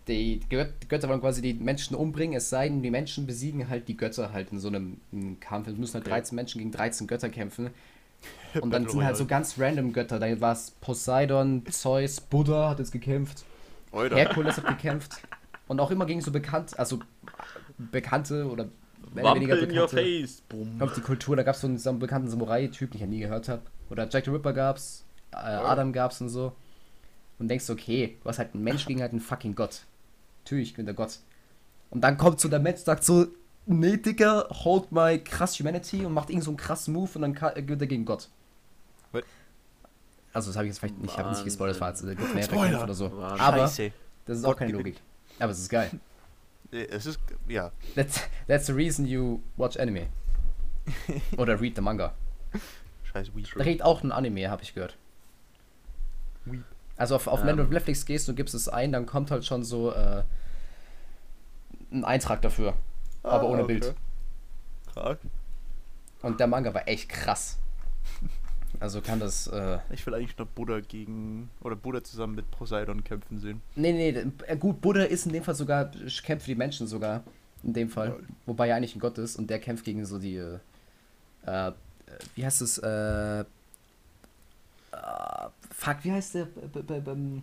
[0.08, 3.68] die, Gö- die Götter wollen quasi die Menschen umbringen, es sei denn, die Menschen besiegen
[3.68, 5.68] halt die Götter halt in so einem, einem Kampf.
[5.68, 6.14] Es müssen halt Okay.
[6.16, 7.70] 13 Menschen gegen 13 Götter kämpfen.
[8.60, 10.18] Und dann sind halt so ganz random Götter.
[10.18, 13.44] Da war es Poseidon, Zeus, Buddha hat jetzt gekämpft.
[13.92, 14.16] Alter.
[14.16, 15.22] Herkules hat gekämpft.
[15.68, 16.98] Und auch immer gegen so bekannt, also
[17.78, 18.70] bekannte oder oder
[19.12, 20.42] Wampe in your face.
[20.48, 20.78] Boom.
[20.78, 23.06] Kommt die Kultur, da gab es so einen, so einen bekannten Samurai-Typ, den ich ja
[23.06, 23.62] nie gehört habe.
[23.90, 26.52] Oder Jack the Ripper gab's, äh, Adam gab's und so.
[27.38, 29.82] Und denkst, du, okay, du hast halt einen Mensch gegen halt einen fucking Gott.
[30.44, 31.18] Natürlich, ich bin der Gott.
[31.90, 33.26] Und dann kommt so der Mensch, sagt so,
[33.66, 37.34] nee, Digga, hold my krass Humanity und macht irgend so einen krassen Move und dann
[37.34, 38.28] äh, gewinnt er gegen Gott.
[39.12, 39.24] What?
[40.32, 42.50] Also das habe ich jetzt vielleicht, ich habe nicht gespoilert, das war jetzt!
[42.50, 43.10] Kämpfe oder so.
[43.16, 43.40] Wahnsinn.
[43.40, 44.72] Aber das ist Gott auch keine.
[44.72, 45.00] Logik.
[45.38, 45.90] Aber es ist geil.
[46.72, 47.18] Äh, Es ist,
[47.48, 47.72] ja.
[47.94, 50.06] That's, that's the reason you watch anime.
[51.36, 52.14] Oder read the manga.
[53.04, 53.48] Scheiß Weep.
[53.56, 54.96] Da geht auch ein Anime, habe ich gehört.
[56.44, 56.64] Weep.
[56.96, 57.68] Also auf, auf wenn du Ähm.
[57.68, 60.22] auf Netflix gehst und gibst es ein, dann kommt halt schon so äh,
[61.92, 62.74] ein Eintrag dafür.
[63.22, 63.94] aber ohne Bild.
[64.92, 65.18] Krank.
[66.22, 67.58] Und der Manga war echt krass.
[68.80, 69.46] Also kann das.
[69.46, 73.60] Äh, Ich will eigentlich noch Buddha gegen, oder Buddha zusammen mit Poseidon kämpfen sehen.
[73.76, 75.90] nee, nee, äh, gut, Buddha ist in dem Fall sogar,
[76.24, 77.22] kämpft für die Menschen sogar.
[77.62, 78.08] In dem Fall.
[78.08, 78.26] Lol.
[78.46, 80.36] Wobei er eigentlich ein Gott ist und der kämpft gegen so die.
[80.36, 80.58] Äh,
[81.44, 81.72] äh,
[82.34, 82.78] wie heißt es?
[82.78, 83.44] Äh, äh,
[85.70, 86.46] fuck, wie heißt der?
[86.46, 87.42] B -b -b -b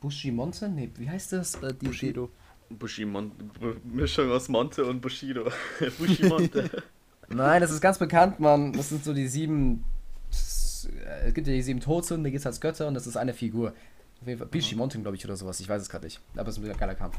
[0.00, 0.68] Bushimonte?
[0.68, 1.54] Nee, wie heißt das?
[1.56, 2.30] Äh, die, Bushido.
[2.70, 5.50] Bushimon B Mischung aus Monte und Bushido.
[5.98, 6.70] Bushimonte.
[7.28, 8.72] Nein, das ist ganz bekannt, Mann.
[8.72, 9.84] Das sind so die sieben.
[10.30, 10.88] Es
[11.34, 13.72] gibt ja die sieben Todsünden, da geht es als Götter und das ist eine Figur.
[14.20, 15.60] Auf jeden Fall Bishimonten, glaube ich, oder sowas.
[15.60, 16.20] Ich weiß es gerade nicht.
[16.36, 17.16] Aber es ist ein geiler Kampf.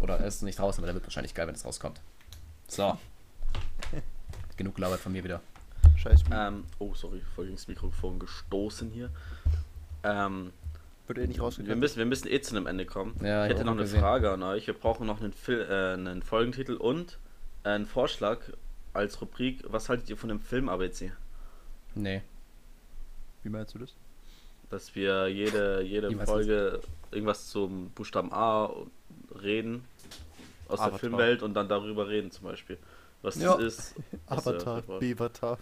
[0.00, 2.00] Oder er ist noch nicht draußen, aber der wird wahrscheinlich geil, wenn es rauskommt.
[2.66, 2.96] So.
[4.56, 5.40] Genug gelabert von mir wieder.
[5.96, 6.34] Scheiß Weep.
[6.34, 9.10] ähm, oh, sorry, voll gegen das Mikrofon gestoßen hier.
[10.02, 10.52] Ähm,
[11.06, 11.78] Wird er nicht wir, rausgegangen?
[11.78, 13.14] müssen, wir müssen eh zu einem Ende kommen.
[13.22, 14.00] Ja, ich hätte noch eine gesehen.
[14.00, 14.66] Frage an euch.
[14.66, 17.18] Wir brauchen noch einen, Fil äh, einen Folgentitel und
[17.62, 18.40] einen Vorschlag
[18.94, 19.62] als Rubrik.
[19.68, 21.12] Was haltet ihr von dem Film ABC?
[21.94, 22.22] Nee.
[23.42, 23.94] Wie meinst du das?
[24.70, 26.80] Dass wir jede, jede Ich Folge
[27.10, 28.70] irgendwas zum Buchstaben A
[29.42, 29.84] reden
[30.68, 30.98] aus der Avatar.
[30.98, 32.78] Filmwelt und dann darüber reden zum Beispiel.
[33.22, 33.54] Was Ja.
[33.56, 33.94] das ist.
[34.26, 35.58] was der- Avatar, Bevatar.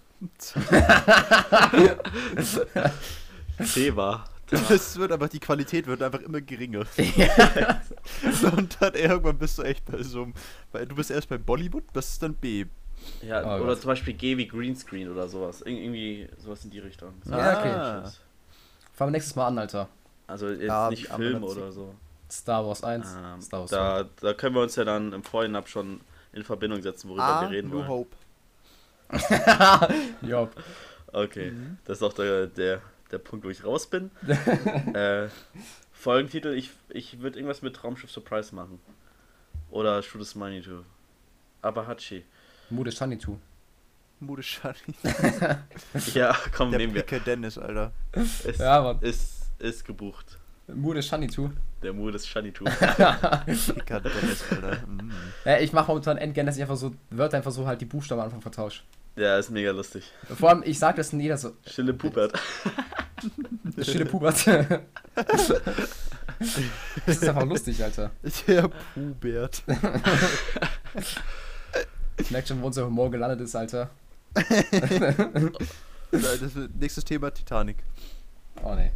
[3.75, 4.25] Thema.
[4.69, 6.85] Es wird einfach, die Qualität wird einfach immer geringer.
[8.57, 10.35] Und dann irgendwann bist du echt bei so einem,
[10.73, 12.67] weil du bist erst bei Bollywood, das ist dann B.
[13.23, 13.81] Ja, Oh oder Gott.
[13.81, 15.61] zum Beispiel G wie Greenscreen oder sowas.
[15.63, 17.13] Ir irgendwie sowas in die Richtung.
[17.25, 17.71] So Ja, okay.
[17.71, 18.13] Ah.
[18.95, 19.89] Fangen wir nächstes Mal an, Alter.
[20.27, 21.95] Also jetzt Ja, nicht Film oder so.
[22.31, 25.67] Star Wars 1, Ähm, Star Wars da, da können wir uns ja dann im Vorhinein
[25.67, 26.01] schon
[26.33, 27.89] in Verbindung setzen, worüber A, wir reden New wollen.
[27.89, 28.17] Hope.
[29.11, 29.89] 2.
[30.23, 30.51] Job.
[31.13, 31.79] Okay, Mhm.
[31.85, 32.81] das ist auch der, der,
[33.11, 34.11] der Punkt, wo ich raus bin.
[34.95, 35.29] äh,
[35.93, 38.81] Folgentitel, ich, ich würde irgendwas mit Traumschiff Surprise machen.
[39.71, 40.85] Oder Shoot Us Money to.
[41.61, 42.25] Abahachi.
[42.73, 43.37] Mude Shanitu.
[44.21, 44.77] Mude Shani.
[46.15, 47.03] Ja, komm, Der nehmen wir.
[47.03, 47.93] Picke Dennis, Alter.
[48.13, 48.99] Es Ja, Mann.
[49.01, 50.39] ist, ist gebucht.
[50.73, 51.51] Mude Shanitu.
[51.83, 52.65] Der Mut ist Shanitu.
[53.75, 54.87] Picker Dennis, Alter.
[54.87, 55.11] Mm.
[55.45, 58.21] Ja, ich mache momentan Endgame, dass ich einfach so Wörter einfach so halt die Buchstaben
[58.21, 58.83] am Anfang vertausche.
[59.17, 60.05] Der ist mega lustig.
[60.39, 61.57] Vor allem, ich sag das in jeder so.
[61.67, 62.39] Stille Pupert.
[63.81, 64.47] Stille Pubert.
[65.17, 65.51] das
[67.07, 68.13] ist einfach lustig, Alter.
[68.47, 69.63] Der Pubert.
[72.23, 73.91] Ich merke schon, wo unser Humor gelandet ist, Alter.
[76.79, 77.79] Nächstes Thema Titanic.
[78.63, 78.93] Oh ne.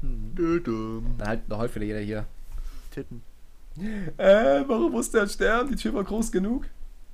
[0.00, 2.24] Dann halt noch heute wieder jeder hier.
[2.90, 3.22] Titten.
[4.16, 5.68] Äh, warum musste er sterben?
[5.68, 6.64] Die Tür war groß genug.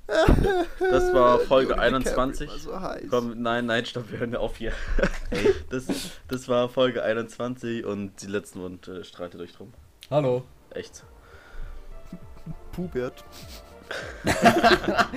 [0.07, 2.49] Das war Folge Leonardo DiCaprio 21.
[2.49, 3.03] war So heiß.
[3.09, 4.71] Komm, nein, nein, stopp, wir hören auf hier.
[5.69, 5.85] Das,
[6.29, 9.73] das war Folge 21 und die letzten wurden äh, streitet euch drum.
[10.09, 10.45] Hallo.
[10.69, 11.03] Echt.
[12.71, 13.25] Pubert.
[14.25, 15.11] ハハハハ!